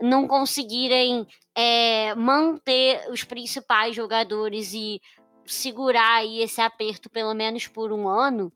não 0.00 0.26
conseguirem 0.26 1.26
é, 1.54 2.14
manter 2.14 3.08
os 3.10 3.24
principais 3.24 3.94
jogadores 3.94 4.72
e 4.72 5.00
segurar 5.46 6.16
aí 6.16 6.40
esse 6.40 6.60
aperto 6.60 7.10
pelo 7.10 7.34
menos 7.34 7.66
por 7.66 7.92
um 7.92 8.08
ano, 8.08 8.52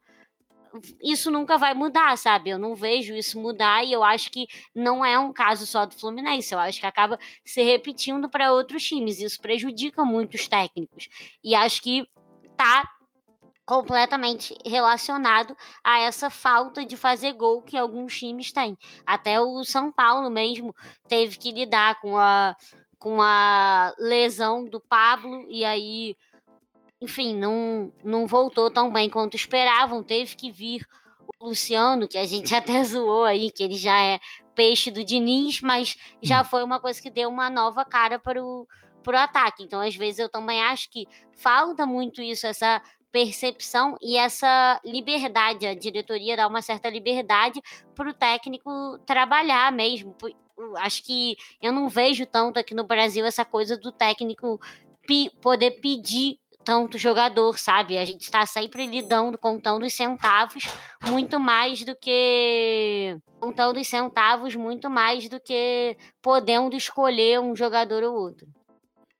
isso 1.03 1.31
nunca 1.31 1.57
vai 1.57 1.75
mudar, 1.75 2.17
sabe? 2.19 2.51
Eu 2.51 2.59
não 2.59 2.75
vejo 2.75 3.15
isso 3.15 3.39
mudar 3.39 3.85
e 3.85 3.93
eu 3.93 4.03
acho 4.03 4.31
que 4.31 4.47
não 4.75 5.05
é 5.05 5.19
um 5.19 5.33
caso 5.33 5.67
só 5.67 5.87
do 5.87 5.95
Fluminense. 5.95 6.53
Eu 6.53 6.59
acho 6.59 6.81
que 6.81 6.87
acaba 6.87 7.19
se 7.45 7.63
repetindo 7.63 8.29
para 8.29 8.53
outros 8.53 8.83
times. 8.85 9.21
Isso 9.21 9.41
prejudica 9.41 10.05
muito 10.05 10.35
os 10.35 10.49
técnicos. 10.49 11.09
E 11.43 11.55
acho 11.55 11.83
que 11.83 12.07
tá 12.57 12.89
completamente 13.65 14.57
relacionado 14.65 15.57
a 15.83 16.01
essa 16.01 16.29
falta 16.29 16.85
de 16.85 16.97
fazer 16.97 17.33
gol 17.33 17.63
que 17.63 17.77
alguns 17.77 18.19
times 18.19 18.53
têm. 18.53 18.77
Até 19.07 19.41
o 19.41 19.65
São 19.65 19.91
Paulo 19.91 20.31
mesmo 20.31 20.75
teve 21.09 21.39
que 21.39 21.51
lidar 21.51 22.01
com 22.01 22.19
a, 22.19 22.55
com 22.99 23.23
a 23.23 23.95
lesão 23.99 24.65
do 24.65 24.81
Pablo 24.81 25.47
e 25.49 25.65
aí, 25.65 26.17
enfim, 27.01 27.35
não, 27.35 27.93
não 28.03 28.27
voltou 28.27 28.71
tão 28.71 28.93
bem 28.93 29.09
quanto 29.09 29.37
esperavam. 29.37 30.03
Teve 30.03 30.37
que 30.37 30.51
vir 30.51 30.87
o 31.39 31.49
Luciano, 31.49 32.07
que 32.07 32.19
a 32.19 32.27
gente 32.27 32.55
até 32.55 32.85
zoou 32.85 33.25
aí, 33.25 33.51
que 33.51 33.63
ele 33.63 33.77
já 33.77 33.99
é 33.99 34.21
peixe 34.55 34.91
do 34.91 35.03
Diniz, 35.03 35.61
mas 35.63 35.97
já 36.23 36.43
hum. 36.43 36.45
foi 36.45 36.63
uma 36.63 36.79
coisa 36.79 37.01
que 37.01 37.11
deu 37.11 37.29
uma 37.29 37.49
nova 37.49 37.85
cara 37.85 38.19
para 38.19 38.45
o 38.45 38.69
pro 39.05 39.19
ataque. 39.19 39.63
Então, 39.63 39.81
às 39.81 39.95
vezes, 39.95 40.19
eu 40.19 40.29
também 40.29 40.63
acho 40.63 40.91
que 40.91 41.07
falta 41.37 41.87
muito 41.87 42.23
isso, 42.23 42.47
essa 42.47 42.83
percepção 43.15 43.97
e 44.03 44.17
essa 44.17 44.81
liberdade. 44.85 45.69
A 45.69 45.75
diretoria 45.75 46.37
dá 46.37 46.49
uma 46.49 46.61
certa 46.61 46.91
liberdade 46.91 47.63
para 47.95 48.11
o 48.11 48.13
técnico 48.13 48.99
trabalhar 49.07 49.71
mesmo. 49.71 50.17
Acho 50.79 51.05
que 51.05 51.37
eu 51.63 51.73
não 51.73 51.89
vejo 51.89 52.27
tanto 52.27 52.59
aqui 52.59 52.75
no 52.75 52.83
Brasil 52.83 53.25
essa 53.25 53.45
coisa 53.45 53.79
do 53.79 53.93
técnico 53.93 54.61
poder 55.41 55.81
pedir 55.81 56.41
tanto 56.65 56.99
jogador, 56.99 57.57
sabe? 57.57 57.99
A 57.99 58.05
gente 58.05 58.23
está 58.23 58.45
sempre 58.47 58.85
lidando, 58.85 59.39
contando 59.39 59.87
os 59.87 59.95
centavos, 59.95 60.65
muito 61.07 61.39
mais 61.39 61.85
do 61.85 61.95
que. 61.95 63.17
contando 63.39 63.79
os 63.79 63.87
centavos, 63.87 64.57
muito 64.57 64.91
mais 64.91 65.29
do 65.29 65.39
que 65.39 65.97
podendo 66.21 66.75
escolher 66.75 67.39
um 67.39 67.55
jogador 67.55 68.03
ou 68.03 68.15
outro. 68.17 68.49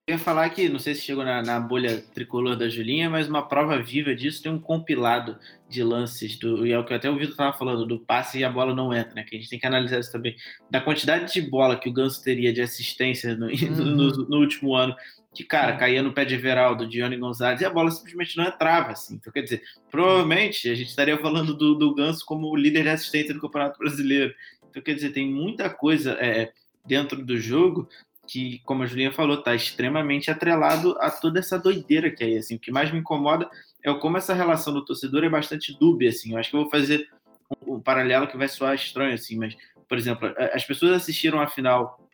Eu 0.07 0.17
ia 0.17 0.19
falar 0.19 0.51
que, 0.51 0.69
não 0.69 0.79
sei 0.79 0.95
se 0.95 1.01
chegou 1.01 1.25
na, 1.25 1.43
na, 1.43 1.59
bolha 1.59 1.99
tricolor 2.13 2.57
da 2.57 2.69
Julinha, 2.69 3.09
mas 3.09 3.27
uma 3.27 3.49
prova 3.49 3.83
viva 3.83 4.15
disso 4.15 4.43
tem 4.43 4.53
um 4.53 4.61
compilado 4.61 5.39
de 5.67 5.83
lances, 5.83 6.39
do, 6.39 6.67
e 6.67 6.73
é 6.73 6.79
o 6.79 6.85
que 6.85 6.93
até 6.93 7.09
o 7.09 7.15
Vitor 7.15 7.31
estava 7.31 7.57
falando, 7.57 7.87
do 7.87 7.99
passe 7.99 8.39
e 8.39 8.45
a 8.45 8.51
bola 8.51 8.75
não 8.75 8.93
entra, 8.93 9.15
né? 9.15 9.25
Que 9.25 9.35
a 9.35 9.39
gente 9.39 9.49
tem 9.49 9.59
que 9.59 9.67
analisar 9.67 9.99
isso 9.99 10.13
também. 10.13 10.37
Da 10.71 10.79
quantidade 10.79 11.33
de 11.33 11.41
bola 11.41 11.79
que 11.79 11.89
o 11.89 11.93
Ganso 11.93 12.23
teria 12.23 12.53
de 12.53 12.61
assistência 12.61 13.35
no, 13.35 13.47
uhum. 13.49 13.97
no, 13.97 14.11
no 14.29 14.41
último 14.41 14.75
ano, 14.75 14.95
que, 15.35 15.43
cara, 15.43 15.75
caía 15.75 16.03
no 16.03 16.13
pé 16.13 16.27
de 16.27 16.35
Everaldo, 16.35 16.87
de 16.87 16.99
Ione 16.99 17.17
Gonzalez, 17.17 17.63
e 17.63 17.65
a 17.65 17.71
bola 17.71 17.91
simplesmente 17.91 18.37
não 18.37 18.45
entrava, 18.45 18.93
assim. 18.93 19.15
Então, 19.15 19.33
quer 19.33 19.41
dizer, 19.41 19.63
provavelmente 19.91 20.69
a 20.69 20.75
gente 20.75 20.89
estaria 20.89 21.17
falando 21.17 21.55
do, 21.55 21.75
do 21.75 21.95
Ganso 21.95 22.27
como 22.27 22.49
o 22.49 22.57
líder 22.57 22.83
de 22.83 22.91
assistência 22.91 23.33
do 23.33 23.41
Campeonato 23.41 23.79
Brasileiro. 23.79 24.35
Então, 24.69 24.83
quer 24.83 24.95
dizer, 24.95 25.15
tem 25.15 25.33
muita 25.33 25.71
coisa 25.71 26.13
é, 26.21 26.53
dentro 26.87 27.25
do 27.25 27.39
jogo 27.39 27.89
que, 28.27 28.61
como 28.65 28.83
a 28.83 28.87
Julinha 28.87 29.13
falou, 29.13 29.39
está 29.39 29.55
extremamente 29.55 30.31
atrelado 30.31 30.97
a 31.01 31.11
toda 31.11 31.39
essa 31.39 31.59
doideira 31.59 32.11
que 32.11 32.25
é 32.25 32.39
assim. 32.39 32.57
O 32.57 32.59
que 32.59 32.73
mais 32.73 32.91
me 32.91 32.99
incomoda 32.99 33.49
é 33.83 33.93
como 33.95 34.17
essa 34.17 34.35
relação 34.35 34.73
do 34.73 34.85
torcedor 34.85 35.25
é 35.25 35.29
bastante 35.29 35.77
dúbia, 35.79 36.09
assim. 36.09 36.33
Eu 36.33 36.39
acho 36.39 36.51
que 36.51 36.57
eu 36.57 36.63
vou 36.63 36.71
fazer 36.71 37.09
um, 37.67 37.75
um 37.75 37.81
paralelo 37.81 38.27
que 38.27 38.37
vai 38.37 38.49
soar 38.49 38.75
estranho, 38.75 39.15
assim, 39.15 39.37
mas, 39.37 39.57
por 39.89 39.99
exemplo, 39.99 40.33
as 40.53 40.65
pessoas 40.65 40.93
assistiram 40.93 41.41
a 41.41 41.47
final 41.47 42.05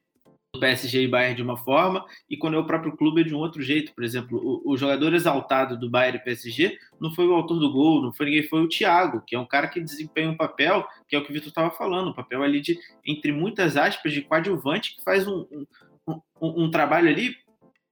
do 0.53 0.59
PSG 0.59 1.03
e 1.03 1.09
Bayern 1.09 1.37
de 1.37 1.43
uma 1.43 1.57
forma 1.57 2.05
e 2.29 2.37
quando 2.37 2.57
é 2.57 2.59
o 2.59 2.67
próprio 2.67 2.97
clube 2.97 3.21
é 3.21 3.25
de 3.25 3.35
um 3.35 3.39
outro 3.39 3.63
jeito. 3.63 3.95
Por 3.95 4.03
exemplo, 4.03 4.39
o, 4.43 4.73
o, 4.73 4.77
jogador 4.77 5.15
exaltado 5.15 5.79
do 5.79 5.89
Bayern 5.89 6.19
e 6.19 6.25
PSG 6.25 6.77
não 7.01 7.13
foi 7.13 7.27
o 7.27 7.35
autor 7.35 7.61
do 7.61 7.73
gol, 7.73 8.03
não 8.03 8.13
foi 8.13 8.27
ninguém, 8.27 8.43
foi 8.43 8.61
o 8.61 8.69
Thiago, 8.69 9.23
que 9.25 9.37
é 9.37 9.39
um 9.39 9.47
cara 9.47 9.69
que 9.69 9.81
desempenha 9.81 10.29
um 10.29 10.37
papel, 10.37 10.85
que 11.09 11.15
é 11.15 11.19
o 11.19 11.25
que 11.25 11.31
o 11.31 11.35
Vitor 11.35 11.49
estava 11.49 11.71
falando, 11.71 12.11
um 12.11 12.15
papel 12.15 12.43
ali 12.43 12.61
de, 12.61 12.79
entre 13.07 13.33
muitas 13.33 13.77
aspas, 13.77 14.13
de 14.13 14.23
coadjuvante, 14.23 14.97
que 14.97 15.05
faz 15.05 15.27
um, 15.27 15.47
um, 15.53 15.67
um, 16.41 16.65
um 16.65 16.71
trabalho 16.71 17.09
ali, 17.09 17.35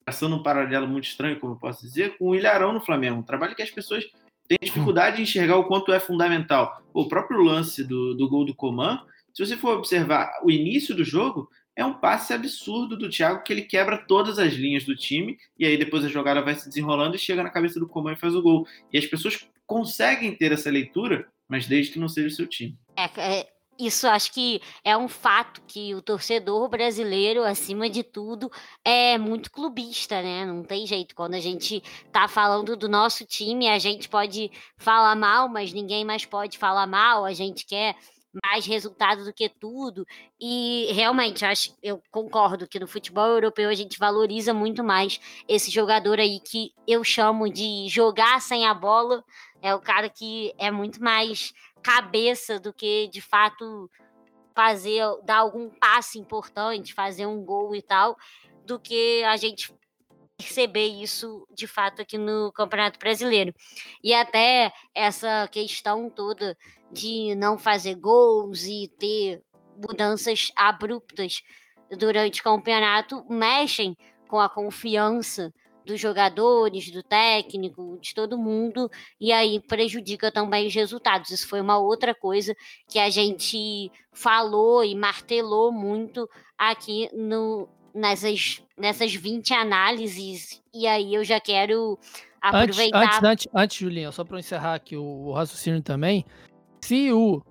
passando 0.05 0.37
um 0.37 0.43
paralelo 0.43 0.87
muito 0.89 1.05
estranho, 1.05 1.39
como 1.39 1.55
eu 1.55 1.59
posso 1.59 1.83
dizer, 1.83 2.16
com 2.16 2.31
o 2.31 2.35
Ilharão 2.35 2.73
no 2.73 2.81
Flamengo. 2.81 3.19
Um 3.19 3.23
trabalho 3.23 3.55
que 3.55 3.62
as 3.62 3.71
pessoas 3.71 4.05
têm 4.49 4.59
dificuldade 4.61 5.16
de 5.16 5.23
enxergar 5.23 5.57
o 5.57 5.64
quanto 5.64 5.93
é 5.93 6.01
fundamental. 6.01 6.83
O 6.95 7.07
próprio 7.09 7.43
lance 7.43 7.85
do, 7.85 8.14
do 8.14 8.29
gol 8.29 8.45
do 8.45 8.55
Coman, 8.55 9.01
se 9.35 9.45
você 9.45 9.57
for 9.57 9.77
observar 9.77 10.31
o 10.43 10.51
início 10.51 10.95
do 10.95 11.05
jogo, 11.05 11.49
é 11.77 11.85
um 11.85 11.95
passe 11.95 12.33
absurdo 12.35 12.97
do 12.97 13.09
Thiago 13.09 13.45
que 13.45 13.53
ele 13.53 13.62
quebra 13.62 13.99
todas 13.99 14.39
as 14.39 14.53
linhas 14.55 14.85
do 14.85 14.97
time 14.97 15.39
e 15.57 15.64
aí 15.64 15.77
depois 15.77 16.05
a 16.05 16.09
jogada 16.09 16.43
vai 16.43 16.57
se 16.57 16.69
desenrolando 16.69 17.14
e 17.14 17.19
chega 17.21 17.41
na 17.41 17.51
cabeça 17.51 17.79
do 17.79 17.87
Coman 17.87 18.14
e 18.14 18.16
faz 18.16 18.35
o 18.35 18.43
gol. 18.43 18.66
E 18.93 18.99
as 18.99 19.07
pessoas 19.07 19.47
conseguem 19.64 20.35
ter 20.35 20.51
essa 20.51 20.71
leitura, 20.71 21.29
mas 21.47 21.69
desde 21.69 21.93
que 21.93 21.99
não 22.01 22.09
seja 22.09 22.27
o 22.27 22.31
seu 22.33 22.49
time. 22.49 22.77
É, 22.97 23.05
é, 23.16 23.47
isso 23.79 24.07
acho 24.09 24.33
que 24.33 24.61
é 24.85 24.97
um 24.97 25.09
fato 25.09 25.62
que 25.66 25.95
o 25.95 26.03
torcedor 26.03 26.68
brasileiro, 26.68 27.45
acima 27.45 27.89
de 27.89 28.03
tudo, 28.03 28.51
é 28.85 29.16
muito 29.16 29.51
clubista, 29.51 30.20
né? 30.20 30.45
Não 30.45 30.62
tem 30.64 30.87
jeito. 30.87 31.14
Quando 31.14 31.35
a 31.35 31.41
gente 31.41 31.83
tá 32.12 32.26
falando 32.26 32.76
do 32.76 32.89
nosso 32.89 33.24
time, 33.24 33.68
a 33.68 33.79
gente 33.79 34.09
pode 34.09 34.51
falar 34.76 35.14
mal, 35.14 35.49
mas 35.49 35.72
ninguém 35.72 36.05
mais 36.05 36.24
pode 36.24 36.59
falar 36.59 36.87
mal. 36.87 37.24
A 37.24 37.33
gente 37.33 37.64
quer 37.66 37.97
mais 38.45 38.66
resultado 38.66 39.24
do 39.24 39.33
que 39.33 39.49
tudo. 39.49 40.07
E 40.41 40.91
realmente, 40.93 41.45
acho, 41.45 41.74
eu 41.83 42.03
concordo 42.11 42.68
que 42.68 42.79
no 42.79 42.87
futebol 42.87 43.26
europeu 43.26 43.68
a 43.70 43.74
gente 43.74 43.99
valoriza 43.99 44.53
muito 44.53 44.85
mais 44.85 45.20
esse 45.49 45.70
jogador 45.70 46.18
aí 46.18 46.41
que 46.41 46.72
eu 46.87 47.03
chamo 47.03 47.49
de 47.51 47.89
jogar 47.89 48.41
sem 48.41 48.66
a 48.66 48.74
bola. 48.74 49.24
É 49.61 49.74
o 49.74 49.81
cara 49.81 50.09
que 50.09 50.53
é 50.59 50.70
muito 50.70 51.03
mais 51.03 51.53
cabeça 51.83 52.59
do 52.59 52.72
que 52.72 53.09
de 53.09 53.20
fato 53.20 53.91
fazer 54.55 55.03
dar 55.24 55.39
algum 55.39 55.70
passe 55.70 56.18
importante, 56.18 56.95
fazer 56.95 57.26
um 57.26 57.45
gol 57.45 57.74
e 57.74 57.83
tal, 57.83 58.16
do 58.64 58.79
que 58.79 59.22
a 59.24 59.37
gente 59.37 59.72
perceber 60.37 60.87
isso 60.87 61.47
de 61.53 61.66
fato 61.66 62.03
aqui 62.03 62.16
no 62.16 62.53
Campeonato 62.53 62.99
Brasileiro. 62.99 63.53
E 64.03 64.14
até 64.14 64.72
essa 64.95 65.49
questão 65.49 66.09
toda 66.09 66.57
de 66.91 67.35
não 67.35 67.59
fazer 67.59 67.97
gols 67.97 68.64
e 68.64 68.89
ter 68.99 69.43
mudanças 69.76 70.51
abruptas 70.57 71.43
durante 71.97 72.41
o 72.41 72.45
campeonato 72.45 73.24
mexem 73.29 73.97
com 74.29 74.39
a 74.39 74.49
confiança 74.49 75.53
dos 75.89 75.99
jogadores, 75.99 76.91
do 76.91 77.03
técnico, 77.03 77.99
de 77.99 78.14
todo 78.14 78.36
mundo, 78.36 78.91
e 79.18 79.32
aí 79.32 79.59
prejudica 79.59 80.30
também 80.30 80.66
os 80.66 80.74
resultados. 80.74 81.30
Isso 81.30 81.49
foi 81.49 81.62
uma 81.62 81.78
outra 81.78 82.14
coisa 82.14 82.55
que 82.86 82.99
a 82.99 83.09
gente 83.09 83.91
falou 84.12 84.84
e 84.84 84.95
martelou 84.95 85.72
muito 85.72 86.28
aqui 86.59 87.09
no, 87.14 87.66
nessas, 87.95 88.62
nessas 88.76 89.14
20 89.14 89.55
análises, 89.55 90.62
e 90.74 90.86
aí 90.86 91.14
eu 91.14 91.24
já 91.24 91.41
quero 91.41 91.99
aproveitar. 92.39 93.03
Antes, 93.03 93.16
antes, 93.16 93.24
antes, 93.24 93.49
antes 93.55 93.76
Julinha, 93.78 94.12
só 94.12 94.24
para 94.24 94.39
encerrar 94.39 94.74
aqui 94.74 94.95
o, 94.95 95.03
o, 95.03 95.32
raciocínio 95.32 95.80
também, 95.80 96.22
se 96.82 97.11
o 97.11 97.43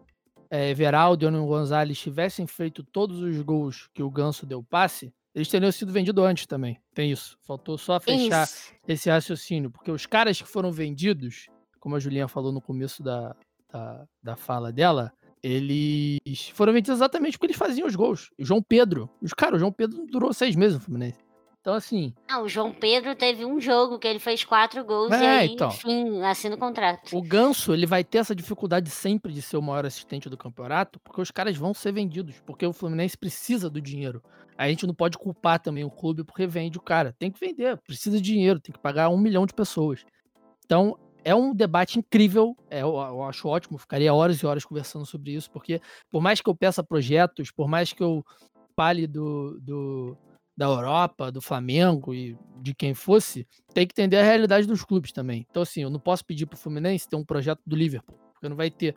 é, 0.51 0.69
Everaldo 0.69 1.25
e 1.25 1.27
o 1.27 1.45
Gonzalez 1.47 1.97
tivessem 1.97 2.45
feito 2.45 2.83
todos 2.83 3.19
os 3.19 3.41
gols 3.41 3.89
que 3.95 4.03
o 4.03 4.11
Ganso 4.11 4.45
deu 4.45 4.61
passe, 4.61 5.11
eles 5.38 5.47
teriam 5.49 5.71
sido 5.71 5.91
vendidos 5.91 6.25
antes 6.25 6.47
também. 6.47 6.81
Tem 6.95 7.11
isso. 7.11 7.38
Faltou 7.43 7.77
só 7.77 7.99
fechar 7.99 8.45
isso. 8.45 8.73
esse 8.88 9.07
raciocínio, 9.07 9.69
porque 9.69 9.91
os 9.91 10.07
caras 10.07 10.41
que 10.41 10.47
foram 10.47 10.71
vendidos, 10.71 11.45
como 11.79 11.95
a 11.95 11.99
Julinha 11.99 12.27
falou 12.27 12.51
no 12.51 12.59
começo 12.59 13.03
da, 13.03 13.35
da, 13.71 14.07
da 14.23 14.35
fala 14.35 14.73
dela, 14.73 15.13
eles 15.43 16.49
foram 16.55 16.73
vendidos 16.73 16.97
exatamente 16.97 17.33
porque 17.33 17.45
eles 17.45 17.55
faziam 17.55 17.88
os 17.88 17.95
gols. 17.95 18.31
O 18.35 18.43
João 18.43 18.63
Pedro. 18.63 19.07
Os 19.21 19.31
cara, 19.31 19.55
o 19.55 19.59
João 19.59 19.71
Pedro 19.71 20.07
durou 20.07 20.33
seis 20.33 20.55
meses 20.55 20.73
no 20.73 20.83
Fluminense. 20.83 21.19
Então, 21.68 21.76
assim. 21.76 22.13
Ah, 22.30 22.39
o 22.41 22.47
João 22.47 22.72
Pedro 22.72 23.13
teve 23.13 23.43
um 23.43 23.59
jogo 23.59 23.99
que 23.99 24.07
ele 24.07 24.20
fez 24.20 24.41
quatro 24.45 24.86
gols 24.86 25.11
é, 25.11 25.22
e 25.22 25.28
aí, 25.28 25.47
então, 25.49 25.68
enfim, 25.68 26.22
assina 26.22 26.55
o 26.55 26.57
contrato. 26.57 27.13
O 27.13 27.22
Ganso, 27.22 27.74
ele 27.74 27.86
vai 27.86 28.05
ter 28.05 28.20
essa 28.20 28.34
dificuldade 28.34 28.89
sempre 28.89 29.34
de 29.34 29.41
ser 29.41 29.57
o 29.57 29.61
maior 29.61 29.86
assistente 29.86 30.30
do 30.30 30.38
campeonato, 30.38 30.97
porque 31.01 31.20
os 31.20 31.30
caras 31.30 31.57
vão 31.57 31.74
ser 31.74 31.91
vendidos, 31.91 32.36
porque 32.45 32.65
o 32.65 32.72
Fluminense 32.72 33.18
precisa 33.18 33.70
do 33.70 33.82
dinheiro. 33.82 34.24
A 34.57 34.70
gente 34.70 34.88
não 34.88 34.93
pode 34.93 35.18
culpar 35.18 35.59
também 35.59 35.84
o 35.84 35.91
clube 35.91 36.24
porque 36.24 36.47
vende 36.47 36.78
o 36.78 36.82
cara. 36.82 37.13
Tem 37.20 37.30
que 37.30 37.38
vender, 37.38 37.78
precisa 37.80 38.15
de 38.15 38.24
dinheiro, 38.24 38.61
tem 38.61 38.72
que 38.72 38.80
pagar 38.80 39.09
um 39.09 39.18
milhão 39.18 39.45
de 39.45 39.53
pessoas. 39.53 40.05
Então, 40.65 40.97
é 41.22 41.36
um 41.36 41.53
debate 41.53 41.99
incrível, 41.99 42.55
é, 42.70 42.82
eu, 42.82 42.95
eu, 42.95 43.24
acho 43.24 43.45
ótimo, 43.45 43.78
ficaria 43.78 44.13
horas 44.13 44.38
e 44.38 44.45
horas 44.45 44.63
conversando 44.63 45.05
sobre 45.05 45.34
isso, 45.34 45.51
porque 45.51 45.82
por 46.09 46.22
mais 46.22 46.39
que 46.39 46.49
eu 46.49 46.55
peça 46.55 46.82
projetos, 46.82 47.51
por 47.51 47.68
mais 47.68 47.91
que 47.91 48.01
eu 48.01 48.26
fale 48.74 49.05
do, 49.05 49.59
do, 49.59 50.18
da 50.58 50.66
Europa, 50.66 51.32
do 51.32 51.39
Flamengo 51.39 52.14
e 52.16 52.36
de 52.60 52.74
quem 52.74 52.95
fosse, 52.95 53.47
tem 53.74 53.86
que 53.86 53.93
entender 53.93 54.18
a 54.18 54.24
realidade 54.24 54.66
dos 54.66 54.84
clubes 54.84 55.12
também. 55.12 55.45
Então, 55.49 55.62
assim, 55.62 55.84
eu 55.84 55.89
não 55.89 55.99
posso 55.99 56.26
pedir 56.26 56.47
para 56.47 56.55
o 56.55 56.60
Fluminense 56.60 57.08
ter 57.08 57.16
um 57.16 57.24
projeto 57.24 57.62
do 57.66 57.76
Liverpool, 57.76 58.18
porque 58.34 58.49
não 58.49 58.55
vai 58.55 58.72
ter, 58.72 58.95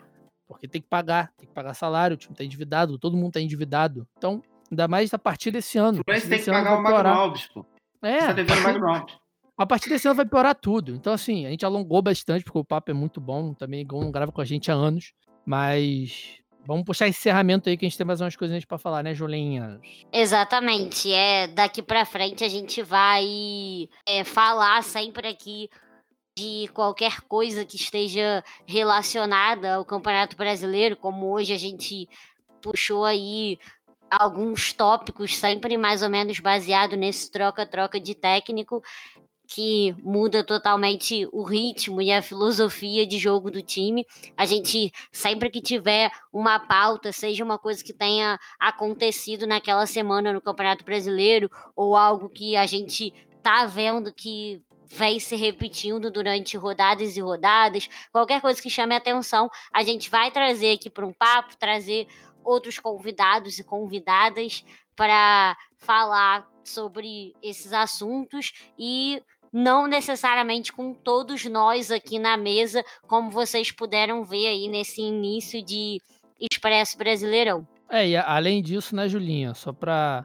porque 0.49 0.67
tem 0.67 0.81
que 0.81 0.89
pagar, 0.89 1.31
tem 1.37 1.47
que 1.47 1.55
pagar 1.55 1.75
salário, 1.75 2.15
o 2.15 2.17
time 2.17 2.33
está 2.33 2.43
endividado, 2.43 2.99
todo 2.99 3.17
mundo 3.17 3.29
está 3.29 3.41
endividado. 3.41 4.09
Então, 4.17 4.43
ainda 4.71 4.89
mais 4.89 5.13
a 5.13 5.19
partir 5.19 5.51
desse 5.51 5.77
ano. 5.77 6.01
O 6.01 6.05
Fluminense 6.05 6.31
tem 6.31 6.39
que 6.39 6.51
pagar 6.51 6.79
o 6.79 6.83
Magno 6.83 7.11
Alves, 7.11 7.47
pô. 7.49 7.67
É. 8.03 8.21
Você 8.21 8.27
tá 8.27 8.33
devendo 8.33 8.59
o 8.59 8.63
Magno 8.63 8.89
Alves. 8.89 9.15
A 9.59 9.67
partir 9.67 9.91
desse 9.91 10.09
ano 10.09 10.17
vai 10.17 10.25
piorar 10.25 10.55
tudo. 10.55 10.95
Então, 10.95 11.13
assim, 11.13 11.45
a 11.45 11.51
gente 11.51 11.67
alongou 11.67 12.01
bastante, 12.01 12.43
porque 12.45 12.59
o 12.59 12.65
papo 12.65 12.91
é 12.91 12.95
muito 12.95 13.21
bom. 13.21 13.53
Também 13.53 13.87
Gon 13.87 14.01
não 14.05 14.11
grava 14.11 14.33
com 14.33 14.41
a 14.41 14.45
gente 14.47 14.71
há 14.71 14.75
anos. 14.75 15.13
Mas 15.45 16.41
vamos 16.67 16.85
puxar 16.85 17.09
encerramento 17.09 17.69
aí, 17.69 17.77
que 17.77 17.85
a 17.85 17.89
gente 17.89 17.97
tem 17.97 18.07
mais 18.07 18.21
umas 18.21 18.37
coisinhas 18.37 18.65
para 18.65 18.79
falar, 18.79 19.03
né, 19.03 19.15
Julinha? 19.15 19.81
Exatamente. 20.13 21.13
É, 21.13 21.47
daqui 21.47 21.83
para 21.83 22.05
frente 22.05 22.45
a 22.45 22.49
gente 22.49 22.83
vai 22.83 23.89
é, 24.07 24.25
falar 24.25 24.83
sempre 24.83 25.29
aqui 25.29 25.69
de 26.37 26.69
qualquer 26.73 27.21
coisa 27.23 27.65
que 27.65 27.77
esteja 27.77 28.43
relacionada 28.67 29.75
ao 29.75 29.85
Campeonato 29.85 30.37
Brasileiro, 30.37 30.97
como 30.97 31.31
hoje 31.31 31.53
a 31.53 31.59
gente 31.59 32.09
puxou 32.63 33.05
aí 33.05 33.59
alguns 34.11 34.73
tópicos 34.73 35.37
sempre 35.37 35.77
mais 35.77 36.03
ou 36.03 36.11
menos 36.11 36.41
baseado 36.41 36.97
nesse 36.97 37.31
troca-troca 37.31 38.01
de 38.01 38.15
técnico 38.15 38.83
que 39.53 39.97
muda 40.01 40.45
totalmente 40.45 41.29
o 41.33 41.43
ritmo 41.43 42.01
e 42.01 42.13
a 42.13 42.23
filosofia 42.23 43.05
de 43.05 43.19
jogo 43.19 43.51
do 43.51 43.61
time. 43.61 44.07
A 44.37 44.47
gente, 44.47 44.93
sempre 45.11 45.51
que 45.51 45.61
tiver 45.61 46.13
uma 46.33 46.61
pauta, 46.61 47.13
seja 47.13 47.43
uma 47.43 47.59
coisa 47.59 47.83
que 47.83 47.93
tenha 47.93 48.39
acontecido 48.61 49.49
naquela 49.49 49.87
semana 49.87 50.33
no 50.33 50.41
Campeonato 50.41 50.85
Brasileiro, 50.85 51.51
ou 51.75 51.97
algo 51.97 52.29
que 52.29 52.55
a 52.57 52.65
gente 52.65 53.13
tá 53.43 53.67
vendo 53.67 54.15
que 54.15 54.63
vem 54.87 55.19
se 55.19 55.35
repetindo 55.35 56.13
durante 56.13 56.57
rodadas 56.57 57.17
e 57.17 57.21
rodadas, 57.21 57.89
qualquer 58.13 58.41
coisa 58.41 58.63
que 58.63 58.71
chame 58.71 58.95
atenção, 58.95 59.51
a 59.73 59.83
gente 59.83 60.09
vai 60.09 60.31
trazer 60.31 60.75
aqui 60.75 60.89
para 60.89 61.07
um 61.07 61.13
papo, 61.13 61.57
trazer 61.57 62.07
outros 62.45 62.79
convidados 62.79 63.59
e 63.59 63.65
convidadas 63.65 64.65
para 64.95 65.57
falar 65.77 66.49
sobre 66.63 67.35
esses 67.43 67.73
assuntos 67.73 68.53
e 68.79 69.21
não 69.53 69.87
necessariamente 69.87 70.73
com 70.73 70.95
todos 70.95 71.45
nós 71.47 71.91
aqui 71.91 72.19
na 72.19 72.37
mesa, 72.37 72.85
como 73.07 73.31
vocês 73.31 73.73
puderam 73.73 74.25
ver 74.25 74.47
aí 74.47 74.69
nesse 74.69 75.01
início 75.01 75.65
de 75.65 76.01
Expresso 76.41 76.97
Brasileirão. 76.97 77.67
É, 77.89 78.09
e 78.09 78.17
além 78.17 78.63
disso, 78.63 78.95
né, 78.95 79.09
Julinha, 79.09 79.53
só 79.55 79.73
para 79.73 80.25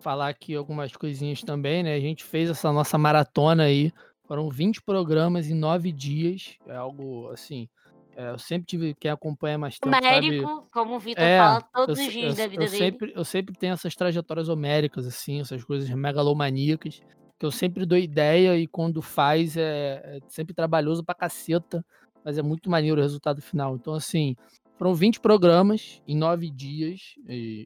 falar 0.00 0.28
aqui 0.28 0.54
algumas 0.54 0.92
coisinhas 0.92 1.42
também, 1.42 1.82
né? 1.82 1.94
A 1.94 2.00
gente 2.00 2.22
fez 2.22 2.50
essa 2.50 2.70
nossa 2.70 2.98
maratona 2.98 3.64
aí, 3.64 3.90
foram 4.26 4.50
20 4.50 4.82
programas 4.82 5.48
em 5.48 5.54
nove 5.54 5.90
dias, 5.90 6.56
é 6.66 6.76
algo 6.76 7.30
assim. 7.30 7.68
É, 8.14 8.30
eu 8.30 8.38
sempre 8.38 8.66
tive 8.66 8.94
quem 8.94 9.10
acompanha 9.10 9.58
mais 9.58 9.78
tempo. 9.78 9.94
Homérico, 9.94 10.48
sabe? 10.48 10.66
como 10.72 10.96
o 10.96 10.98
Vitor 10.98 11.22
é, 11.22 11.38
fala 11.38 11.60
todos 11.60 11.98
eu, 11.98 12.06
os 12.06 12.12
dias 12.12 12.38
eu, 12.38 12.44
da 12.44 12.50
vida 12.50 12.64
eu 12.64 12.70
dele. 12.70 12.84
Sempre, 12.84 13.12
eu 13.14 13.24
sempre 13.24 13.54
tenho 13.54 13.72
essas 13.74 13.94
trajetórias 13.94 14.48
homéricas, 14.48 15.06
assim, 15.06 15.40
essas 15.40 15.62
coisas 15.64 15.88
megalomaníacas 15.90 17.00
que 17.38 17.46
eu 17.46 17.50
sempre 17.50 17.84
dou 17.86 17.98
ideia 17.98 18.56
e 18.56 18.66
quando 18.66 19.02
faz 19.02 19.56
é, 19.56 20.02
é 20.04 20.18
sempre 20.28 20.54
trabalhoso 20.54 21.04
pra 21.04 21.14
caceta, 21.14 21.84
mas 22.24 22.38
é 22.38 22.42
muito 22.42 22.70
maneiro 22.70 23.00
o 23.00 23.02
resultado 23.02 23.40
final. 23.42 23.76
Então, 23.76 23.94
assim, 23.94 24.34
Foram 24.78 24.94
20 24.94 25.20
programas 25.20 26.02
em 26.06 26.14
nove 26.14 26.50
dias, 26.50 27.14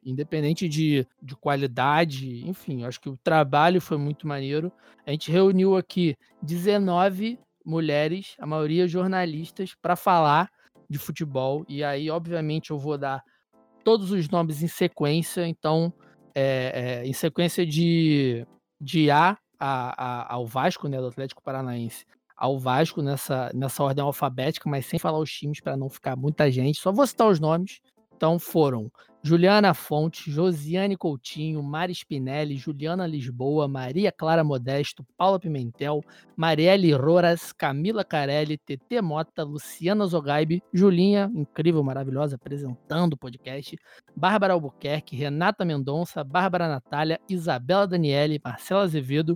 independente 0.05 0.69
de, 0.69 1.05
de 1.21 1.35
qualidade, 1.35 2.47
enfim, 2.47 2.85
acho 2.85 3.01
que 3.01 3.09
o 3.09 3.17
trabalho 3.17 3.81
foi 3.81 3.97
muito 3.97 4.25
maneiro. 4.25 4.71
A 5.05 5.11
gente 5.11 5.29
reuniu 5.29 5.75
aqui 5.75 6.15
19 6.41 7.37
mulheres, 7.65 8.35
a 8.39 8.45
maioria 8.45 8.87
jornalistas, 8.87 9.75
para 9.81 9.97
falar 9.97 10.49
de 10.89 10.97
futebol. 10.97 11.65
E 11.67 11.83
aí, 11.83 12.09
obviamente, 12.09 12.71
eu 12.71 12.79
vou 12.79 12.97
dar 12.97 13.21
todos 13.83 14.11
os 14.11 14.29
nomes 14.29 14.63
em 14.63 14.67
sequência. 14.67 15.45
Então, 15.45 15.93
é, 16.33 17.01
é, 17.03 17.05
em 17.05 17.13
sequência 17.13 17.65
de, 17.65 18.47
de 18.79 19.11
A, 19.11 19.37
a, 19.61 19.93
a, 20.23 20.33
ao 20.33 20.47
Vasco, 20.47 20.87
né, 20.87 20.97
do 20.97 21.07
Atlético 21.07 21.43
Paranaense, 21.43 22.03
ao 22.35 22.57
Vasco 22.57 23.03
nessa, 23.03 23.51
nessa 23.53 23.83
ordem 23.83 24.03
alfabética, 24.03 24.67
mas 24.67 24.87
sem 24.87 24.97
falar 24.97 25.19
os 25.19 25.31
times 25.31 25.61
para 25.61 25.77
não 25.77 25.87
ficar 25.87 26.15
muita 26.15 26.49
gente. 26.49 26.79
Só 26.79 26.91
vou 26.91 27.05
citar 27.05 27.27
os 27.27 27.39
nomes. 27.39 27.79
Então 28.21 28.37
foram 28.37 28.91
Juliana 29.23 29.73
Fonte, 29.73 30.29
Josiane 30.29 30.95
Coutinho, 30.95 31.63
Mari 31.63 31.91
Spinelli, 31.95 32.55
Juliana 32.55 33.07
Lisboa, 33.07 33.67
Maria 33.67 34.11
Clara 34.11 34.43
Modesto, 34.43 35.03
Paula 35.17 35.39
Pimentel, 35.39 36.03
Marielle 36.37 36.93
Roras, 36.93 37.51
Camila 37.51 38.05
Carelli, 38.05 38.59
TT 38.59 39.01
Mota, 39.01 39.41
Luciana 39.43 40.05
Zogaibe, 40.05 40.61
Julinha, 40.71 41.31
incrível, 41.33 41.83
maravilhosa, 41.83 42.35
apresentando 42.35 43.13
o 43.13 43.17
podcast, 43.17 43.75
Bárbara 44.15 44.53
Albuquerque, 44.53 45.15
Renata 45.15 45.65
Mendonça, 45.65 46.23
Bárbara 46.23 46.67
Natália, 46.67 47.19
Isabela 47.27 47.87
Daniele, 47.87 48.39
Marcela 48.45 48.83
Azevedo, 48.83 49.35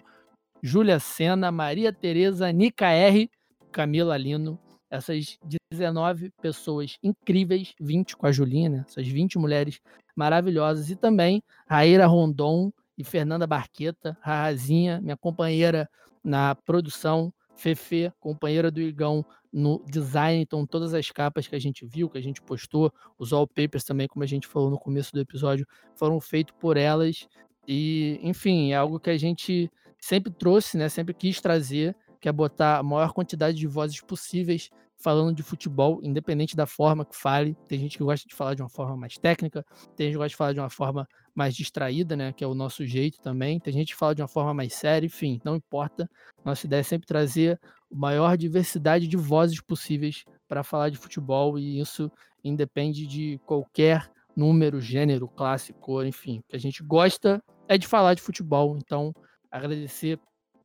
Júlia 0.62 1.00
Sena, 1.00 1.52
Maria 1.52 1.92
Tereza, 1.92 2.52
Nica 2.52 2.92
R, 2.92 3.32
Camila 3.72 4.16
Lino, 4.16 4.60
essas 4.92 5.40
19 5.78 6.32
pessoas 6.42 6.98
incríveis, 7.04 7.74
20 7.80 8.16
com 8.16 8.26
a 8.26 8.32
Julinha, 8.32 8.86
essas 8.88 9.08
20 9.08 9.38
mulheres 9.38 9.80
maravilhosas, 10.16 10.90
e 10.90 10.96
também 10.96 11.44
Raíra 11.68 12.08
Rondon 12.08 12.72
e 12.98 13.04
Fernanda 13.04 13.46
Barqueta, 13.46 14.18
Razinha, 14.22 15.02
minha 15.02 15.18
companheira 15.18 15.90
na 16.24 16.56
produção, 16.56 17.34
Fefe, 17.56 18.12
companheira 18.20 18.70
do 18.70 18.82
Igão 18.82 19.26
no 19.52 19.82
design, 19.90 20.42
então 20.42 20.66
todas 20.66 20.94
as 20.94 21.10
capas 21.10 21.48
que 21.48 21.56
a 21.56 21.60
gente 21.60 21.86
viu, 21.86 22.10
que 22.10 22.18
a 22.18 22.22
gente 22.22 22.42
postou, 22.42 22.92
os 23.18 23.32
wallpapers 23.32 23.86
também, 23.86 24.08
como 24.08 24.24
a 24.24 24.28
gente 24.28 24.48
falou 24.48 24.70
no 24.70 24.78
começo 24.78 25.14
do 25.14 25.20
episódio, 25.22 25.66
foram 25.96 26.20
feitos 26.20 26.54
por 26.60 26.76
elas, 26.76 27.28
e 27.68 28.20
enfim, 28.22 28.72
é 28.72 28.76
algo 28.76 29.00
que 29.00 29.10
a 29.10 29.18
gente 29.18 29.72
sempre 29.98 30.32
trouxe, 30.32 30.78
né, 30.78 30.90
sempre 30.90 31.14
quis 31.14 31.40
trazer, 31.40 31.96
que 32.20 32.28
é 32.28 32.32
botar 32.32 32.80
a 32.80 32.84
maior 32.84 33.14
quantidade 33.14 33.58
de 33.58 33.68
vozes 33.68 34.02
possíveis 34.02 34.70
falando 34.98 35.36
de 35.36 35.44
futebol, 35.44 36.00
independente 36.04 36.56
da 36.56 36.66
forma 36.66 37.06
que 37.06 37.16
fale. 37.16 37.56
Tem 37.68 37.80
gente 37.80 37.98
que 37.98 38.04
gosta 38.04 38.28
de 38.28 38.34
falar 38.34 38.54
de 38.54 38.62
uma 38.62 38.70
forma 38.70 38.96
mais 38.96 39.18
técnica, 39.18 39.66
tem 39.96 40.08
gente 40.08 40.14
que 40.14 40.18
gosta 40.18 40.30
de 40.30 40.36
falar 40.36 40.54
de 40.54 40.60
uma 40.60 40.70
forma 40.70 41.08
mais 41.34 41.56
distraída, 41.56 42.16
né? 42.16 42.32
Que 42.32 42.44
é 42.44 42.48
o 42.48 42.56
nosso 42.56 42.86
jeito 42.86 43.20
também. 43.22 43.60
Tem 43.60 43.74
gente 43.74 43.94
que 43.94 44.00
fala 44.00 44.16
de 44.16 44.22
uma 44.22 44.28
forma 44.28 44.54
mais 44.54 44.74
séria, 44.74 45.06
enfim, 45.06 45.40
não 45.44 45.56
importa. 45.56 46.10
Nossa 46.44 46.66
ideia 46.66 46.80
é 46.80 46.84
sempre 46.84 47.06
trazer 47.06 47.60
a 47.92 47.96
maior 47.96 48.38
diversidade 48.38 49.08
de 49.08 49.18
vozes 49.18 49.62
possíveis 49.62 50.24
para 50.48 50.64
falar 50.64 50.90
de 50.90 50.98
futebol, 50.98 51.60
e 51.60 51.80
isso 51.80 52.12
independe 52.44 53.06
de 53.06 53.40
qualquer 53.46 54.10
número, 54.36 54.80
gênero, 54.80 55.28
classe, 55.28 55.74
cor, 55.74 56.06
enfim. 56.06 56.40
O 56.40 56.44
que 56.50 56.56
a 56.56 56.60
gente 56.60 56.84
gosta 56.84 57.44
é 57.68 57.78
de 57.78 57.88
falar 57.88 58.14
de 58.14 58.22
futebol. 58.22 58.78
Então, 58.78 59.14
agradecer 59.52 60.20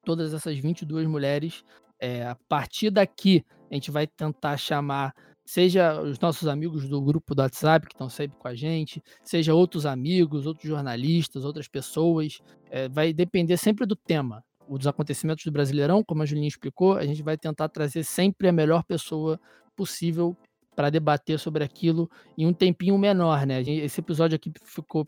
todas 0.05 0.35
essas 0.35 0.59
22 0.59 1.07
mulheres. 1.07 1.65
É, 2.03 2.27
a 2.27 2.35
partir 2.49 2.91
daqui, 2.91 3.45
a 3.71 3.75
gente 3.75 3.91
vai 3.91 4.07
tentar 4.07 4.57
chamar, 4.57 5.15
seja 5.45 6.01
os 6.01 6.19
nossos 6.19 6.49
amigos 6.49 6.89
do 6.89 7.01
grupo 7.01 7.35
do 7.35 7.43
WhatsApp, 7.43 7.87
que 7.87 7.95
estão 7.95 8.09
sempre 8.09 8.37
com 8.39 8.49
a 8.49 8.55
gente, 8.55 9.03
seja 9.23 9.55
outros 9.55 9.87
amigos, 9.87 10.47
outros 10.47 10.69
jornalistas, 10.69 11.45
outras 11.45 11.69
pessoas. 11.69 12.41
É, 12.71 12.89
vai 12.89 13.13
depender 13.13 13.57
sempre 13.57 13.87
do 13.87 13.95
tema. 13.95 14.45
Os 14.69 14.87
acontecimentos 14.87 15.45
do 15.45 15.53
Brasileirão, 15.53 16.03
como 16.05 16.23
a 16.23 16.27
Julinha 16.27 16.49
explicou, 16.49 16.95
a 16.95 17.07
gente 17.07 17.23
vai 17.23 17.37
tentar 17.37 17.69
trazer 17.69 18.05
sempre 18.05 18.49
a 18.49 18.53
melhor 18.53 18.83
pessoa 18.85 19.41
possível 19.77 20.37
para 20.75 20.91
debater 20.91 21.39
sobre 21.39 21.65
aquilo 21.65 22.11
em 22.39 22.47
um 22.47 22.53
tempinho 22.53 22.97
menor, 22.97 23.47
né? 23.47 23.61
Esse 23.63 24.01
episódio 24.01 24.37
aqui 24.37 24.53
ficou 24.65 25.07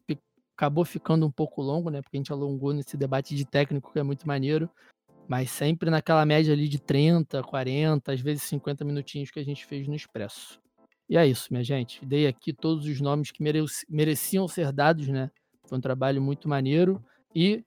acabou 0.56 0.84
ficando 0.84 1.26
um 1.26 1.30
pouco 1.30 1.62
longo, 1.62 1.90
né? 1.90 2.02
Porque 2.02 2.16
a 2.16 2.20
gente 2.20 2.32
alongou 2.32 2.72
nesse 2.72 2.96
debate 2.96 3.34
de 3.34 3.44
técnico 3.44 3.92
que 3.92 3.98
é 3.98 4.02
muito 4.02 4.26
maneiro 4.26 4.68
mas 5.28 5.50
sempre 5.50 5.90
naquela 5.90 6.24
média 6.26 6.52
ali 6.52 6.68
de 6.68 6.80
30, 6.80 7.42
40, 7.42 8.12
às 8.12 8.20
vezes 8.20 8.42
50 8.44 8.84
minutinhos 8.84 9.30
que 9.30 9.40
a 9.40 9.44
gente 9.44 9.64
fez 9.64 9.86
no 9.86 9.94
Expresso. 9.94 10.60
E 11.08 11.16
é 11.16 11.26
isso, 11.26 11.48
minha 11.50 11.64
gente. 11.64 12.04
Dei 12.04 12.26
aqui 12.26 12.52
todos 12.52 12.86
os 12.86 13.00
nomes 13.00 13.30
que 13.30 13.42
mereciam 13.88 14.48
ser 14.48 14.72
dados, 14.72 15.08
né? 15.08 15.30
Foi 15.66 15.78
um 15.78 15.80
trabalho 15.80 16.22
muito 16.22 16.48
maneiro 16.48 17.02
e 17.34 17.64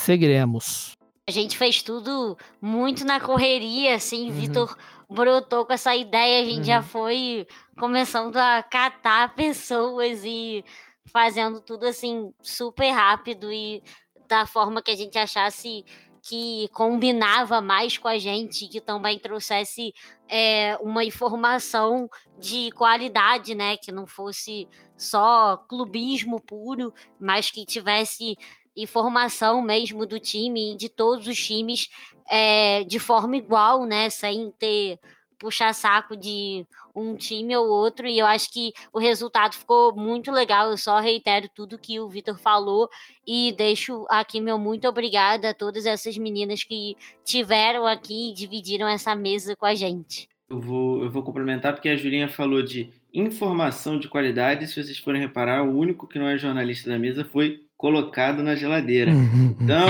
seguiremos. 0.00 0.96
A 1.28 1.30
gente 1.30 1.56
fez 1.56 1.82
tudo 1.82 2.36
muito 2.60 3.04
na 3.04 3.20
correria, 3.20 3.94
assim. 3.94 4.28
Uhum. 4.28 4.34
Vitor 4.34 4.76
brotou 5.08 5.64
com 5.64 5.72
essa 5.72 5.94
ideia, 5.94 6.42
a 6.42 6.44
gente 6.44 6.58
uhum. 6.58 6.64
já 6.64 6.82
foi 6.82 7.46
começando 7.78 8.36
a 8.36 8.62
catar 8.62 9.34
pessoas 9.34 10.24
e 10.24 10.64
fazendo 11.12 11.60
tudo 11.60 11.86
assim 11.86 12.32
super 12.42 12.90
rápido 12.90 13.52
e 13.52 13.82
da 14.28 14.46
forma 14.46 14.82
que 14.82 14.90
a 14.90 14.96
gente 14.96 15.16
achasse 15.18 15.84
que 16.26 16.68
combinava 16.72 17.60
mais 17.60 17.98
com 17.98 18.08
a 18.08 18.18
gente, 18.18 18.66
que 18.66 18.80
também 18.80 19.18
trouxesse 19.18 19.92
é, 20.26 20.74
uma 20.80 21.04
informação 21.04 22.08
de 22.38 22.70
qualidade, 22.72 23.54
né? 23.54 23.76
Que 23.76 23.92
não 23.92 24.06
fosse 24.06 24.66
só 24.96 25.58
clubismo 25.68 26.40
puro, 26.40 26.94
mas 27.20 27.50
que 27.50 27.66
tivesse 27.66 28.38
informação 28.74 29.60
mesmo 29.60 30.06
do 30.06 30.18
time, 30.18 30.74
de 30.76 30.88
todos 30.88 31.28
os 31.28 31.38
times, 31.38 31.90
é, 32.30 32.84
de 32.84 32.98
forma 32.98 33.36
igual, 33.36 33.84
né? 33.84 34.08
Sem 34.08 34.50
ter 34.52 34.98
puxar 35.44 35.74
saco 35.74 36.16
de 36.16 36.66
um 36.96 37.14
time 37.14 37.54
ou 37.54 37.68
outro, 37.68 38.06
e 38.06 38.18
eu 38.18 38.24
acho 38.24 38.50
que 38.50 38.72
o 38.90 38.98
resultado 38.98 39.54
ficou 39.54 39.94
muito 39.94 40.32
legal. 40.32 40.70
Eu 40.70 40.78
só 40.78 41.00
reitero 41.00 41.50
tudo 41.54 41.78
que 41.78 42.00
o 42.00 42.08
Vitor 42.08 42.38
falou 42.38 42.88
e 43.26 43.52
deixo 43.52 44.06
aqui 44.08 44.40
meu 44.40 44.58
muito 44.58 44.88
obrigada 44.88 45.50
a 45.50 45.54
todas 45.54 45.84
essas 45.84 46.16
meninas 46.16 46.64
que 46.64 46.96
tiveram 47.22 47.86
aqui 47.86 48.30
e 48.30 48.34
dividiram 48.34 48.88
essa 48.88 49.14
mesa 49.14 49.54
com 49.54 49.66
a 49.66 49.74
gente. 49.74 50.30
Eu 50.48 50.58
vou, 50.58 51.02
eu 51.02 51.10
vou 51.10 51.22
complementar 51.22 51.74
porque 51.74 51.90
a 51.90 51.96
Julinha 51.96 52.28
falou 52.28 52.62
de 52.62 52.90
informação 53.12 53.98
de 53.98 54.08
qualidade. 54.08 54.66
Se 54.66 54.82
vocês 54.82 54.96
forem 54.96 55.20
reparar, 55.20 55.62
o 55.62 55.76
único 55.76 56.06
que 56.06 56.18
não 56.18 56.26
é 56.26 56.38
jornalista 56.38 56.88
da 56.88 56.98
mesa 56.98 57.22
foi 57.22 57.60
colocado 57.84 58.42
na 58.42 58.54
geladeira. 58.54 59.12
Então, 59.60 59.88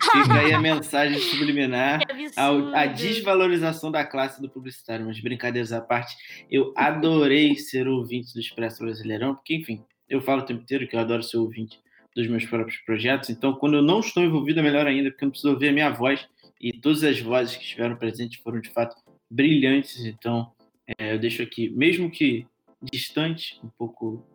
fica 0.00 0.32
aí 0.32 0.54
a 0.54 0.58
mensagem 0.58 1.18
subliminar, 1.18 2.00
a, 2.38 2.80
a, 2.80 2.86
desvalorização 2.86 3.90
da 3.90 4.02
classe 4.02 4.40
do 4.40 4.48
publicitário. 4.48 5.04
Mas 5.04 5.20
brincadeiras 5.20 5.70
à 5.70 5.78
parte, 5.78 6.16
eu 6.50 6.72
adorei 6.74 7.54
ser 7.56 7.86
ouvinte 7.86 8.32
do 8.32 8.40
Expresso 8.40 8.82
Brasileirão, 8.82 9.34
porque, 9.34 9.56
enfim, 9.56 9.84
eu 10.08 10.22
falo 10.22 10.40
o 10.40 10.46
tempo 10.46 10.62
inteiro 10.62 10.88
que 10.88 10.96
eu 10.96 11.00
adoro 11.00 11.22
ser 11.22 11.36
ouvinte 11.36 11.78
dos 12.16 12.26
meus 12.28 12.46
próprios 12.46 12.78
projetos. 12.78 13.28
Então, 13.28 13.52
quando 13.52 13.76
eu 13.76 13.82
não 13.82 14.00
estou 14.00 14.22
envolvido, 14.24 14.60
é 14.60 14.62
melhor 14.62 14.86
ainda, 14.86 15.10
porque 15.10 15.24
eu 15.24 15.26
não 15.26 15.30
preciso 15.32 15.52
ouvir 15.52 15.68
a 15.68 15.72
minha 15.72 15.90
voz. 15.90 16.26
E 16.58 16.72
todas 16.72 17.04
as 17.04 17.20
vozes 17.20 17.56
que 17.56 17.62
estiveram 17.62 17.96
presentes 17.96 18.40
foram, 18.40 18.58
de 18.58 18.70
fato, 18.70 18.96
brilhantes. 19.30 20.02
Então, 20.06 20.50
é, 20.98 21.12
eu 21.12 21.18
deixo 21.18 21.42
aqui, 21.42 21.68
mesmo 21.68 22.10
que 22.10 22.46
distante, 22.90 23.60
um 23.62 23.68
pouco 23.68 24.26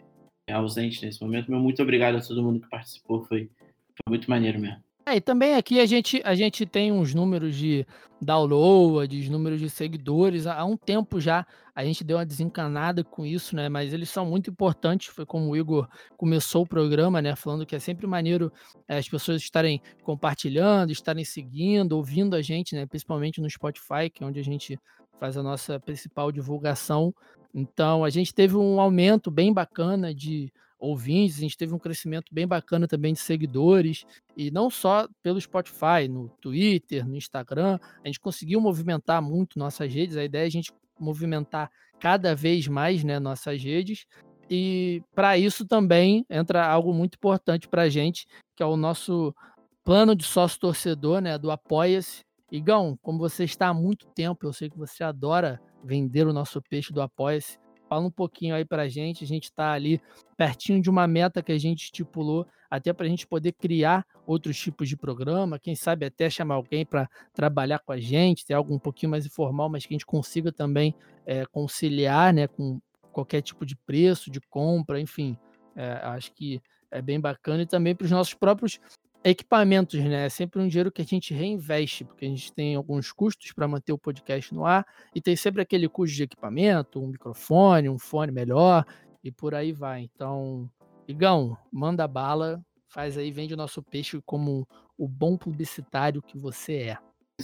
ausente 0.52 1.06
nesse 1.06 1.22
momento. 1.22 1.50
Meu 1.50 1.60
muito 1.60 1.82
obrigado 1.82 2.16
a 2.16 2.22
todo 2.22 2.44
mundo 2.44 2.62
que 2.62 2.70
participou, 2.70 3.24
foi, 3.26 3.50
foi 3.96 4.10
muito 4.10 4.30
maneiro 4.30 4.60
mesmo. 4.60 4.82
É, 5.06 5.16
e 5.16 5.22
também 5.22 5.56
aqui 5.56 5.80
a 5.80 5.86
gente, 5.88 6.22
a 6.24 6.36
gente 6.36 6.66
tem 6.68 6.92
uns 6.92 7.16
números 7.16 7.56
de 7.56 7.86
downloads, 8.22 9.28
números 9.28 9.60
de 9.60 9.70
seguidores. 9.70 10.46
Há 10.46 10.64
um 10.64 10.78
tempo 10.78 11.20
já 11.20 11.48
a 11.74 11.84
gente 11.84 12.04
deu 12.04 12.18
uma 12.18 12.26
desencanada 12.26 13.04
com 13.04 13.26
isso, 13.26 13.56
né? 13.56 13.70
Mas 13.70 13.94
eles 13.94 14.10
são 14.10 14.26
muito 14.26 14.50
importantes. 14.52 15.08
Foi 15.08 15.26
como 15.26 15.50
o 15.50 15.58
Igor 15.58 15.88
começou 16.18 16.64
o 16.64 16.68
programa, 16.68 17.22
né? 17.22 17.36
Falando 17.36 17.66
que 17.66 17.76
é 17.76 17.80
sempre 17.80 18.06
maneiro 18.06 18.52
é, 18.88 18.98
as 18.98 19.08
pessoas 19.08 19.42
estarem 19.42 19.82
compartilhando, 20.04 20.92
estarem 20.92 21.24
seguindo, 21.24 21.94
ouvindo 21.94 22.36
a 22.36 22.42
gente, 22.42 22.76
né? 22.76 22.86
Principalmente 22.86 23.42
no 23.42 23.50
Spotify, 23.50 24.10
que 24.14 24.24
é 24.24 24.28
onde 24.28 24.40
a 24.40 24.44
gente 24.44 24.78
faz 25.20 25.38
a 25.38 25.44
nossa 25.44 25.80
principal 25.80 26.32
divulgação. 26.32 27.14
Então, 27.54 28.04
a 28.04 28.10
gente 28.10 28.34
teve 28.34 28.56
um 28.56 28.80
aumento 28.80 29.30
bem 29.30 29.54
bacana 29.54 30.14
de 30.14 30.52
ouvintes, 30.80 31.38
a 31.38 31.42
gente 31.42 31.58
teve 31.58 31.74
um 31.74 31.80
crescimento 31.80 32.34
bem 32.34 32.48
bacana 32.48 32.88
também 32.88 33.14
de 33.14 33.20
seguidores, 33.20 34.06
e 34.38 34.50
não 34.50 34.70
só 34.70 35.08
pelo 35.22 35.42
Spotify, 35.42 36.08
no 36.10 36.30
Twitter, 36.42 37.06
no 37.06 37.18
Instagram, 37.18 37.78
a 38.02 38.08
gente 38.08 38.20
conseguiu 38.20 38.62
movimentar 38.62 39.22
muito 39.22 39.60
nossas 39.60 39.94
redes, 39.94 40.16
a 40.16 40.24
ideia 40.24 40.46
é 40.46 40.48
a 40.48 40.52
gente 40.52 40.72
movimentar 40.98 41.70
cada 42.00 42.34
vez 42.34 42.66
mais 42.68 43.04
né, 43.04 43.20
nossas 43.20 43.62
redes, 43.62 44.06
e 44.50 45.04
para 45.14 45.38
isso 45.38 45.66
também 45.66 46.26
entra 46.30 46.66
algo 46.66 46.94
muito 46.94 47.16
importante 47.16 47.68
para 47.68 47.84
a 47.84 47.90
gente, 47.90 48.26
que 48.56 48.64
é 48.64 48.66
o 48.66 48.78
nosso 48.78 49.36
plano 49.84 50.16
de 50.16 50.24
sócio 50.24 50.60
torcedor, 50.60 51.22
né, 51.22 51.38
do 51.38 51.52
Apoia-se. 51.52 52.22
Igão, 52.52 52.98
como 53.02 53.20
você 53.20 53.44
está 53.44 53.68
há 53.68 53.74
muito 53.74 54.08
tempo, 54.08 54.46
eu 54.46 54.54
sei 54.54 54.70
que 54.70 54.78
você 54.78 55.04
adora 55.04 55.62
vender 55.84 56.28
o 56.28 56.34
nosso 56.34 56.62
peixe 56.62 56.92
do 56.92 57.02
Apoia-se. 57.02 57.60
Fala 57.88 58.06
um 58.06 58.12
pouquinho 58.12 58.56
aí 58.56 58.66
pra 58.66 58.88
gente. 58.88 59.24
A 59.24 59.28
gente 59.28 59.46
está 59.46 59.72
ali 59.72 60.02
pertinho 60.38 60.82
de 60.82 60.90
uma 60.90 61.08
meta 61.08 61.42
que 61.42 61.52
a 61.52 61.58
gente 61.58 61.86
estipulou, 61.86 62.48
até 62.70 62.94
para 62.94 63.06
a 63.06 63.10
gente 63.10 63.26
poder 63.26 63.54
criar 63.54 64.06
outros 64.26 64.58
tipos 64.58 64.88
de 64.88 64.96
programa, 64.96 65.58
quem 65.58 65.76
sabe 65.76 66.06
até 66.06 66.30
chamar 66.30 66.56
alguém 66.56 66.86
para 66.86 67.10
trabalhar 67.34 67.80
com 67.80 67.92
a 67.92 68.00
gente, 68.00 68.46
ter 68.46 68.54
algo 68.54 68.74
um 68.74 68.78
pouquinho 68.78 69.10
mais 69.10 69.26
informal, 69.26 69.68
mas 69.70 69.86
que 69.86 69.94
a 69.94 69.96
gente 69.96 70.06
consiga 70.06 70.52
também 70.52 70.94
é, 71.26 71.46
conciliar 71.48 72.32
né, 72.32 72.48
com 72.48 72.80
qualquer 73.12 73.42
tipo 73.42 73.66
de 73.66 73.76
preço, 73.76 74.30
de 74.30 74.40
compra, 74.40 75.00
enfim. 75.00 75.36
É, 75.76 75.94
acho 76.04 76.32
que 76.34 76.62
é 76.92 77.02
bem 77.02 77.20
bacana 77.20 77.64
e 77.64 77.66
também 77.66 77.96
para 77.96 78.06
os 78.06 78.12
nossos 78.12 78.34
próprios 78.36 78.80
equipamentos, 79.24 80.00
né? 80.00 80.26
É 80.26 80.30
sempre 80.30 80.62
um 80.62 80.68
dinheiro 80.68 80.92
que 80.92 81.02
a 81.02 81.06
gente 81.06 81.34
reinveste, 81.34 82.04
porque 82.04 82.26
a 82.26 82.30
gente 82.30 82.54
tem 82.54 82.76
alguns 82.76 83.12
custos 83.12 83.52
para 83.52 83.68
manter 83.68 83.92
o 83.92 83.98
podcast 83.98 84.54
no 84.54 84.66
ar 84.66 84.86
e 85.14 85.22
tem 85.22 85.36
sempre 85.36 85.62
aquele 85.62 85.90
custo 85.90 86.16
de 86.16 86.24
equipamento, 86.24 87.04
um 87.04 87.08
microfone, 87.08 87.90
um 87.90 88.00
fone 88.00 88.32
melhor 88.32 88.86
e 89.24 89.32
por 89.32 89.54
aí 89.54 89.72
vai. 89.72 90.02
Então, 90.02 90.70
Igão, 91.08 91.58
manda 91.72 92.08
bala, 92.08 92.64
faz 92.88 93.18
aí, 93.18 93.32
vende 93.32 93.54
o 93.54 93.58
nosso 93.58 93.84
peixe 93.84 94.22
como 94.26 94.68
o 94.98 95.08
bom 95.08 95.38
publicitário 95.38 96.22
que 96.22 96.38
você 96.38 96.74
é. 96.76 96.98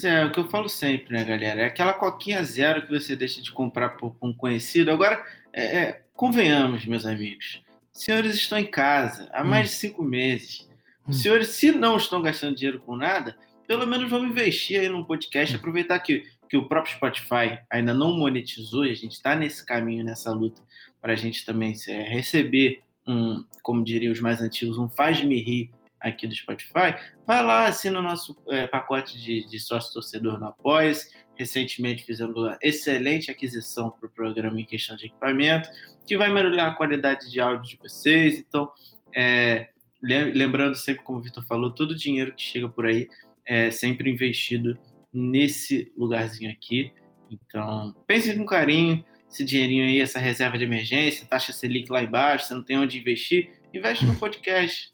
É, 0.04 0.08
é 0.08 0.26
o 0.26 0.32
que 0.32 0.40
eu 0.40 0.50
falo 0.50 0.68
sempre, 0.68 1.14
né, 1.14 1.24
galera? 1.24 1.62
É 1.62 1.66
aquela 1.66 1.94
coquinha 1.94 2.44
zero 2.44 2.86
que 2.86 3.00
você 3.00 3.16
deixa 3.16 3.42
de 3.42 3.52
comprar 3.52 3.90
por 3.90 4.16
um 4.22 4.34
conhecido. 4.34 4.92
Agora, 4.92 5.24
é, 5.54 5.78
é, 5.78 6.02
convenhamos, 6.14 6.86
meus 6.86 7.06
amigos. 7.06 7.64
Senhores 7.94 8.36
estão 8.36 8.58
em 8.58 8.66
casa 8.66 9.30
há 9.32 9.44
mais 9.44 9.68
hum. 9.68 9.72
de 9.72 9.76
cinco 9.76 10.04
meses. 10.04 10.68
Os 11.08 11.18
hum. 11.18 11.22
senhores, 11.22 11.50
se 11.50 11.72
não 11.72 11.98
estão 11.98 12.22
gastando 12.22 12.56
dinheiro 12.56 12.80
com 12.80 12.96
nada, 12.96 13.38
pelo 13.68 13.86
menos 13.86 14.10
vamos 14.10 14.30
investir 14.30 14.80
aí 14.80 14.90
num 14.90 15.04
podcast, 15.04 15.54
hum. 15.56 15.58
aproveitar 15.58 16.00
que, 16.00 16.24
que 16.50 16.58
o 16.58 16.68
próprio 16.68 16.96
Spotify 16.96 17.60
ainda 17.70 17.94
não 17.94 18.18
monetizou 18.18 18.86
e 18.86 18.92
a 18.92 18.96
gente 18.96 19.14
está 19.14 19.36
nesse 19.36 19.66
caminho, 19.66 20.04
nessa 20.04 20.32
luta, 20.32 20.62
para 21.02 21.14
a 21.14 21.16
gente 21.16 21.46
também 21.46 21.74
é, 21.88 22.04
receber 22.04 22.82
um, 23.08 23.44
como 23.62 23.84
diriam 23.84 24.12
os 24.12 24.20
mais 24.20 24.42
antigos, 24.42 24.78
um 24.78 24.90
faz-me 24.90 25.40
rir 25.42 25.72
aqui 26.00 26.28
do 26.28 26.36
Spotify, 26.36 26.96
vai 27.26 27.44
lá, 27.44 27.66
assina 27.66 28.00
o 28.00 28.02
nosso 28.02 28.36
é, 28.50 28.68
pacote 28.68 29.20
de, 29.20 29.48
de 29.48 29.60
sócio 29.60 29.94
torcedor 29.94 30.40
no 30.40 30.48
Apoia-se. 30.48 31.14
Recentemente 31.36 32.04
fizemos 32.04 32.36
uma 32.36 32.58
excelente 32.62 33.30
aquisição 33.30 33.90
para 33.90 34.08
o 34.08 34.10
programa 34.10 34.60
em 34.60 34.66
questão 34.66 34.96
de 34.96 35.08
equipamento, 35.08 35.70
que 36.06 36.18
vai 36.18 36.32
melhorar 36.32 36.68
a 36.68 36.76
qualidade 36.76 37.30
de 37.30 37.42
áudio 37.42 37.72
de 37.72 37.78
vocês. 37.78 38.40
Então, 38.40 38.72
é, 39.14 39.70
lembrando 40.06 40.76
sempre, 40.76 41.04
como 41.04 41.20
o 41.20 41.22
Vitor 41.22 41.44
falou, 41.46 41.72
todo 41.72 41.92
o 41.92 41.96
dinheiro 41.96 42.34
que 42.34 42.44
chega 42.44 42.70
por 42.70 42.86
aí 42.86 43.08
é 43.46 43.72
sempre 43.72 44.10
investido 44.10 44.78
nesse 45.14 45.92
lugarzinho 45.98 46.52
aqui. 46.52 46.92
Então, 47.30 47.96
pense 48.06 48.36
com 48.36 48.46
carinho, 48.46 49.04
esse 49.30 49.44
dinheirinho 49.44 49.86
aí, 49.86 50.00
essa 50.00 50.20
reserva 50.20 50.58
de 50.58 50.64
emergência, 50.64 51.28
taxa 51.28 51.52
Selic 51.52 51.92
lá 51.92 52.04
embaixo, 52.04 52.48
você 52.48 52.54
não 52.54 52.64
tem 52.64 52.78
onde 52.78 53.00
investir, 53.00 53.50
investe 53.74 54.06
no 54.06 54.16
podcast. 54.20 54.94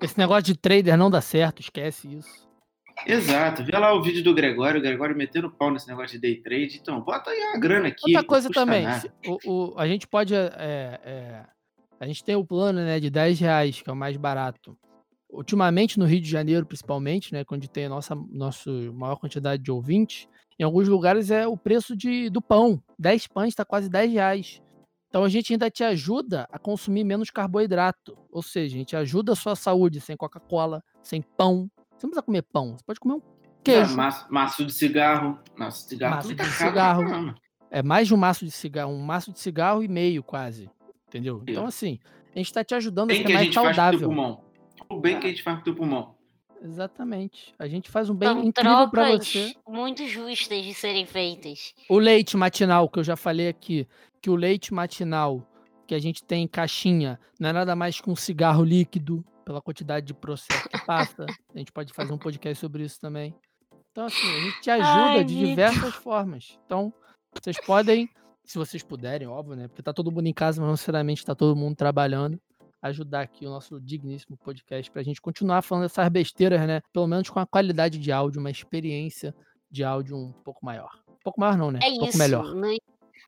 Esse 0.00 0.18
negócio 0.18 0.44
de 0.44 0.56
trader 0.56 0.96
não 0.96 1.10
dá 1.10 1.20
certo, 1.20 1.60
esquece 1.60 2.16
isso. 2.16 2.48
Exato, 3.06 3.64
vê 3.64 3.76
lá 3.76 3.94
o 3.94 4.02
vídeo 4.02 4.22
do 4.22 4.34
Gregório, 4.34 4.78
o 4.78 4.82
Gregório 4.82 5.16
metendo 5.16 5.50
pau 5.50 5.70
nesse 5.70 5.88
negócio 5.88 6.12
de 6.12 6.18
day 6.18 6.36
trade. 6.36 6.78
Então, 6.80 7.00
bota 7.00 7.30
aí 7.30 7.42
a 7.54 7.58
grana 7.58 7.88
aqui. 7.88 8.14
Outra 8.14 8.24
coisa 8.24 8.50
também, 8.50 8.86
o, 9.26 9.38
o, 9.46 9.78
a 9.78 9.86
gente 9.86 10.06
pode. 10.06 10.34
É, 10.34 11.00
é, 11.02 11.44
a 12.00 12.06
gente 12.06 12.24
tem 12.24 12.34
o 12.34 12.44
plano 12.44 12.80
né, 12.80 12.98
de 12.98 13.10
10 13.10 13.38
reais, 13.38 13.82
que 13.82 13.90
é 13.90 13.92
o 13.92 13.96
mais 13.96 14.16
barato. 14.16 14.76
Ultimamente, 15.28 15.98
no 15.98 16.06
Rio 16.06 16.20
de 16.20 16.28
Janeiro, 16.28 16.64
principalmente, 16.64 17.32
né, 17.32 17.44
onde 17.52 17.68
tem 17.68 17.84
a 17.84 17.88
nossa, 17.90 18.14
nossa 18.30 18.70
maior 18.92 19.16
quantidade 19.16 19.62
de 19.62 19.70
ouvintes, 19.70 20.26
em 20.58 20.64
alguns 20.64 20.88
lugares 20.88 21.30
é 21.30 21.46
o 21.46 21.56
preço 21.56 21.94
de, 21.94 22.30
do 22.30 22.40
pão. 22.40 22.82
10 22.98 23.26
pães 23.28 23.48
está 23.48 23.64
quase 23.64 23.88
10 23.88 24.12
reais. 24.12 24.62
Então 25.08 25.24
a 25.24 25.28
gente 25.28 25.52
ainda 25.52 25.70
te 25.70 25.84
ajuda 25.84 26.48
a 26.50 26.58
consumir 26.58 27.04
menos 27.04 27.30
carboidrato. 27.30 28.16
Ou 28.30 28.42
seja, 28.42 28.74
a 28.74 28.78
gente 28.78 28.96
ajuda 28.96 29.32
a 29.32 29.36
sua 29.36 29.54
saúde 29.54 30.00
sem 30.00 30.16
Coca-Cola, 30.16 30.82
sem 31.02 31.20
pão. 31.20 31.70
Você 31.96 32.06
não 32.06 32.10
precisa 32.10 32.22
comer 32.22 32.42
pão, 32.42 32.76
você 32.76 32.84
pode 32.84 33.00
comer 33.00 33.14
um 33.14 33.22
queijo. 33.62 33.94
maço, 33.96 34.26
maço, 34.30 34.64
de 34.64 34.72
cigarro. 34.72 35.38
Maço 35.56 35.82
de 35.84 35.88
cigarro. 35.90 36.16
Maço 36.16 36.34
de 36.34 36.44
cigarro. 36.44 37.34
É 37.70 37.82
mais 37.82 38.08
de 38.08 38.14
um 38.14 38.16
maço 38.16 38.44
de 38.44 38.50
cigarro, 38.50 38.92
um 38.92 39.02
maço 39.02 39.32
de 39.32 39.38
cigarro 39.38 39.82
e 39.82 39.88
meio, 39.88 40.22
quase. 40.22 40.70
Entendeu? 41.10 41.42
Então, 41.46 41.66
assim, 41.66 41.98
a 42.32 42.38
gente 42.38 42.46
está 42.46 42.62
te 42.62 42.74
ajudando 42.74 43.08
bem 43.08 43.24
a 43.24 43.26
ser 43.26 43.32
mais 43.34 43.52
saudável. 43.54 44.10
O 44.88 45.00
bem 45.00 45.18
que 45.18 45.26
a 45.26 45.30
gente 45.30 45.42
faz 45.42 45.56
com 45.56 45.62
o 45.62 45.64
teu 45.64 45.74
pulmão. 45.74 46.14
Exatamente. 46.62 47.52
A 47.58 47.66
gente 47.66 47.90
faz 47.90 48.08
um 48.08 48.14
bem 48.14 48.28
São 48.28 48.44
incrível 48.44 48.88
para 48.88 49.16
você. 49.16 49.54
Muito 49.68 50.06
justas 50.06 50.62
de 50.62 50.72
serem 50.72 51.04
feitas. 51.06 51.74
O 51.88 51.98
leite 51.98 52.36
matinal, 52.36 52.88
que 52.88 53.00
eu 53.00 53.04
já 53.04 53.16
falei 53.16 53.48
aqui, 53.48 53.88
que 54.22 54.30
o 54.30 54.36
leite 54.36 54.72
matinal 54.72 55.46
que 55.86 55.94
a 55.94 55.98
gente 55.98 56.22
tem 56.22 56.44
em 56.44 56.48
caixinha 56.48 57.18
não 57.40 57.48
é 57.48 57.52
nada 57.52 57.74
mais 57.74 58.00
que 58.00 58.08
um 58.08 58.14
cigarro 58.14 58.62
líquido, 58.62 59.24
pela 59.44 59.60
quantidade 59.60 60.06
de 60.06 60.14
processo 60.14 60.68
que 60.68 60.86
passa. 60.86 61.26
A 61.52 61.58
gente 61.58 61.72
pode 61.72 61.92
fazer 61.92 62.12
um 62.12 62.18
podcast 62.18 62.60
sobre 62.60 62.84
isso 62.84 63.00
também. 63.00 63.34
Então, 63.90 64.04
assim, 64.04 64.28
a 64.28 64.40
gente 64.40 64.60
te 64.60 64.70
ajuda 64.70 65.04
Ai, 65.04 65.24
de 65.24 65.36
diversas 65.36 65.94
formas. 65.96 66.56
Então, 66.64 66.94
vocês 67.34 67.58
podem, 67.66 68.08
se 68.50 68.58
vocês 68.58 68.82
puderem, 68.82 69.28
óbvio, 69.28 69.54
né? 69.54 69.68
Porque 69.68 69.80
tá 69.80 69.92
todo 69.92 70.10
mundo 70.10 70.26
em 70.26 70.32
casa, 70.32 70.60
mas 70.60 70.66
não 70.66 70.72
necessariamente 70.72 71.24
tá 71.24 71.36
todo 71.36 71.54
mundo 71.54 71.76
trabalhando 71.76 72.36
ajudar 72.82 73.20
aqui 73.20 73.46
o 73.46 73.50
nosso 73.50 73.80
digníssimo 73.80 74.36
podcast 74.38 74.90
para 74.90 75.02
a 75.02 75.04
gente 75.04 75.20
continuar 75.20 75.62
falando 75.62 75.84
essas 75.84 76.08
besteiras, 76.08 76.60
né? 76.66 76.80
Pelo 76.92 77.06
menos 77.06 77.30
com 77.30 77.38
a 77.38 77.46
qualidade 77.46 77.96
de 77.98 78.10
áudio, 78.10 78.40
uma 78.40 78.50
experiência 78.50 79.32
de 79.70 79.84
áudio 79.84 80.16
um 80.16 80.32
pouco 80.32 80.64
maior. 80.64 80.90
Um 81.08 81.22
pouco 81.22 81.38
maior 81.38 81.56
não, 81.56 81.70
né? 81.70 81.78
É 81.80 81.90
um 81.90 81.98
pouco 81.98 82.08
isso. 82.08 82.18
melhor. 82.18 82.44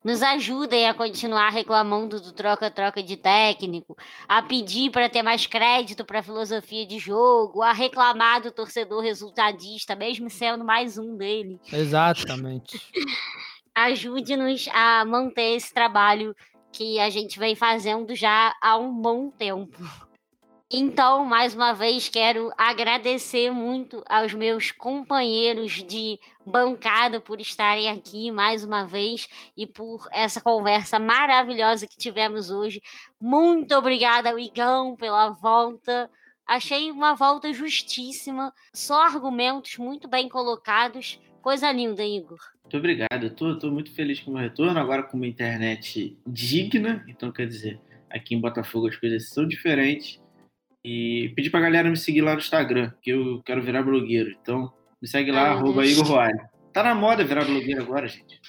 Nos 0.03 0.23
ajudem 0.23 0.89
a 0.89 0.95
continuar 0.95 1.51
reclamando 1.51 2.21
do 2.21 2.33
troca-troca 2.33 3.01
de 3.01 3.17
técnico, 3.17 3.97
a 4.27 4.43
pedir 4.43 4.91
para 4.91 5.09
ter 5.09 5.23
mais 5.23 5.47
crédito 5.47 6.05
para 6.05 6.25
filosofia 6.25 6.85
de 6.85 6.99
jogo, 6.99 7.63
a 7.63 7.73
reclamar 7.73 8.43
do 8.43 8.51
torcedor 8.51 9.03
resultadista, 9.03 9.95
mesmo 9.95 10.29
sendo 10.29 10.65
mais 10.65 10.99
um 10.99 11.17
dele. 11.17 11.61
Exatamente. 11.73 12.81
Ajude-nos 13.75 14.69
a 14.73 15.05
manter 15.05 15.57
esse 15.57 15.73
trabalho 15.73 16.37
que 16.73 16.99
a 17.01 17.09
gente 17.11 17.39
vem 17.39 17.55
fazendo 17.55 18.15
já 18.15 18.55
há 18.61 18.77
um 18.77 18.93
bom 18.93 19.31
tempo. 19.31 19.79
Então, 20.75 21.23
mais 21.25 21.55
uma 21.55 21.75
vez, 21.75 22.09
quero 22.09 22.51
agradecer 22.57 23.51
muito 23.51 24.03
aos 24.09 24.33
meus 24.33 24.71
companheiros 24.71 25.85
de 25.85 26.19
bancada 26.47 27.21
por 27.21 27.41
estarem 27.43 27.91
aqui 27.91 28.31
mais 28.31 28.65
uma 28.65 28.87
vez 28.87 29.29
e 29.55 29.67
por 29.67 30.09
essa 30.11 30.41
conversa 30.41 30.99
maravilhosa 30.99 31.87
que 31.87 31.99
tivemos 31.99 32.51
hoje. 32.51 32.81
Muito 33.21 33.75
obrigada, 33.75 34.39
Igão, 34.41 34.97
pela 34.97 35.29
volta. 35.29 36.11
Achei 36.47 36.91
uma 36.91 37.15
volta 37.15 37.53
justíssima, 37.53 38.53
só 38.75 39.03
argumentos 39.03 39.77
muito 39.77 40.09
bem 40.09 40.27
colocados. 40.27 41.21
Coisa 41.43 41.71
linda, 41.71 42.03
Igor. 42.03 42.52
Muito 42.73 42.79
obrigado. 42.79 43.25
Eu 43.25 43.59
tô, 43.59 43.71
muito 43.71 43.95
feliz 43.95 44.19
com 44.21 44.31
o 44.31 44.35
meu 44.35 44.43
retorno, 44.43 44.81
agora 44.81 45.03
com 45.03 45.19
uma 45.19 45.27
internet 45.27 46.17
digna. 46.27 47.05
Então, 47.07 47.31
quer 47.31 47.47
dizer, 47.47 47.79
aqui 48.09 48.35
em 48.35 48.41
Botafogo 48.41 48.89
as 48.89 48.97
coisas 48.97 49.29
são 49.29 49.47
diferentes. 49.47 50.19
E 50.83 51.31
pedir 51.37 51.51
pra 51.51 51.61
galera 51.61 51.91
me 51.91 51.99
seguir 51.99 52.23
lá 52.23 52.33
no 52.33 52.39
Instagram, 52.39 52.91
que 53.03 53.11
eu 53.11 53.43
quero 53.45 53.61
virar 53.61 53.83
blogueiro. 53.83 54.35
Então, 54.41 54.73
me 55.03 55.07
segue 55.07 55.31
lá, 55.31 55.43
Ai, 55.43 55.51
arroba 55.51 55.85
Igor 55.85 56.07
Roalho. 56.07 56.41
Tá 56.73 56.83
na 56.83 56.95
moda 56.95 57.23
virar 57.23 57.45
blogueiro 57.45 57.83
agora, 57.83 58.09
gente. 58.09 58.41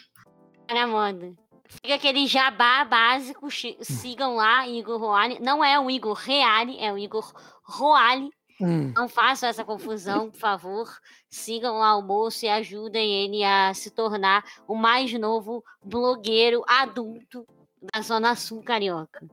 Tá 0.68 0.74
na 0.74 0.88
moda. 0.88 1.34
Fica 1.66 1.96
aquele 1.96 2.26
jabá 2.26 2.86
básico, 2.86 3.50
sigam 3.82 4.36
lá, 4.36 4.66
Igor 4.66 5.02
Roale. 5.02 5.38
Não 5.42 5.62
é 5.62 5.78
o 5.78 5.92
Igor 5.92 6.14
Reale, 6.14 6.80
é 6.80 6.94
o 6.94 6.98
Igor 6.98 7.30
Roale. 7.62 8.30
Hum. 8.62 8.92
Não 8.96 9.10
façam 9.10 9.50
essa 9.50 9.64
confusão, 9.64 10.30
por 10.30 10.40
favor. 10.40 11.00
Sigam 11.30 11.76
o 11.76 12.02
moço 12.02 12.46
e 12.46 12.50
ajudem 12.50 13.26
ele 13.26 13.44
a 13.44 13.74
se 13.74 13.92
tornar 13.92 14.44
o 14.68 14.76
mais 14.76 15.12
novo 15.14 15.64
blogueiro 15.84 16.64
adulto 16.68 17.46
da 17.94 18.02
Zona 18.02 18.36
Sul 18.36 18.64
Carioca. 18.64 19.26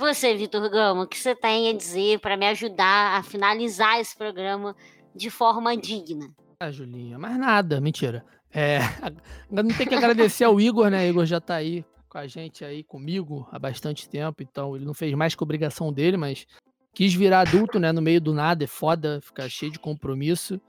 Você, 0.00 0.34
Vitor 0.34 0.68
Gama, 0.70 1.02
o 1.02 1.06
que 1.06 1.18
você 1.18 1.34
tem 1.34 1.68
a 1.68 1.72
dizer 1.72 2.18
para 2.18 2.36
me 2.36 2.46
ajudar 2.48 3.18
a 3.18 3.22
finalizar 3.22 4.00
esse 4.00 4.16
programa 4.16 4.74
de 5.14 5.30
forma 5.30 5.76
digna? 5.76 6.28
Ah, 6.58 6.70
Julinha, 6.70 7.18
mais 7.18 7.38
nada, 7.38 7.80
mentira. 7.80 8.24
É, 8.52 8.78
não 9.50 9.68
tem 9.68 9.86
que 9.86 9.94
agradecer 9.94 10.44
ao 10.44 10.60
Igor, 10.60 10.88
né? 10.90 11.06
O 11.06 11.10
Igor 11.10 11.26
já 11.26 11.38
está 11.38 11.56
aí 11.56 11.84
com 12.08 12.18
a 12.18 12.26
gente 12.26 12.64
aí 12.64 12.84
comigo 12.84 13.48
há 13.50 13.58
bastante 13.58 14.08
tempo, 14.08 14.42
então 14.42 14.76
ele 14.76 14.84
não 14.84 14.94
fez 14.94 15.12
mais 15.14 15.34
que 15.34 15.42
obrigação 15.42 15.92
dele, 15.92 16.16
mas 16.16 16.46
quis 16.94 17.12
virar 17.12 17.40
adulto, 17.40 17.78
né, 17.78 17.92
no 17.92 18.00
meio 18.00 18.20
do 18.20 18.32
nada, 18.32 18.64
é 18.64 18.66
foda, 18.66 19.20
ficar 19.20 19.48
cheio 19.48 19.72
de 19.72 19.78
compromisso. 19.78 20.60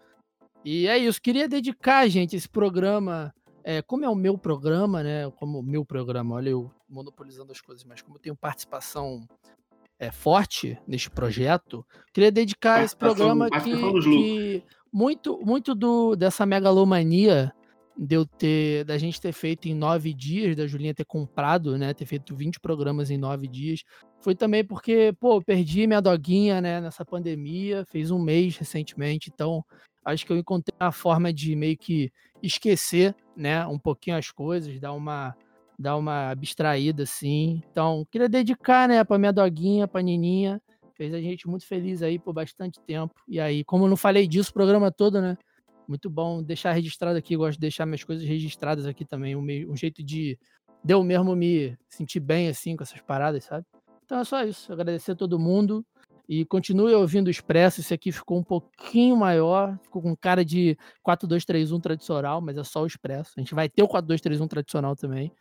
E 0.64 0.88
é 0.88 0.98
isso, 0.98 1.22
queria 1.22 1.48
dedicar, 1.48 2.08
gente, 2.10 2.36
esse 2.36 2.50
programa, 2.50 3.34
é, 3.64 3.82
como 3.82 4.04
é 4.04 4.10
o 4.10 4.16
meu 4.16 4.38
programa, 4.38 5.04
né, 5.04 5.30
como 5.38 5.60
o 5.60 5.64
meu 5.64 5.86
programa, 5.86 6.36
olha 6.36 6.50
eu 6.50 6.72
monopolizando 6.90 7.52
as 7.52 7.62
coisas, 7.62 7.84
mas 7.84 8.02
como 8.02 8.18
eu 8.18 8.22
tenho 8.22 8.36
participação 8.36 9.28
é, 10.00 10.12
forte 10.12 10.78
neste 10.88 11.10
projeto, 11.10 11.86
queria 12.12 12.32
dedicar 12.32 12.84
esse 12.84 12.96
programa 12.96 13.48
que, 13.50 14.02
que 14.02 14.64
muito, 14.92 15.40
muito 15.46 15.76
do, 15.76 16.16
dessa 16.16 16.46
megalomania 16.46 17.54
de 17.98 18.16
eu 18.16 18.26
ter, 18.26 18.84
da 18.84 18.98
gente 18.98 19.22
ter 19.22 19.32
feito 19.32 19.68
em 19.68 19.74
nove 19.74 20.14
dias, 20.14 20.56
da 20.56 20.68
Julinha 20.68 20.94
ter 20.94 21.06
comprado, 21.06 21.78
né, 21.78 21.94
ter 21.94 22.06
feito 22.06 22.36
20 22.36 22.60
programas 22.60 23.10
em 23.10 23.18
nove 23.18 23.48
dias, 23.48 23.84
foi 24.26 24.34
também 24.34 24.66
porque, 24.66 25.14
pô, 25.20 25.40
perdi 25.40 25.86
minha 25.86 26.02
doguinha, 26.02 26.60
né, 26.60 26.82
nessa 26.82 27.06
pandemia, 27.06 27.86
fez 27.86 28.10
um 28.10 28.18
mês 28.18 28.58
recentemente, 28.58 29.30
então 29.32 29.64
acho 30.04 30.26
que 30.26 30.34
eu 30.34 30.38
encontrei 30.38 30.76
uma 30.82 30.92
forma 30.92 31.32
de 31.32 31.56
meio 31.56 31.78
que 31.78 32.12
esquecer, 32.42 33.16
né, 33.38 33.64
um 33.68 33.78
pouquinho 33.78 34.18
as 34.18 34.32
coisas, 34.32 34.80
dar 34.80 34.94
uma 34.94 35.36
dar 35.78 35.96
uma 35.96 36.32
abstraída 36.32 37.04
assim. 37.04 37.62
Então, 37.70 38.04
queria 38.10 38.28
dedicar, 38.28 38.90
né, 38.90 39.04
para 39.04 39.20
minha 39.20 39.32
doguinha, 39.32 39.88
para 39.88 40.02
Nininha, 40.02 40.60
fez 40.96 41.14
a 41.14 41.22
gente 41.22 41.48
muito 41.48 41.68
feliz 41.68 42.02
aí 42.02 42.18
por 42.18 42.34
bastante 42.34 42.80
tempo. 42.88 43.14
E 43.28 43.40
aí, 43.40 43.64
como 43.64 43.86
eu 43.86 43.90
não 43.90 43.98
falei 43.98 44.28
disso 44.28 44.50
o 44.50 44.54
programa 44.54 44.92
todo, 44.92 45.22
né, 45.22 45.38
muito 45.88 46.10
bom 46.10 46.42
deixar 46.42 46.72
registrado 46.72 47.16
aqui. 47.16 47.38
Gosto 47.38 47.58
de 47.58 47.62
deixar 47.62 47.86
minhas 47.86 48.04
coisas 48.04 48.28
registradas 48.28 48.88
aqui 48.88 49.06
também. 49.06 49.36
Um, 49.36 49.72
um 49.72 49.76
jeito 49.76 50.04
de 50.04 50.36
deu 50.84 51.04
mesmo 51.04 51.36
me 51.36 51.78
sentir 51.88 52.20
bem 52.20 52.48
assim 52.48 52.76
com 52.76 52.82
essas 52.82 53.02
paradas, 53.02 53.44
sabe? 53.44 53.66
Então 54.06 54.20
é 54.20 54.24
só 54.24 54.44
isso. 54.44 54.72
Agradecer 54.72 55.12
a 55.12 55.16
todo 55.16 55.40
mundo. 55.40 55.86
E 56.28 56.44
continue 56.46 56.94
ouvindo 56.94 57.28
o 57.28 57.32
Expresso. 57.32 57.82
Esse 57.82 57.94
aqui 57.94 58.12
ficou 58.12 58.40
um 58.40 58.44
pouquinho 58.44 59.16
maior. 59.16 59.78
Ficou 59.84 60.02
com 60.02 60.16
cara 60.16 60.44
de 60.44 60.78
4231 61.04 61.80
tradicional, 61.80 62.42
mas 62.42 62.58
é 62.58 62.64
só 62.64 62.82
o 62.82 62.88
Expresso. 62.88 63.34
A 63.38 63.40
gente 63.40 63.54
vai 63.54 63.70
ter 63.70 63.84
o 63.84 63.88
4231 63.88 64.48
tradicional 64.48 64.96
também. 64.96 65.32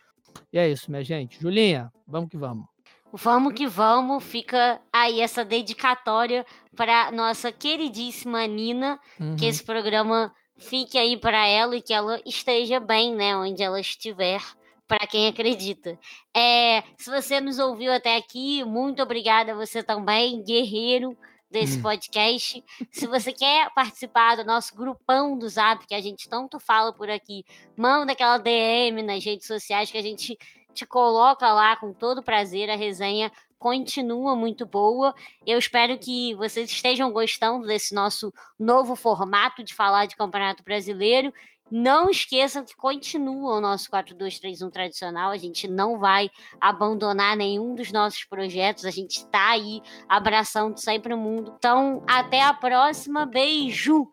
E 0.51 0.57
é 0.57 0.69
isso, 0.69 0.91
minha 0.91 1.03
gente. 1.03 1.39
Julinha, 1.39 1.91
vamos 2.07 2.29
que 2.29 2.37
vamos. 2.37 2.65
Vamos 3.13 3.53
que 3.53 3.65
vamos, 3.65 4.23
fica 4.23 4.81
aí 4.91 5.21
essa 5.21 5.45
dedicatória 5.45 6.45
para 6.75 7.11
nossa 7.13 7.49
queridíssima 7.49 8.45
Nina, 8.45 8.99
uhum. 9.17 9.37
que 9.37 9.45
esse 9.45 9.63
programa 9.63 10.33
fique 10.57 10.97
aí 10.97 11.15
para 11.15 11.47
ela 11.47 11.77
e 11.77 11.81
que 11.81 11.93
ela 11.93 12.19
esteja 12.25 12.77
bem, 12.79 13.15
né, 13.15 13.35
onde 13.37 13.63
ela 13.63 13.79
estiver, 13.79 14.41
para 14.87 15.07
quem 15.07 15.27
acredita. 15.27 15.97
É, 16.35 16.83
se 16.97 17.09
você 17.09 17.41
nos 17.41 17.59
ouviu 17.59 17.91
até 17.91 18.15
aqui, 18.15 18.63
muito 18.63 19.01
obrigada 19.01 19.51
a 19.51 19.55
você 19.55 19.81
também, 19.81 20.43
guerreiro 20.43 21.17
desse 21.49 21.77
hum. 21.77 21.81
podcast. 21.81 22.63
Se 22.91 23.07
você 23.07 23.31
quer 23.31 23.73
participar 23.73 24.35
do 24.35 24.43
nosso 24.43 24.75
grupão 24.75 25.37
do 25.37 25.47
Zap, 25.47 25.85
que 25.87 25.95
a 25.95 26.01
gente 26.01 26.27
tanto 26.27 26.59
fala 26.59 26.93
por 26.93 27.09
aqui, 27.09 27.43
manda 27.77 28.11
aquela 28.11 28.37
DM 28.37 29.01
nas 29.01 29.23
redes 29.23 29.47
sociais 29.47 29.91
que 29.91 29.97
a 29.97 30.01
gente 30.01 30.37
te 30.73 30.85
coloca 30.85 31.51
lá 31.53 31.77
com 31.77 31.93
todo 31.93 32.21
prazer. 32.21 32.69
A 32.69 32.75
resenha 32.75 33.31
continua 33.57 34.35
muito 34.35 34.65
boa. 34.65 35.15
Eu 35.45 35.57
espero 35.57 35.97
que 35.97 36.35
vocês 36.35 36.69
estejam 36.69 37.11
gostando 37.11 37.65
desse 37.65 37.95
nosso 37.95 38.33
novo 38.59 38.95
formato 38.95 39.63
de 39.63 39.73
falar 39.73 40.05
de 40.05 40.15
Campeonato 40.15 40.63
Brasileiro. 40.63 41.33
Não 41.71 42.09
esqueçam 42.09 42.63
que 42.63 42.75
continua 42.75 43.55
o 43.55 43.61
nosso 43.61 43.89
4231 43.89 44.69
tradicional. 44.69 45.31
A 45.31 45.37
gente 45.37 45.67
não 45.67 45.97
vai 45.97 46.29
abandonar 46.61 47.35
nenhum 47.35 47.73
dos 47.73 47.91
nossos 47.91 48.23
projetos. 48.23 48.85
A 48.85 48.91
gente 48.91 49.17
está 49.17 49.49
aí 49.49 49.81
abraçando 50.07 50.77
sempre 50.79 51.13
o 51.13 51.17
mundo. 51.17 51.55
Então, 51.57 52.03
até 52.07 52.41
a 52.41 52.53
próxima. 52.53 53.25
Beijo! 53.25 54.11